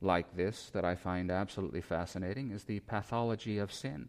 like 0.00 0.36
this 0.36 0.70
that 0.70 0.84
I 0.84 0.94
find 0.94 1.30
absolutely 1.30 1.80
fascinating 1.80 2.50
is 2.50 2.64
the 2.64 2.80
pathology 2.80 3.58
of 3.58 3.72
sin 3.72 4.08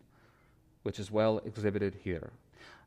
which 0.86 1.00
is 1.00 1.10
well 1.10 1.42
exhibited 1.46 1.96
here. 2.04 2.30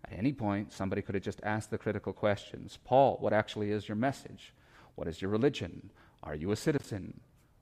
At 0.04 0.16
any 0.16 0.32
point, 0.32 0.72
somebody 0.72 1.02
could 1.02 1.16
have 1.16 1.24
just 1.24 1.40
asked 1.42 1.72
the 1.72 1.78
critical 1.78 2.12
questions 2.12 2.78
Paul, 2.84 3.16
what 3.18 3.32
actually 3.32 3.72
is 3.72 3.88
your 3.88 3.96
message? 3.96 4.52
What 4.94 5.08
is 5.08 5.20
your 5.20 5.32
religion? 5.32 5.90
Are 6.22 6.37
you 6.37 6.52
a 6.52 6.56
citizen? 6.56 7.18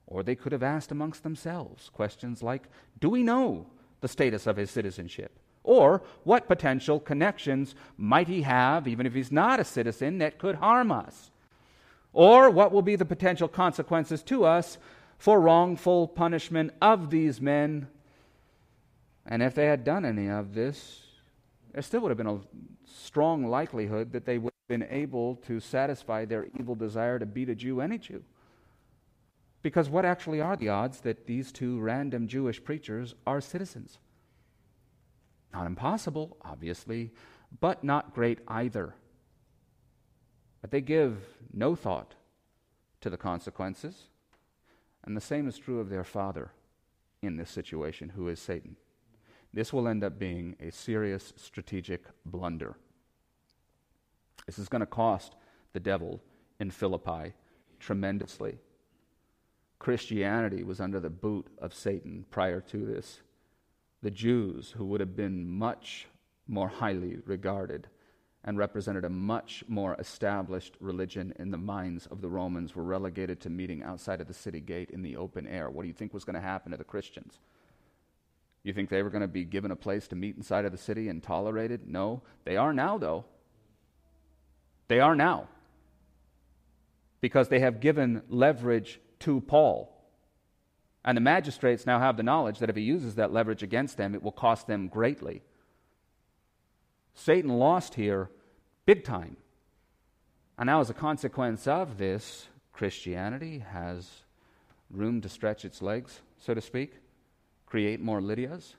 Or 0.07 0.22
they 0.22 0.35
could 0.35 0.53
have 0.53 0.62
asked 0.62 0.92
amongst 0.92 1.22
themselves 1.22 1.88
questions 1.88 2.42
like 2.42 2.64
Do 3.01 3.09
we 3.09 3.22
know 3.22 3.66
the 4.03 4.09
status 4.09 4.46
of 4.46 4.59
his 4.59 4.70
citizenship? 4.70 5.33
Or 5.64 6.03
what 6.25 6.49
potential 6.49 7.01
connections 7.01 7.75
might 7.96 8.29
he 8.29 8.42
have, 8.42 8.87
even 8.87 9.07
if 9.07 9.14
he's 9.14 9.33
not 9.33 9.59
a 9.59 9.64
citizen, 9.64 10.18
that 10.18 10.38
could 10.38 10.57
harm 10.57 10.92
us? 10.92 11.31
Or 12.12 12.51
what 12.51 12.72
will 12.72 12.83
be 12.83 12.96
the 12.96 13.07
potential 13.07 13.49
consequences 13.49 14.22
to 14.25 14.44
us 14.44 14.77
for 15.16 15.40
wrongful 15.40 16.09
punishment 16.09 16.75
of 16.83 17.09
these 17.09 17.40
men 17.40 17.88
and 19.27 19.43
if 19.43 19.55
they 19.55 19.67
had 19.67 19.85
done 19.85 20.05
any 20.05 20.29
of 20.29 20.55
this, 20.55 21.03
there 21.73 21.83
still 21.83 22.01
would 22.03 22.11
have 22.11 22.19
been 22.19 22.27
a 22.27 22.41
strong 22.85 23.45
likelihood 23.45 24.12
that 24.12 24.25
they 24.25 24.39
would 24.39 24.53
have 24.53 24.81
been 24.81 24.89
able 24.89 25.37
to 25.37 25.59
satisfy 25.59 26.25
their 26.25 26.47
evil 26.59 26.75
desire 26.75 27.19
to 27.19 27.27
beat 27.27 27.49
a 27.49 27.55
Jew, 27.55 27.81
any 27.81 27.99
Jew. 27.99 28.23
Because 29.62 29.91
what 29.91 30.05
actually 30.05 30.41
are 30.41 30.57
the 30.57 30.69
odds 30.69 31.01
that 31.01 31.27
these 31.27 31.51
two 31.51 31.81
random 31.81 32.29
Jewish 32.29 32.62
preachers 32.62 33.15
are 33.27 33.41
citizens? 33.41 33.99
Not 35.53 35.67
impossible, 35.67 36.37
obviously, 36.43 37.11
but 37.61 37.83
not 37.83 38.15
great 38.15 38.39
either. 38.47 38.95
But 40.61 40.71
they 40.71 40.81
give 40.81 41.19
no 41.53 41.75
thought 41.75 42.15
to 43.01 43.11
the 43.11 43.17
consequences. 43.17 44.05
And 45.03 45.17
the 45.17 45.21
same 45.21 45.49
is 45.49 45.59
true 45.59 45.81
of 45.81 45.91
their 45.91 46.05
father 46.05 46.53
in 47.23 47.37
this 47.37 47.51
situation, 47.51 48.11
who 48.11 48.29
is 48.29 48.39
Satan 48.39 48.77
this 49.57 49.73
will 49.73 49.88
end 49.88 50.05
up 50.05 50.19
being 50.19 50.55
a 50.61 50.71
serious 50.71 51.33
strategic 51.37 52.03
blunder. 52.27 52.77
This 54.45 54.59
is 54.59 54.69
going 54.69 54.81
to 54.81 54.87
cost 54.87 55.35
the 55.73 55.81
devil 55.81 56.21
in 56.61 56.71
Philippi 56.71 57.33
tremendously. 57.81 58.59
Christianity 59.79 60.62
was 60.62 60.79
under 60.79 61.01
the 61.01 61.09
boot 61.09 61.47
of 61.57 61.73
Satan 61.73 62.27
prior 62.31 62.61
to 62.61 62.85
this. 62.85 63.23
The 64.03 64.11
Jews, 64.11 64.75
who 64.77 64.85
would 64.85 65.01
have 65.01 65.16
been 65.16 65.49
much 65.49 66.07
more 66.47 66.69
highly 66.69 67.16
regarded 67.25 67.88
and 68.45 68.59
represented 68.59 69.07
a 69.07 69.11
much 69.11 69.64
more 69.69 69.97
established 69.99 70.77
religion 70.81 71.33
in 71.38 71.51
the 71.51 71.57
minds 71.57 72.05
of 72.09 72.21
the 72.21 72.29
Romans, 72.29 72.77
were 72.77 72.85
relegated 72.85 73.40
to 73.40 73.49
meeting 73.49 73.83
outside 73.83 74.21
of 74.21 74.29
the 74.29 74.35
city 74.35 74.61
gate 74.61 74.90
in 74.90 75.01
the 75.01 75.16
open 75.16 75.47
air. 75.47 75.71
What 75.71 75.81
do 75.81 75.88
you 75.88 75.95
think 75.95 76.13
was 76.13 76.25
going 76.25 76.35
to 76.35 76.40
happen 76.42 76.73
to 76.73 76.77
the 76.77 76.85
Christians? 76.85 77.38
You 78.67 78.73
think 78.73 78.90
they 78.90 79.04
were 79.04 79.10
going 79.10 79.23
to 79.23 79.29
be 79.29 79.44
given 79.44 79.71
a 79.71 79.77
place 79.77 80.08
to 80.08 80.17
meet 80.17 80.37
inside 80.37 80.64
of 80.64 80.73
the 80.73 80.77
city 80.77 81.08
and 81.08 81.23
tolerated? 81.23 81.87
No. 81.87 82.23
They 82.44 82.56
are 82.56 82.75
now, 82.75 82.98
though. 82.98 83.25
They 84.88 84.98
are 84.98 85.14
now. 85.14 85.46
Because 87.21 87.48
they 87.48 87.60
have 87.60 87.79
given 87.79 88.23
leverage 88.29 88.98
to 89.21 89.40
Paul. 89.40 89.96
And 91.04 91.17
the 91.17 91.21
magistrates 91.21 91.87
now 91.87 92.00
have 92.00 92.17
the 92.17 92.25
knowledge 92.25 92.58
that 92.58 92.69
if 92.69 92.75
he 92.75 92.83
uses 92.83 93.14
that 93.14 93.33
leverage 93.33 93.62
against 93.62 93.98
them, 93.98 94.17
it 94.17 94.23
will 94.25 94.33
cost 94.33 94.67
them 94.67 94.88
greatly. 94.88 95.42
Satan 97.14 97.60
lost 97.60 97.94
here 97.94 98.31
big 98.85 99.04
time. 99.04 99.37
And 100.58 100.67
now, 100.67 100.81
as 100.81 100.90
a 100.90 100.94
consequence 100.94 101.69
of 101.69 101.98
this, 101.98 102.48
Christianity 102.73 103.60
has 103.60 104.10
room 104.90 105.21
to 105.21 105.29
stretch 105.29 105.64
its 105.64 105.81
legs, 105.81 106.21
so 106.40 106.52
to 106.52 106.60
speak 106.60 106.94
create 107.77 108.00
more 108.00 108.22
Lydias, 108.22 108.74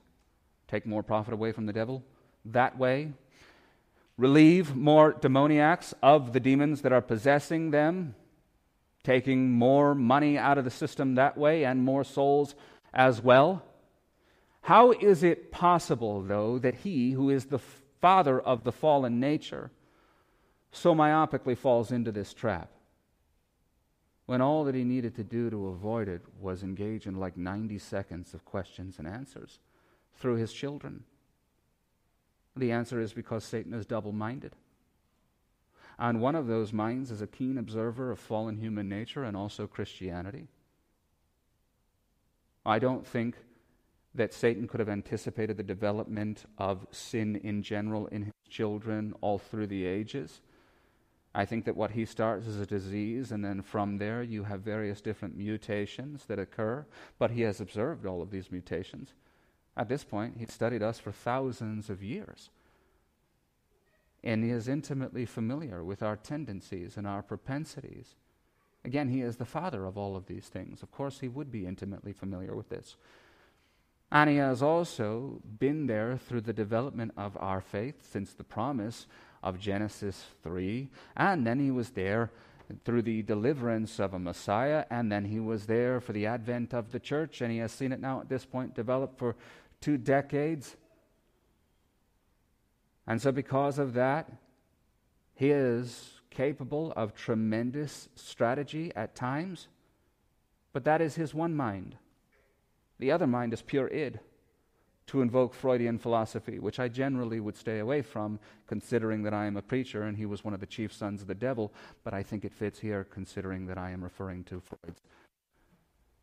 take 0.66 0.84
more 0.84 1.04
profit 1.04 1.32
away 1.32 1.52
from 1.52 1.66
the 1.66 1.72
devil 1.72 2.02
that 2.44 2.76
way, 2.76 3.12
relieve 4.16 4.74
more 4.74 5.12
demoniacs 5.12 5.94
of 6.02 6.32
the 6.32 6.40
demons 6.40 6.82
that 6.82 6.92
are 6.92 7.00
possessing 7.00 7.70
them, 7.70 8.16
taking 9.04 9.52
more 9.52 9.94
money 9.94 10.36
out 10.36 10.58
of 10.58 10.64
the 10.64 10.70
system 10.72 11.14
that 11.14 11.38
way 11.38 11.64
and 11.64 11.84
more 11.84 12.02
souls 12.02 12.56
as 12.92 13.22
well. 13.22 13.62
How 14.62 14.90
is 14.90 15.22
it 15.22 15.52
possible, 15.52 16.20
though, 16.20 16.58
that 16.58 16.74
he, 16.74 17.12
who 17.12 17.30
is 17.30 17.44
the 17.44 17.60
father 18.00 18.40
of 18.40 18.64
the 18.64 18.72
fallen 18.72 19.20
nature, 19.20 19.70
so 20.72 20.92
myopically 20.92 21.56
falls 21.56 21.92
into 21.92 22.10
this 22.10 22.34
trap? 22.34 22.68
When 24.28 24.42
all 24.42 24.64
that 24.64 24.74
he 24.74 24.84
needed 24.84 25.14
to 25.14 25.24
do 25.24 25.48
to 25.48 25.68
avoid 25.68 26.06
it 26.06 26.20
was 26.38 26.62
engage 26.62 27.06
in 27.06 27.14
like 27.14 27.38
90 27.38 27.78
seconds 27.78 28.34
of 28.34 28.44
questions 28.44 28.98
and 28.98 29.08
answers 29.08 29.58
through 30.18 30.34
his 30.34 30.52
children. 30.52 31.04
The 32.54 32.70
answer 32.70 33.00
is 33.00 33.14
because 33.14 33.42
Satan 33.42 33.72
is 33.72 33.86
double 33.86 34.12
minded. 34.12 34.52
And 35.98 36.20
one 36.20 36.34
of 36.34 36.46
those 36.46 36.74
minds 36.74 37.10
is 37.10 37.22
a 37.22 37.26
keen 37.26 37.56
observer 37.56 38.10
of 38.10 38.18
fallen 38.18 38.58
human 38.58 38.86
nature 38.86 39.24
and 39.24 39.34
also 39.34 39.66
Christianity. 39.66 40.48
I 42.66 42.78
don't 42.78 43.06
think 43.06 43.34
that 44.14 44.34
Satan 44.34 44.68
could 44.68 44.80
have 44.80 44.90
anticipated 44.90 45.56
the 45.56 45.62
development 45.62 46.44
of 46.58 46.86
sin 46.90 47.36
in 47.36 47.62
general 47.62 48.08
in 48.08 48.24
his 48.24 48.34
children 48.46 49.14
all 49.22 49.38
through 49.38 49.68
the 49.68 49.86
ages. 49.86 50.42
I 51.34 51.44
think 51.44 51.64
that 51.66 51.76
what 51.76 51.92
he 51.92 52.04
starts 52.04 52.46
is 52.46 52.58
a 52.58 52.66
disease, 52.66 53.30
and 53.32 53.44
then 53.44 53.62
from 53.62 53.98
there 53.98 54.22
you 54.22 54.44
have 54.44 54.60
various 54.60 55.00
different 55.00 55.36
mutations 55.36 56.24
that 56.26 56.38
occur. 56.38 56.86
But 57.18 57.32
he 57.32 57.42
has 57.42 57.60
observed 57.60 58.06
all 58.06 58.22
of 58.22 58.30
these 58.30 58.50
mutations. 58.50 59.12
At 59.76 59.88
this 59.88 60.04
point, 60.04 60.36
he's 60.38 60.52
studied 60.52 60.82
us 60.82 60.98
for 60.98 61.12
thousands 61.12 61.90
of 61.90 62.02
years 62.02 62.50
and 64.24 64.42
he 64.42 64.50
is 64.50 64.68
intimately 64.68 65.24
familiar 65.24 65.84
with 65.84 66.02
our 66.02 66.16
tendencies 66.16 66.96
and 66.96 67.06
our 67.06 67.22
propensities. 67.22 68.16
Again, 68.84 69.08
he 69.08 69.22
is 69.22 69.36
the 69.36 69.44
father 69.44 69.84
of 69.84 69.96
all 69.96 70.16
of 70.16 70.26
these 70.26 70.46
things. 70.46 70.82
Of 70.82 70.90
course, 70.90 71.20
he 71.20 71.28
would 71.28 71.50
be 71.50 71.66
intimately 71.66 72.12
familiar 72.12 72.54
with 72.56 72.68
this. 72.68 72.96
And 74.10 74.30
he 74.30 74.36
has 74.36 74.62
also 74.62 75.40
been 75.58 75.86
there 75.86 76.16
through 76.16 76.40
the 76.42 76.52
development 76.52 77.12
of 77.16 77.36
our 77.38 77.60
faith 77.60 78.10
since 78.10 78.32
the 78.32 78.44
promise 78.44 79.06
of 79.42 79.58
Genesis 79.58 80.24
3. 80.42 80.88
And 81.16 81.46
then 81.46 81.58
he 81.58 81.70
was 81.70 81.90
there 81.90 82.30
through 82.84 83.02
the 83.02 83.22
deliverance 83.22 83.98
of 83.98 84.14
a 84.14 84.18
Messiah. 84.18 84.84
And 84.90 85.10
then 85.10 85.24
he 85.24 85.40
was 85.40 85.66
there 85.66 86.00
for 86.00 86.12
the 86.12 86.26
advent 86.26 86.74
of 86.74 86.92
the 86.92 87.00
church. 87.00 87.40
And 87.40 87.50
he 87.50 87.58
has 87.58 87.72
seen 87.72 87.92
it 87.92 88.00
now 88.00 88.20
at 88.20 88.28
this 88.28 88.44
point 88.44 88.74
develop 88.74 89.18
for 89.18 89.36
two 89.80 89.96
decades. 89.96 90.76
And 93.06 93.22
so, 93.22 93.32
because 93.32 93.78
of 93.78 93.94
that, 93.94 94.30
he 95.34 95.50
is 95.50 96.18
capable 96.30 96.92
of 96.96 97.14
tremendous 97.14 98.08
strategy 98.16 98.92
at 98.94 99.14
times, 99.14 99.68
but 100.72 100.84
that 100.84 101.00
is 101.00 101.14
his 101.14 101.32
one 101.32 101.54
mind. 101.54 101.96
The 102.98 103.12
other 103.12 103.26
mind 103.26 103.52
is 103.52 103.62
pure 103.62 103.88
id, 103.88 104.20
to 105.08 105.22
invoke 105.22 105.54
Freudian 105.54 105.98
philosophy, 105.98 106.58
which 106.58 106.78
I 106.78 106.88
generally 106.88 107.40
would 107.40 107.56
stay 107.56 107.78
away 107.78 108.02
from, 108.02 108.38
considering 108.66 109.22
that 109.22 109.32
I 109.32 109.46
am 109.46 109.56
a 109.56 109.62
preacher 109.62 110.02
and 110.02 110.16
he 110.16 110.26
was 110.26 110.44
one 110.44 110.52
of 110.52 110.60
the 110.60 110.66
chief 110.66 110.92
sons 110.92 111.22
of 111.22 111.28
the 111.28 111.34
devil, 111.34 111.72
but 112.04 112.12
I 112.12 112.22
think 112.22 112.44
it 112.44 112.52
fits 112.52 112.78
here, 112.78 113.04
considering 113.04 113.66
that 113.66 113.78
I 113.78 113.90
am 113.90 114.04
referring 114.04 114.44
to 114.44 114.60
Freud's 114.60 115.00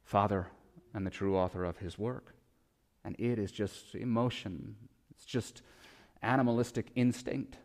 father 0.04 0.48
and 0.94 1.06
the 1.06 1.12
true 1.12 1.36
author 1.36 1.64
of 1.64 1.80
his 1.80 1.98
work. 1.98 2.36
And 3.04 3.16
it 3.18 3.40
is 3.40 3.52
just 3.52 3.96
emotion, 3.96 4.76
it's 5.10 5.26
just 5.26 5.64
animalistic 6.22 6.92
instinct. 6.96 7.58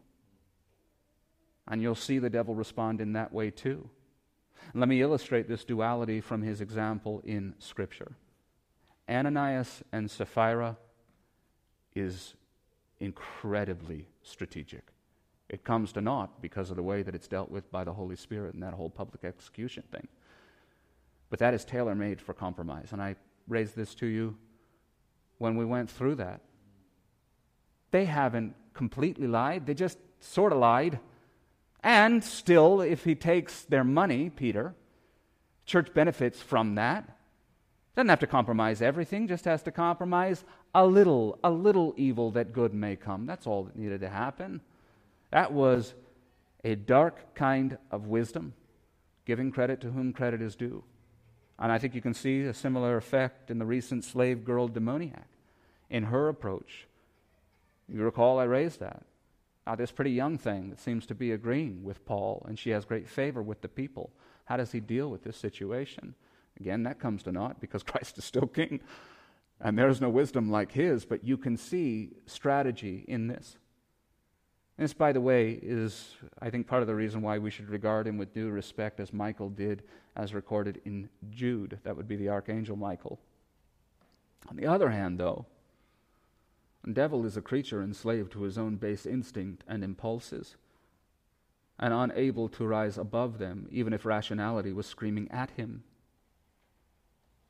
And 1.68 1.82
you'll 1.82 1.94
see 1.94 2.18
the 2.18 2.30
devil 2.30 2.54
respond 2.54 3.02
in 3.02 3.12
that 3.12 3.32
way 3.32 3.50
too. 3.50 3.90
let 4.74 4.88
me 4.88 5.02
illustrate 5.02 5.48
this 5.48 5.64
duality 5.64 6.22
from 6.22 6.40
his 6.40 6.62
example 6.62 7.20
in 7.24 7.54
Scripture. 7.58 8.12
Ananias 9.06 9.82
and 9.92 10.10
Sapphira 10.10 10.78
is 11.94 12.34
incredibly 13.00 14.06
strategic. 14.22 14.84
It 15.48 15.64
comes 15.64 15.92
to 15.92 16.00
naught 16.00 16.40
because 16.40 16.70
of 16.70 16.76
the 16.76 16.82
way 16.82 17.02
that 17.02 17.14
it's 17.14 17.26
dealt 17.26 17.50
with 17.50 17.70
by 17.72 17.82
the 17.82 17.92
Holy 17.92 18.16
Spirit 18.16 18.54
and 18.54 18.62
that 18.62 18.74
whole 18.74 18.90
public 18.90 19.24
execution 19.24 19.82
thing. 19.90 20.06
But 21.28 21.38
that 21.40 21.54
is 21.54 21.64
tailor 21.64 21.94
made 21.94 22.20
for 22.20 22.34
compromise. 22.34 22.92
And 22.92 23.02
I 23.02 23.16
raised 23.48 23.74
this 23.74 23.94
to 23.96 24.06
you 24.06 24.36
when 25.38 25.56
we 25.56 25.64
went 25.64 25.90
through 25.90 26.16
that. 26.16 26.40
They 27.90 28.04
haven't 28.04 28.54
completely 28.74 29.26
lied, 29.26 29.66
they 29.66 29.74
just 29.74 29.98
sort 30.20 30.52
of 30.52 30.58
lied. 30.58 31.00
And 31.82 32.22
still, 32.22 32.80
if 32.80 33.04
he 33.04 33.14
takes 33.14 33.62
their 33.62 33.84
money, 33.84 34.28
Peter, 34.30 34.74
church 35.64 35.92
benefits 35.94 36.40
from 36.42 36.74
that. 36.74 37.16
Doesn't 37.96 38.08
have 38.08 38.20
to 38.20 38.26
compromise 38.26 38.80
everything, 38.80 39.26
just 39.26 39.44
has 39.44 39.62
to 39.64 39.72
compromise 39.72 40.44
a 40.74 40.86
little, 40.86 41.38
a 41.42 41.50
little 41.50 41.94
evil 41.96 42.30
that 42.32 42.52
good 42.52 42.72
may 42.72 42.96
come. 42.96 43.26
That's 43.26 43.46
all 43.46 43.64
that 43.64 43.76
needed 43.76 44.00
to 44.00 44.08
happen. 44.08 44.60
That 45.30 45.52
was 45.52 45.94
a 46.64 46.74
dark 46.74 47.34
kind 47.34 47.78
of 47.90 48.06
wisdom, 48.06 48.54
giving 49.24 49.50
credit 49.50 49.80
to 49.80 49.90
whom 49.90 50.12
credit 50.12 50.40
is 50.40 50.54
due. 50.54 50.84
And 51.58 51.70
I 51.70 51.78
think 51.78 51.94
you 51.94 52.00
can 52.00 52.14
see 52.14 52.42
a 52.42 52.54
similar 52.54 52.96
effect 52.96 53.50
in 53.50 53.58
the 53.58 53.66
recent 53.66 54.04
slave 54.04 54.44
girl 54.44 54.68
demoniac 54.68 55.28
in 55.90 56.04
her 56.04 56.28
approach 56.28 56.86
you 57.92 58.02
recall 58.02 58.38
I 58.38 58.44
raised 58.44 58.80
that. 58.80 59.02
Now, 59.66 59.74
this 59.74 59.90
pretty 59.90 60.12
young 60.12 60.38
thing 60.38 60.70
that 60.70 60.80
seems 60.80 61.06
to 61.06 61.14
be 61.14 61.32
agreeing 61.32 61.82
with 61.84 62.04
Paul, 62.06 62.44
and 62.48 62.58
she 62.58 62.70
has 62.70 62.84
great 62.84 63.08
favor 63.08 63.42
with 63.42 63.60
the 63.60 63.68
people. 63.68 64.10
How 64.46 64.56
does 64.56 64.72
he 64.72 64.80
deal 64.80 65.10
with 65.10 65.22
this 65.22 65.36
situation? 65.36 66.14
Again, 66.58 66.82
that 66.84 66.98
comes 66.98 67.22
to 67.24 67.32
naught 67.32 67.60
because 67.60 67.82
Christ 67.84 68.18
is 68.18 68.24
still 68.24 68.46
king, 68.46 68.80
and 69.60 69.78
there's 69.78 70.00
no 70.00 70.08
wisdom 70.08 70.50
like 70.50 70.72
his, 70.72 71.04
but 71.04 71.24
you 71.24 71.36
can 71.36 71.56
see 71.56 72.10
strategy 72.26 73.04
in 73.06 73.28
this. 73.28 73.56
This, 74.80 74.94
by 74.94 75.12
the 75.12 75.20
way, 75.20 75.58
is, 75.62 76.16
I 76.40 76.48
think, 76.48 76.66
part 76.66 76.80
of 76.80 76.88
the 76.88 76.94
reason 76.94 77.20
why 77.20 77.36
we 77.36 77.50
should 77.50 77.68
regard 77.68 78.06
him 78.06 78.16
with 78.16 78.32
due 78.32 78.48
respect 78.48 78.98
as 78.98 79.12
Michael 79.12 79.50
did, 79.50 79.82
as 80.16 80.32
recorded 80.32 80.80
in 80.86 81.10
Jude. 81.28 81.78
That 81.82 81.98
would 81.98 82.08
be 82.08 82.16
the 82.16 82.30
archangel 82.30 82.76
Michael. 82.76 83.20
On 84.48 84.56
the 84.56 84.66
other 84.66 84.88
hand, 84.88 85.20
though, 85.20 85.44
the 86.82 86.94
devil 86.94 87.26
is 87.26 87.36
a 87.36 87.42
creature 87.42 87.82
enslaved 87.82 88.32
to 88.32 88.42
his 88.42 88.56
own 88.56 88.76
base 88.76 89.04
instinct 89.04 89.64
and 89.68 89.84
impulses, 89.84 90.56
and 91.78 91.92
unable 91.92 92.48
to 92.48 92.66
rise 92.66 92.96
above 92.96 93.36
them, 93.36 93.68
even 93.70 93.92
if 93.92 94.06
rationality 94.06 94.72
was 94.72 94.86
screaming 94.86 95.30
at 95.30 95.50
him. 95.50 95.84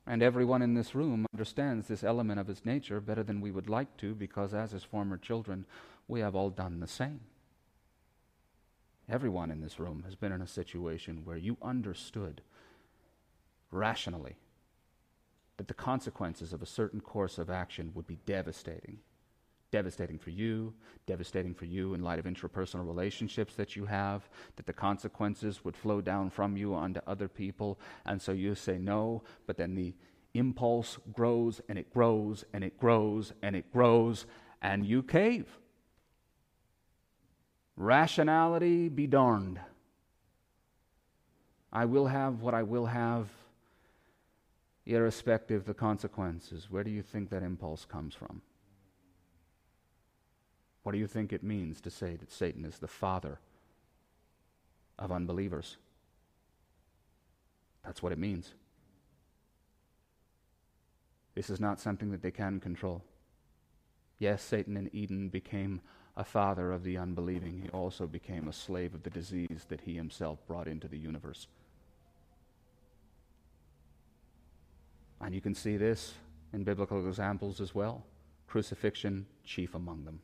And 0.07 0.23
everyone 0.23 0.63
in 0.63 0.75
this 0.75 0.95
room 0.95 1.27
understands 1.33 1.87
this 1.87 2.03
element 2.03 2.41
of 2.41 2.47
his 2.47 2.65
nature 2.65 3.01
better 3.01 3.23
than 3.23 3.41
we 3.41 3.51
would 3.51 3.69
like 3.69 3.97
to, 3.99 4.15
because 4.15 4.55
as 4.55 4.73
his 4.73 4.83
former 4.83 5.17
children, 5.17 5.67
we 6.09 6.21
have 6.21 6.35
all 6.35 6.51
done 6.51 6.81
the 6.81 6.87
same. 6.87 7.21
Everyone 9.09 9.51
in 9.51 9.61
this 9.61 9.79
room 9.79 10.05
has 10.05 10.15
been 10.15 10.33
in 10.33 10.41
a 10.41 10.47
situation 10.47 11.23
where 11.25 11.37
you 11.37 11.57
understood 11.63 12.43
rationally 13.71 14.37
that 15.57 15.69
the 15.69 15.75
consequences 15.75 16.53
of 16.53 16.63
a 16.63 16.67
certain 16.67 17.01
course 17.01 17.37
of 17.37 17.51
action 17.51 17.93
would 17.95 18.07
be 18.07 18.19
devastating 18.25 18.99
devastating 19.71 20.19
for 20.19 20.31
you, 20.31 20.75
devastating 21.07 21.55
for 21.55 21.65
you 21.65 21.95
in 21.95 22.03
light 22.03 22.19
of 22.19 22.25
interpersonal 22.25 22.87
relationships 22.87 23.55
that 23.55 23.77
you 23.77 23.87
have, 23.87 24.29
that 24.57 24.67
the 24.67 24.73
consequences 24.73 25.65
would 25.65 25.77
flow 25.77 26.01
down 26.01 26.31
from 26.31 26.57
you 26.57 26.75
onto 26.75 27.01
other 27.07 27.29
people. 27.29 27.79
And 28.05 28.21
so 28.21 28.33
you 28.33 28.55
say 28.55 28.79
no, 28.79 29.23
but 29.47 29.57
then 29.57 29.75
the 29.75 29.95
impulse 30.35 30.99
grows 31.13 31.61
and 31.69 31.79
it 31.79 31.93
grows 31.93 32.45
and 32.53 32.65
it 32.65 32.79
grows 32.79 33.33
and 33.43 33.55
it 33.57 33.73
grows, 33.73 34.27
and 34.63 34.85
you 34.85 35.03
cave. 35.03 35.47
Rationality 37.77 38.89
be 38.89 39.07
darned. 39.07 39.61
I 41.73 41.85
will 41.85 42.09
have 42.09 42.43
what 42.43 42.53
I 42.53 42.65
will 42.65 42.87
have, 42.87 43.29
irrespective 44.85 45.61
of 45.61 45.67
the 45.67 45.75
consequences. 45.75 46.69
Where 46.69 46.83
do 46.83 46.91
you 46.91 47.03
think 47.03 47.31
that 47.31 47.45
impulse 47.45 47.85
comes 47.85 48.15
from? 48.15 48.43
What 50.91 50.95
do 50.95 50.99
you 50.99 51.07
think 51.07 51.33
it 51.33 51.45
means 51.45 51.81
to 51.83 51.89
say 51.89 52.17
that 52.17 52.33
Satan 52.33 52.65
is 52.65 52.81
the 52.81 52.89
father 52.89 53.39
of 54.99 55.13
unbelievers? 55.13 55.77
That's 57.85 58.03
what 58.03 58.11
it 58.11 58.19
means. 58.19 58.55
This 61.37 61.49
is 61.49 61.61
not 61.61 61.79
something 61.79 62.11
that 62.11 62.23
they 62.23 62.33
can 62.33 62.59
control. 62.59 63.05
Yes, 64.19 64.43
Satan 64.43 64.77
in 64.77 64.91
Eden 64.93 65.29
became 65.29 65.81
a 66.17 66.25
father 66.25 66.73
of 66.73 66.83
the 66.83 66.99
unbelieving. 66.99 67.61
He 67.63 67.69
also 67.69 68.09
became 68.09 68.49
a 68.49 68.53
slave 68.53 68.93
of 68.93 69.05
the 69.05 69.11
disease 69.11 69.67
that 69.69 69.83
he 69.83 69.95
himself 69.95 70.45
brought 70.49 70.67
into 70.67 70.89
the 70.89 70.99
universe. 70.99 71.47
And 75.21 75.37
you 75.37 75.41
can 75.41 75.55
see 75.55 75.77
this 75.77 76.15
in 76.53 76.65
biblical 76.65 77.07
examples 77.07 77.61
as 77.61 77.77
well. 77.77 78.03
Crucifixion, 78.49 79.27
chief 79.45 79.77
among 79.77 80.05
them. 80.05 80.19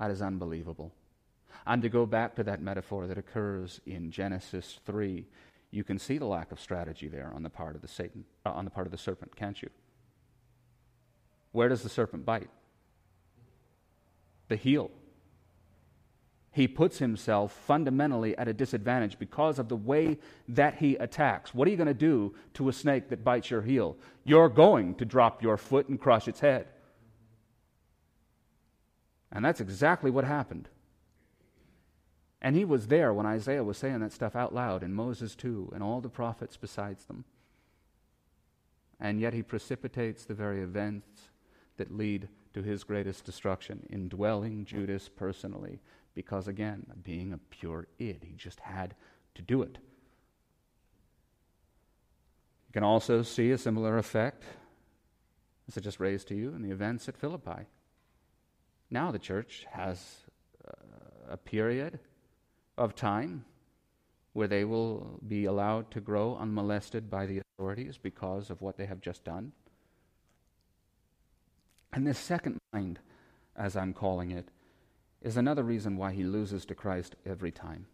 That 0.00 0.10
is 0.10 0.22
unbelievable. 0.22 0.92
And 1.66 1.82
to 1.82 1.90
go 1.90 2.06
back 2.06 2.34
to 2.36 2.44
that 2.44 2.62
metaphor 2.62 3.06
that 3.06 3.18
occurs 3.18 3.82
in 3.84 4.10
Genesis 4.10 4.80
3, 4.86 5.26
you 5.70 5.84
can 5.84 5.98
see 5.98 6.16
the 6.16 6.24
lack 6.24 6.52
of 6.52 6.58
strategy 6.58 7.06
there 7.06 7.30
on 7.34 7.42
the 7.42 7.50
part 7.50 7.76
of 7.76 7.82
the 7.82 7.88
Satan, 7.88 8.24
uh, 8.46 8.50
on 8.50 8.64
the 8.64 8.70
part 8.70 8.86
of 8.86 8.92
the 8.92 8.98
serpent, 8.98 9.36
can't 9.36 9.60
you? 9.60 9.68
Where 11.52 11.68
does 11.68 11.82
the 11.82 11.90
serpent 11.90 12.24
bite? 12.24 12.48
The 14.48 14.56
heel. 14.56 14.90
He 16.50 16.66
puts 16.66 16.98
himself 16.98 17.52
fundamentally 17.66 18.36
at 18.38 18.48
a 18.48 18.54
disadvantage 18.54 19.18
because 19.18 19.58
of 19.58 19.68
the 19.68 19.76
way 19.76 20.18
that 20.48 20.76
he 20.76 20.96
attacks. 20.96 21.54
What 21.54 21.68
are 21.68 21.70
you 21.70 21.76
going 21.76 21.86
to 21.88 21.94
do 21.94 22.34
to 22.54 22.70
a 22.70 22.72
snake 22.72 23.10
that 23.10 23.22
bites 23.22 23.50
your 23.50 23.62
heel? 23.62 23.98
You're 24.24 24.48
going 24.48 24.94
to 24.94 25.04
drop 25.04 25.42
your 25.42 25.58
foot 25.58 25.90
and 25.90 26.00
crush 26.00 26.26
its 26.26 26.40
head. 26.40 26.68
And 29.32 29.44
that's 29.44 29.60
exactly 29.60 30.10
what 30.10 30.24
happened. 30.24 30.68
And 32.42 32.56
he 32.56 32.64
was 32.64 32.86
there 32.86 33.12
when 33.12 33.26
Isaiah 33.26 33.64
was 33.64 33.76
saying 33.76 34.00
that 34.00 34.12
stuff 34.12 34.34
out 34.34 34.54
loud, 34.54 34.82
and 34.82 34.94
Moses 34.94 35.34
too, 35.34 35.70
and 35.74 35.82
all 35.82 36.00
the 36.00 36.08
prophets 36.08 36.56
besides 36.56 37.04
them. 37.04 37.24
And 38.98 39.20
yet 39.20 39.34
he 39.34 39.42
precipitates 39.42 40.24
the 40.24 40.34
very 40.34 40.62
events 40.62 41.30
that 41.76 41.96
lead 41.96 42.28
to 42.54 42.62
his 42.62 42.84
greatest 42.84 43.24
destruction, 43.24 43.86
indwelling 43.90 44.64
Judas 44.64 45.08
personally, 45.08 45.80
because 46.14 46.48
again, 46.48 46.84
being 47.04 47.32
a 47.32 47.38
pure 47.38 47.86
id, 47.98 48.24
he 48.24 48.34
just 48.36 48.60
had 48.60 48.94
to 49.34 49.42
do 49.42 49.62
it. 49.62 49.78
You 52.68 52.72
can 52.72 52.84
also 52.84 53.22
see 53.22 53.50
a 53.50 53.58
similar 53.58 53.98
effect, 53.98 54.44
as 55.68 55.76
I 55.76 55.80
just 55.80 56.00
raised 56.00 56.28
to 56.28 56.34
you, 56.34 56.54
in 56.54 56.62
the 56.62 56.70
events 56.70 57.08
at 57.08 57.16
Philippi. 57.16 57.66
Now 58.90 59.10
the 59.10 59.18
church 59.18 59.66
has 59.70 60.24
uh, 60.66 60.72
a 61.30 61.36
period 61.36 62.00
of 62.76 62.94
time 62.94 63.44
where 64.32 64.48
they 64.48 64.64
will 64.64 65.20
be 65.26 65.44
allowed 65.44 65.90
to 65.90 66.00
grow 66.00 66.36
unmolested 66.36 67.10
by 67.10 67.26
the 67.26 67.42
authorities 67.58 67.98
because 67.98 68.50
of 68.50 68.60
what 68.60 68.76
they 68.76 68.86
have 68.86 69.00
just 69.00 69.24
done. 69.24 69.52
And 71.92 72.06
this 72.06 72.18
second 72.18 72.58
mind, 72.72 73.00
as 73.56 73.76
I'm 73.76 73.92
calling 73.92 74.30
it, 74.30 74.48
is 75.20 75.36
another 75.36 75.62
reason 75.62 75.96
why 75.96 76.12
he 76.12 76.22
loses 76.22 76.64
to 76.66 76.74
Christ 76.74 77.16
every 77.26 77.50
time. 77.50 77.86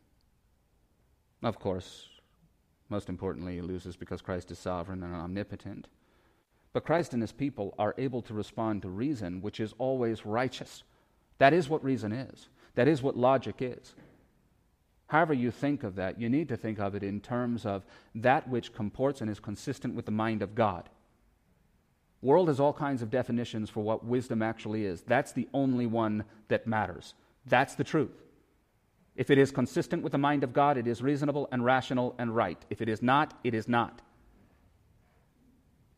Of 1.43 1.59
course, 1.59 2.09
most 2.89 3.09
importantly, 3.09 3.57
he 3.57 3.61
loses 3.63 3.97
because 3.97 4.23
Christ 4.23 4.51
is 4.51 4.59
sovereign 4.59 5.03
and 5.03 5.15
omnipotent. 5.15 5.89
But 6.73 6.85
Christ 6.85 7.13
and 7.13 7.23
his 7.23 7.33
people 7.33 7.75
are 7.79 7.95
able 7.97 8.23
to 8.23 8.35
respond 8.35 8.83
to 8.83 8.89
reason, 8.89 9.41
which 9.41 9.61
is 9.61 9.75
always 9.79 10.27
righteous. 10.27 10.83
That 11.39 11.53
is 11.53 11.69
what 11.69 11.85
reason 11.85 12.13
is, 12.13 12.49
that 12.75 12.89
is 12.89 13.03
what 13.03 13.17
logic 13.17 13.57
is. 13.61 13.95
However, 15.09 15.35
you 15.35 15.51
think 15.51 15.85
of 15.85 15.95
that, 15.97 16.21
you 16.21 16.29
need 16.29 16.49
to 16.49 16.57
think 16.57 16.81
of 16.81 16.95
it 16.95 17.03
in 17.03 17.21
terms 17.21 17.65
of 17.65 17.85
that 18.17 18.49
which 18.49 18.75
comports 18.75 19.21
and 19.21 19.31
is 19.31 19.39
consistent 19.39 19.95
with 19.95 20.05
the 20.05 20.11
mind 20.11 20.43
of 20.43 20.55
God. 20.55 20.89
World 22.23 22.49
has 22.49 22.59
all 22.59 22.73
kinds 22.73 23.03
of 23.03 23.11
definitions 23.11 23.71
for 23.71 23.85
what 23.85 24.05
wisdom 24.05 24.43
actually 24.43 24.85
is. 24.85 25.03
That's 25.03 25.33
the 25.33 25.49
only 25.55 25.87
one 25.87 26.25
that 26.49 26.67
matters. 26.67 27.15
That's 27.47 27.75
the 27.75 27.85
truth. 27.85 28.25
If 29.15 29.31
it 29.31 29.39
is 29.39 29.53
consistent 29.53 30.03
with 30.03 30.13
the 30.13 30.19
mind 30.19 30.43
of 30.43 30.53
God, 30.53 30.77
it 30.77 30.87
is 30.87 31.03
reasonable 31.03 31.49
and 31.53 31.65
rational 31.65 32.15
and 32.19 32.35
right. 32.35 32.63
If 32.69 32.83
it 32.83 32.89
is 32.89 33.01
not, 33.01 33.39
it 33.45 33.55
is 33.55 33.69
not. 33.69 34.03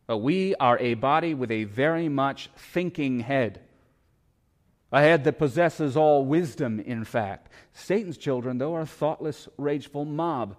But 0.09 0.19
we 0.19 0.55
are 0.57 0.79
a 0.79 0.95
body 0.95 1.35
with 1.35 1.51
a 1.51 1.65
very 1.65 2.09
much 2.09 2.51
thinking 2.57 3.21
head. 3.21 3.61
A 4.91 5.01
head 5.01 5.25
that 5.25 5.39
possesses 5.39 5.99
all 5.99 6.25
wisdom, 6.25 6.81
in 6.81 7.05
fact. 7.05 7.53
Satan's 7.75 8.17
children, 8.17 8.57
though, 8.57 8.75
are 8.75 8.87
thoughtless, 8.87 9.49
rageful 9.59 10.07
mob. 10.07 10.57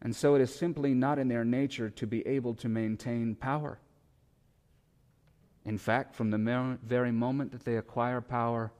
And 0.00 0.14
so 0.14 0.36
it 0.36 0.40
is 0.40 0.54
simply 0.54 0.94
not 0.94 1.18
in 1.18 1.26
their 1.26 1.44
nature 1.44 1.90
to 1.90 2.06
be 2.06 2.24
able 2.28 2.54
to 2.54 2.68
maintain 2.68 3.34
power. 3.34 3.80
In 5.64 5.76
fact, 5.76 6.14
from 6.14 6.30
the 6.30 6.78
very 6.82 7.10
moment 7.10 7.50
that 7.50 7.64
they 7.64 7.76
acquire 7.76 8.20
power 8.20 8.72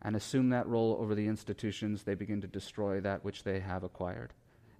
and 0.00 0.14
assume 0.14 0.50
that 0.50 0.68
role 0.68 0.96
over 1.00 1.16
the 1.16 1.26
institutions, 1.26 2.04
they 2.04 2.14
begin 2.14 2.40
to 2.40 2.46
destroy 2.46 3.00
that 3.00 3.24
which 3.24 3.42
they 3.42 3.58
have 3.58 3.82
acquired. 3.82 4.32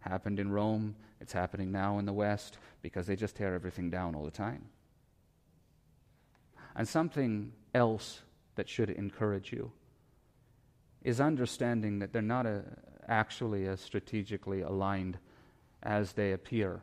Happened 0.02 0.38
in 0.38 0.50
Rome, 0.50 0.94
it's 1.20 1.32
happening 1.32 1.72
now 1.72 1.98
in 1.98 2.04
the 2.04 2.12
West 2.12 2.58
because 2.82 3.06
they 3.06 3.16
just 3.16 3.36
tear 3.36 3.54
everything 3.54 3.90
down 3.90 4.14
all 4.14 4.24
the 4.24 4.30
time. 4.30 4.66
And 6.74 6.88
something 6.88 7.52
else 7.74 8.22
that 8.56 8.68
should 8.68 8.90
encourage 8.90 9.52
you 9.52 9.72
is 11.02 11.20
understanding 11.20 11.98
that 11.98 12.12
they're 12.12 12.22
not 12.22 12.46
a, 12.46 12.62
actually 13.08 13.66
as 13.66 13.80
strategically 13.80 14.62
aligned 14.62 15.18
as 15.82 16.12
they 16.12 16.32
appear. 16.32 16.82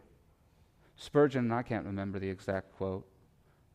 Spurgeon, 0.95 1.51
I 1.51 1.61
can't 1.61 1.85
remember 1.85 2.19
the 2.19 2.29
exact 2.29 2.75
quote, 2.75 3.05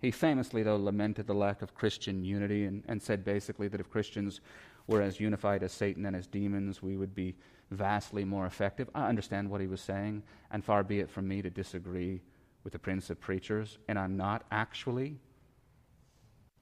he 0.04 0.10
famously, 0.10 0.62
though, 0.62 0.76
lamented 0.76 1.26
the 1.26 1.34
lack 1.34 1.62
of 1.62 1.74
Christian 1.74 2.24
unity 2.24 2.66
and, 2.66 2.84
and 2.86 3.00
said 3.00 3.24
basically 3.24 3.68
that 3.68 3.80
if 3.80 3.88
Christians 3.88 4.42
were 4.86 5.00
as 5.00 5.18
unified 5.18 5.62
as 5.62 5.72
Satan 5.72 6.04
and 6.04 6.14
as 6.14 6.26
demons, 6.26 6.82
we 6.82 6.98
would 6.98 7.14
be 7.14 7.34
vastly 7.70 8.24
more 8.24 8.46
effective. 8.46 8.88
I 8.94 9.08
understand 9.08 9.50
what 9.50 9.60
he 9.60 9.66
was 9.66 9.80
saying, 9.80 10.22
and 10.50 10.64
far 10.64 10.82
be 10.82 11.00
it 11.00 11.10
from 11.10 11.28
me 11.28 11.42
to 11.42 11.50
disagree 11.50 12.20
with 12.62 12.72
the 12.72 12.78
Prince 12.78 13.10
of 13.10 13.20
Preachers, 13.20 13.78
and 13.88 13.98
I'm 13.98 14.16
not 14.16 14.44
actually. 14.50 15.18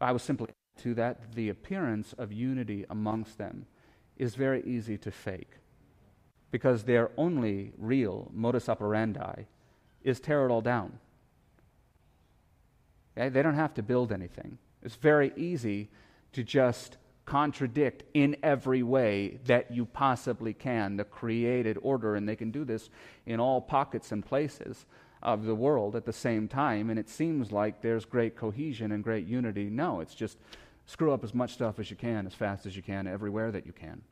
I 0.01 0.13
was 0.13 0.23
simply 0.23 0.49
to 0.79 0.95
that 0.95 1.35
the 1.35 1.49
appearance 1.49 2.13
of 2.15 2.33
unity 2.33 2.85
amongst 2.91 3.39
them 3.39 3.67
is 4.17 4.35
very 4.35 4.63
easy 4.65 4.99
to 4.99 5.11
fake 5.11 5.53
because 6.51 6.85
their 6.85 7.11
only 7.17 7.73
real 7.79 8.31
modus 8.33 8.69
operandi 8.69 9.45
is 10.03 10.21
tear 10.21 10.47
it 10.47 10.51
all 10.51 10.61
down. 10.61 10.99
Okay? 13.17 13.29
They 13.29 13.43
don't 13.43 13.55
have 13.55 13.75
to 13.75 13.83
build 13.83 14.13
anything. 14.13 14.59
It's 14.83 14.97
very 14.97 15.33
easy 15.37 15.89
to 16.33 16.43
just 16.43 16.97
contradict 17.33 18.05
in 18.13 18.37
every 18.43 18.83
way 18.83 19.39
that 19.47 19.71
you 19.71 19.87
possibly 19.87 20.53
can 20.53 20.99
the 20.99 21.05
created 21.05 21.79
order, 21.81 22.15
and 22.15 22.29
they 22.29 22.37
can 22.37 22.51
do 22.51 22.63
this 22.63 22.91
in 23.25 23.41
all 23.41 23.59
pockets 23.59 24.13
and 24.13 24.23
places 24.23 24.85
of 25.23 25.47
the 25.47 25.55
world 25.55 25.97
at 25.97 26.05
the 26.05 26.13
same 26.13 26.47
time, 26.47 26.91
and 26.91 26.99
it 26.99 27.09
seems 27.09 27.51
like 27.51 27.81
there's 27.81 28.05
great 28.05 28.37
cohesion 28.37 28.93
and 28.93 29.03
great 29.03 29.27
unity. 29.27 29.71
No, 29.71 30.01
it's 30.01 30.15
just 30.15 30.37
screw 30.85 31.11
up 31.11 31.25
as 31.25 31.33
much 31.33 31.55
stuff 31.55 31.79
as 31.79 31.91
you 31.91 31.97
can, 31.97 32.27
as 32.27 32.35
fast 32.35 32.67
as 32.67 32.77
you 32.77 32.83
can, 32.83 33.07
everywhere 33.07 33.51
that 33.51 33.65
you 33.65 33.73
can. 33.73 34.03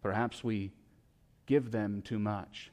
Perhaps 0.00 0.42
we 0.42 0.70
give 1.44 1.70
them 1.70 2.00
too 2.00 2.18
much. 2.18 2.72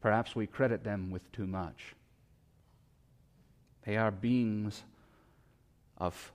Perhaps 0.00 0.34
we 0.34 0.48
credit 0.48 0.82
them 0.82 1.12
with 1.12 1.30
too 1.30 1.46
much. 1.46 1.94
They 3.86 3.96
are 3.96 4.10
beings 4.10 4.82
of 5.98 6.32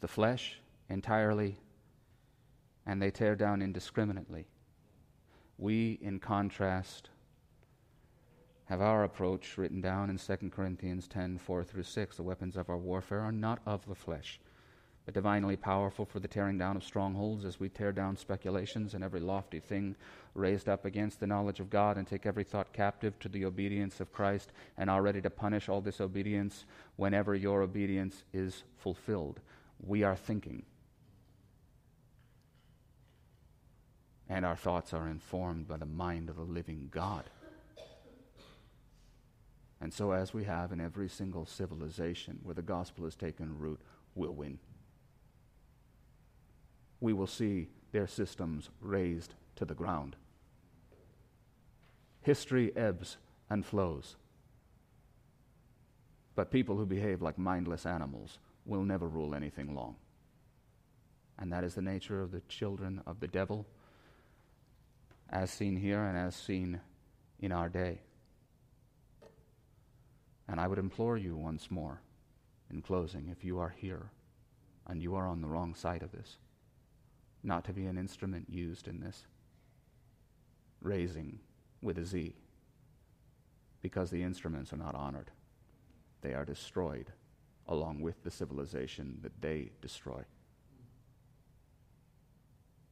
the 0.00 0.08
flesh 0.08 0.60
entirely, 0.88 1.58
and 2.86 3.00
they 3.00 3.10
tear 3.10 3.34
down 3.34 3.62
indiscriminately. 3.62 4.46
We, 5.58 5.98
in 6.02 6.18
contrast, 6.18 7.10
have 8.66 8.80
our 8.80 9.04
approach 9.04 9.56
written 9.56 9.80
down 9.80 10.10
in 10.10 10.18
2 10.18 10.50
Corinthians 10.50 11.06
10 11.08 11.38
4 11.38 11.64
through 11.64 11.82
6. 11.82 12.16
The 12.16 12.22
weapons 12.22 12.56
of 12.56 12.68
our 12.68 12.78
warfare 12.78 13.20
are 13.20 13.32
not 13.32 13.60
of 13.66 13.86
the 13.86 13.94
flesh 13.94 14.40
but 15.04 15.14
divinely 15.14 15.56
powerful 15.56 16.06
for 16.06 16.18
the 16.18 16.28
tearing 16.28 16.56
down 16.56 16.76
of 16.76 16.84
strongholds 16.84 17.44
as 17.44 17.60
we 17.60 17.68
tear 17.68 17.92
down 17.92 18.16
speculations 18.16 18.94
and 18.94 19.04
every 19.04 19.20
lofty 19.20 19.60
thing 19.60 19.94
raised 20.34 20.68
up 20.68 20.84
against 20.86 21.20
the 21.20 21.26
knowledge 21.26 21.60
of 21.60 21.68
God 21.68 21.98
and 21.98 22.06
take 22.06 22.24
every 22.24 22.44
thought 22.44 22.72
captive 22.72 23.18
to 23.20 23.28
the 23.28 23.44
obedience 23.44 24.00
of 24.00 24.12
Christ 24.12 24.50
and 24.78 24.88
are 24.88 25.02
ready 25.02 25.20
to 25.20 25.30
punish 25.30 25.68
all 25.68 25.82
disobedience 25.82 26.64
whenever 26.96 27.34
your 27.34 27.60
obedience 27.62 28.24
is 28.32 28.64
fulfilled. 28.78 29.40
We 29.84 30.02
are 30.04 30.16
thinking. 30.16 30.62
And 34.26 34.46
our 34.46 34.56
thoughts 34.56 34.94
are 34.94 35.06
informed 35.06 35.68
by 35.68 35.76
the 35.76 35.84
mind 35.84 36.30
of 36.30 36.36
the 36.36 36.42
living 36.42 36.88
God. 36.90 37.24
And 39.82 39.92
so, 39.92 40.12
as 40.12 40.32
we 40.32 40.44
have 40.44 40.72
in 40.72 40.80
every 40.80 41.10
single 41.10 41.44
civilization 41.44 42.38
where 42.42 42.54
the 42.54 42.62
gospel 42.62 43.04
has 43.04 43.14
taken 43.14 43.58
root, 43.58 43.80
we'll 44.14 44.32
win 44.32 44.58
we 47.04 47.12
will 47.12 47.26
see 47.26 47.68
their 47.92 48.06
systems 48.06 48.70
razed 48.80 49.34
to 49.56 49.66
the 49.66 49.74
ground. 49.74 50.16
History 52.22 52.74
ebbs 52.74 53.18
and 53.50 53.64
flows. 53.64 54.16
But 56.34 56.50
people 56.50 56.78
who 56.78 56.86
behave 56.86 57.20
like 57.20 57.36
mindless 57.36 57.84
animals 57.84 58.38
will 58.64 58.82
never 58.82 59.06
rule 59.06 59.34
anything 59.34 59.74
long. 59.74 59.96
And 61.38 61.52
that 61.52 61.62
is 61.62 61.74
the 61.74 61.82
nature 61.82 62.22
of 62.22 62.32
the 62.32 62.40
children 62.48 63.02
of 63.06 63.20
the 63.20 63.28
devil, 63.28 63.66
as 65.28 65.50
seen 65.50 65.76
here 65.76 66.02
and 66.04 66.16
as 66.16 66.34
seen 66.34 66.80
in 67.38 67.52
our 67.52 67.68
day. 67.68 68.00
And 70.48 70.58
I 70.58 70.68
would 70.68 70.78
implore 70.78 71.18
you 71.18 71.36
once 71.36 71.70
more, 71.70 72.00
in 72.70 72.80
closing, 72.80 73.28
if 73.28 73.44
you 73.44 73.58
are 73.58 73.74
here 73.76 74.10
and 74.86 75.02
you 75.02 75.14
are 75.16 75.28
on 75.28 75.42
the 75.42 75.48
wrong 75.48 75.74
side 75.74 76.02
of 76.02 76.10
this, 76.10 76.38
not 77.44 77.64
to 77.64 77.72
be 77.72 77.86
an 77.86 77.98
instrument 77.98 78.46
used 78.48 78.88
in 78.88 79.00
this 79.00 79.26
raising 80.80 81.38
with 81.82 81.98
a 81.98 82.04
Z 82.04 82.34
because 83.82 84.10
the 84.10 84.22
instruments 84.22 84.72
are 84.72 84.78
not 84.78 84.94
honored. 84.94 85.30
they 86.22 86.32
are 86.32 86.44
destroyed 86.44 87.12
along 87.68 88.00
with 88.00 88.22
the 88.24 88.30
civilization 88.30 89.18
that 89.22 89.40
they 89.42 89.70
destroy. 89.82 90.22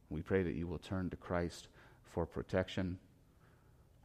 We 0.09 0.21
pray 0.21 0.43
that 0.43 0.53
you 0.53 0.67
will 0.67 0.77
turn 0.77 1.09
to 1.09 1.15
Christ 1.17 1.67
for 2.03 2.25
protection, 2.27 2.99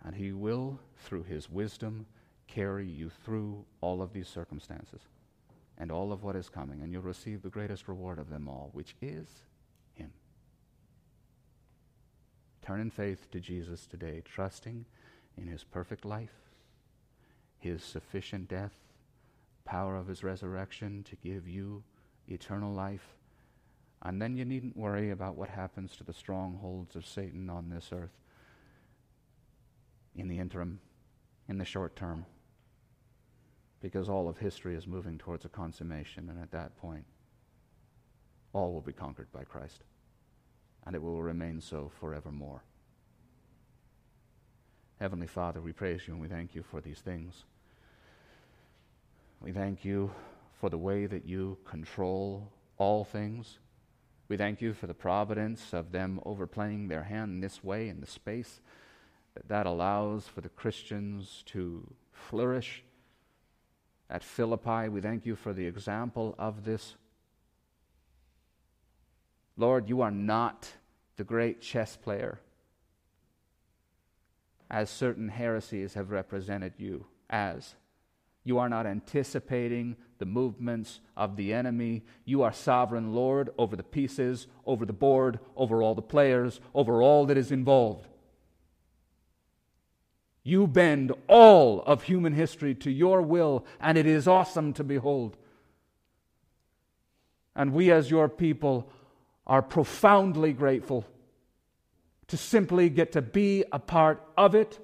and 0.03 0.15
He 0.15 0.33
will, 0.33 0.79
through 1.05 1.25
His 1.25 1.51
wisdom, 1.51 2.07
carry 2.47 2.87
you 2.87 3.11
through 3.11 3.65
all 3.83 4.01
of 4.01 4.15
these 4.15 4.29
circumstances 4.29 5.03
and 5.77 5.93
all 5.93 6.11
of 6.11 6.23
what 6.23 6.35
is 6.37 6.49
coming, 6.49 6.81
and 6.81 6.91
you'll 6.91 7.03
receive 7.03 7.43
the 7.43 7.51
greatest 7.51 7.87
reward 7.87 8.19
of 8.19 8.31
them 8.31 8.49
all, 8.49 8.71
which 8.73 8.97
is 9.03 9.27
Him. 9.95 10.11
Turn 12.69 12.83
in 12.83 12.91
faith 12.91 13.31
to 13.31 13.41
Jesus 13.41 13.87
today, 13.87 14.21
trusting 14.27 14.85
in 15.39 15.47
His 15.47 15.65
perfect 15.65 16.05
life, 16.05 16.35
His 17.59 17.83
sufficient 17.83 18.47
death, 18.47 18.75
power 19.65 19.97
of 19.97 20.07
His 20.07 20.23
resurrection 20.23 21.03
to 21.05 21.17
give 21.17 21.49
you 21.49 21.83
eternal 22.27 22.75
life. 22.75 23.17
And 24.03 24.21
then 24.21 24.37
you 24.37 24.45
needn't 24.45 24.77
worry 24.77 25.13
about 25.13 25.35
what 25.35 25.49
happens 25.49 25.97
to 25.97 26.05
the 26.05 26.13
strongholds 26.13 26.95
of 26.95 27.07
Satan 27.07 27.49
on 27.49 27.71
this 27.71 27.89
earth 27.91 28.19
in 30.15 30.29
the 30.29 30.39
interim, 30.39 30.79
in 31.49 31.57
the 31.57 31.65
short 31.65 31.97
term 31.97 32.27
because 33.81 34.11
all 34.11 34.29
of 34.29 34.37
history 34.37 34.75
is 34.75 34.87
moving 34.87 35.17
towards 35.17 35.47
a 35.47 35.49
consummation, 35.49 36.29
and 36.29 36.39
at 36.39 36.51
that 36.51 36.77
point, 36.77 37.07
all 38.53 38.75
will 38.75 38.83
be 38.83 38.93
conquered 38.93 39.33
by 39.33 39.45
Christ, 39.45 39.85
and 40.89 40.97
it 40.97 41.03
will 41.03 41.23
remain 41.23 41.61
so 41.61 41.93
forevermore. 42.01 42.63
Heavenly 44.99 45.27
Father, 45.27 45.61
we 45.61 45.71
praise 45.71 46.09
you 46.09 46.15
and 46.15 46.23
we 46.23 46.29
thank 46.29 46.55
you 46.55 46.63
for 46.63 46.81
these 46.81 47.01
things. 47.01 47.45
We 49.39 49.53
thank 49.53 49.85
you 49.85 50.11
for 50.59 50.71
the 50.71 50.79
way 50.79 51.05
that 51.05 51.27
you 51.27 51.59
control 51.67 52.51
all 52.79 53.05
things. 53.05 53.59
We 54.29 54.39
thank 54.39 54.63
you 54.63 54.73
for 54.73 54.87
the 54.87 54.95
providence 54.95 55.75
of 55.75 55.93
them 55.93 56.21
overplaying 56.25 56.89
their 56.89 57.03
hand 57.03 57.33
in 57.33 57.41
this 57.43 57.63
way 57.63 57.91
in 57.91 58.01
the 58.01 58.07
space 58.07 58.63
that 59.35 59.47
that 59.49 59.67
allows 59.67 60.27
for 60.27 60.41
the 60.41 60.49
Christians 60.49 61.43
to 61.49 61.87
flourish 62.13 62.83
at 64.09 64.25
Philippi. 64.25 64.89
We 64.89 65.03
thank 65.03 65.27
you 65.27 65.37
for 65.37 65.53
the 65.53 65.67
example 65.67 66.35
of 66.39 66.65
this. 66.65 66.95
Lord, 69.59 69.89
you 69.89 70.01
are 70.01 70.11
not 70.11 70.73
the 71.19 71.25
great 71.25 71.61
chess 71.61 71.97
player, 71.97 72.41
as 74.71 74.89
certain 74.89 75.29
heresies 75.29 75.95
have 75.95 76.11
represented 76.11 76.73
you 76.79 77.05
as. 77.29 77.75
You 78.45 78.59
are 78.59 78.69
not 78.69 78.87
anticipating 78.87 79.97
the 80.19 80.27
movements 80.27 81.01
of 81.17 81.37
the 81.37 81.53
enemy. 81.53 82.05
You 82.25 82.43
are 82.43 82.53
sovereign 82.53 83.13
Lord 83.13 83.51
over 83.59 83.75
the 83.75 83.83
pieces, 83.83 84.47
over 84.65 84.87
the 84.87 84.93
board, 84.93 85.41
over 85.57 85.83
all 85.83 85.95
the 85.97 86.03
players, 86.03 86.61
over 86.73 87.03
all 87.03 87.27
that 87.27 87.37
is 87.37 87.51
involved. 87.51 88.07
You 90.45 90.69
bend 90.69 91.13
all 91.27 91.83
of 91.83 92.05
human 92.05 92.33
history 92.33 92.75
to 92.77 92.91
your 92.91 93.21
will, 93.23 93.67
and 93.81 93.99
it 93.99 94.07
is 94.07 94.29
awesome 94.29 94.73
to 94.75 94.85
behold. 94.85 95.37
And 97.57 97.73
we, 97.73 97.91
as 97.91 98.09
your 98.09 98.29
people, 98.29 98.89
are 99.49 99.63
profoundly 99.63 100.53
grateful 100.53 101.07
to 102.29 102.37
simply 102.37 102.91
get 102.91 103.13
to 103.13 103.23
be 103.23 103.65
a 103.73 103.79
part 103.79 104.23
of 104.37 104.55
it. 104.55 104.79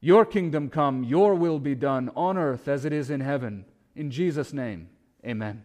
Your 0.00 0.24
kingdom 0.24 0.70
come, 0.70 1.04
your 1.04 1.34
will 1.34 1.58
be 1.58 1.74
done 1.74 2.10
on 2.16 2.36
earth 2.36 2.66
as 2.66 2.84
it 2.84 2.92
is 2.92 3.10
in 3.10 3.20
heaven. 3.20 3.66
In 3.94 4.10
Jesus' 4.10 4.52
name, 4.52 4.88
amen. 5.24 5.64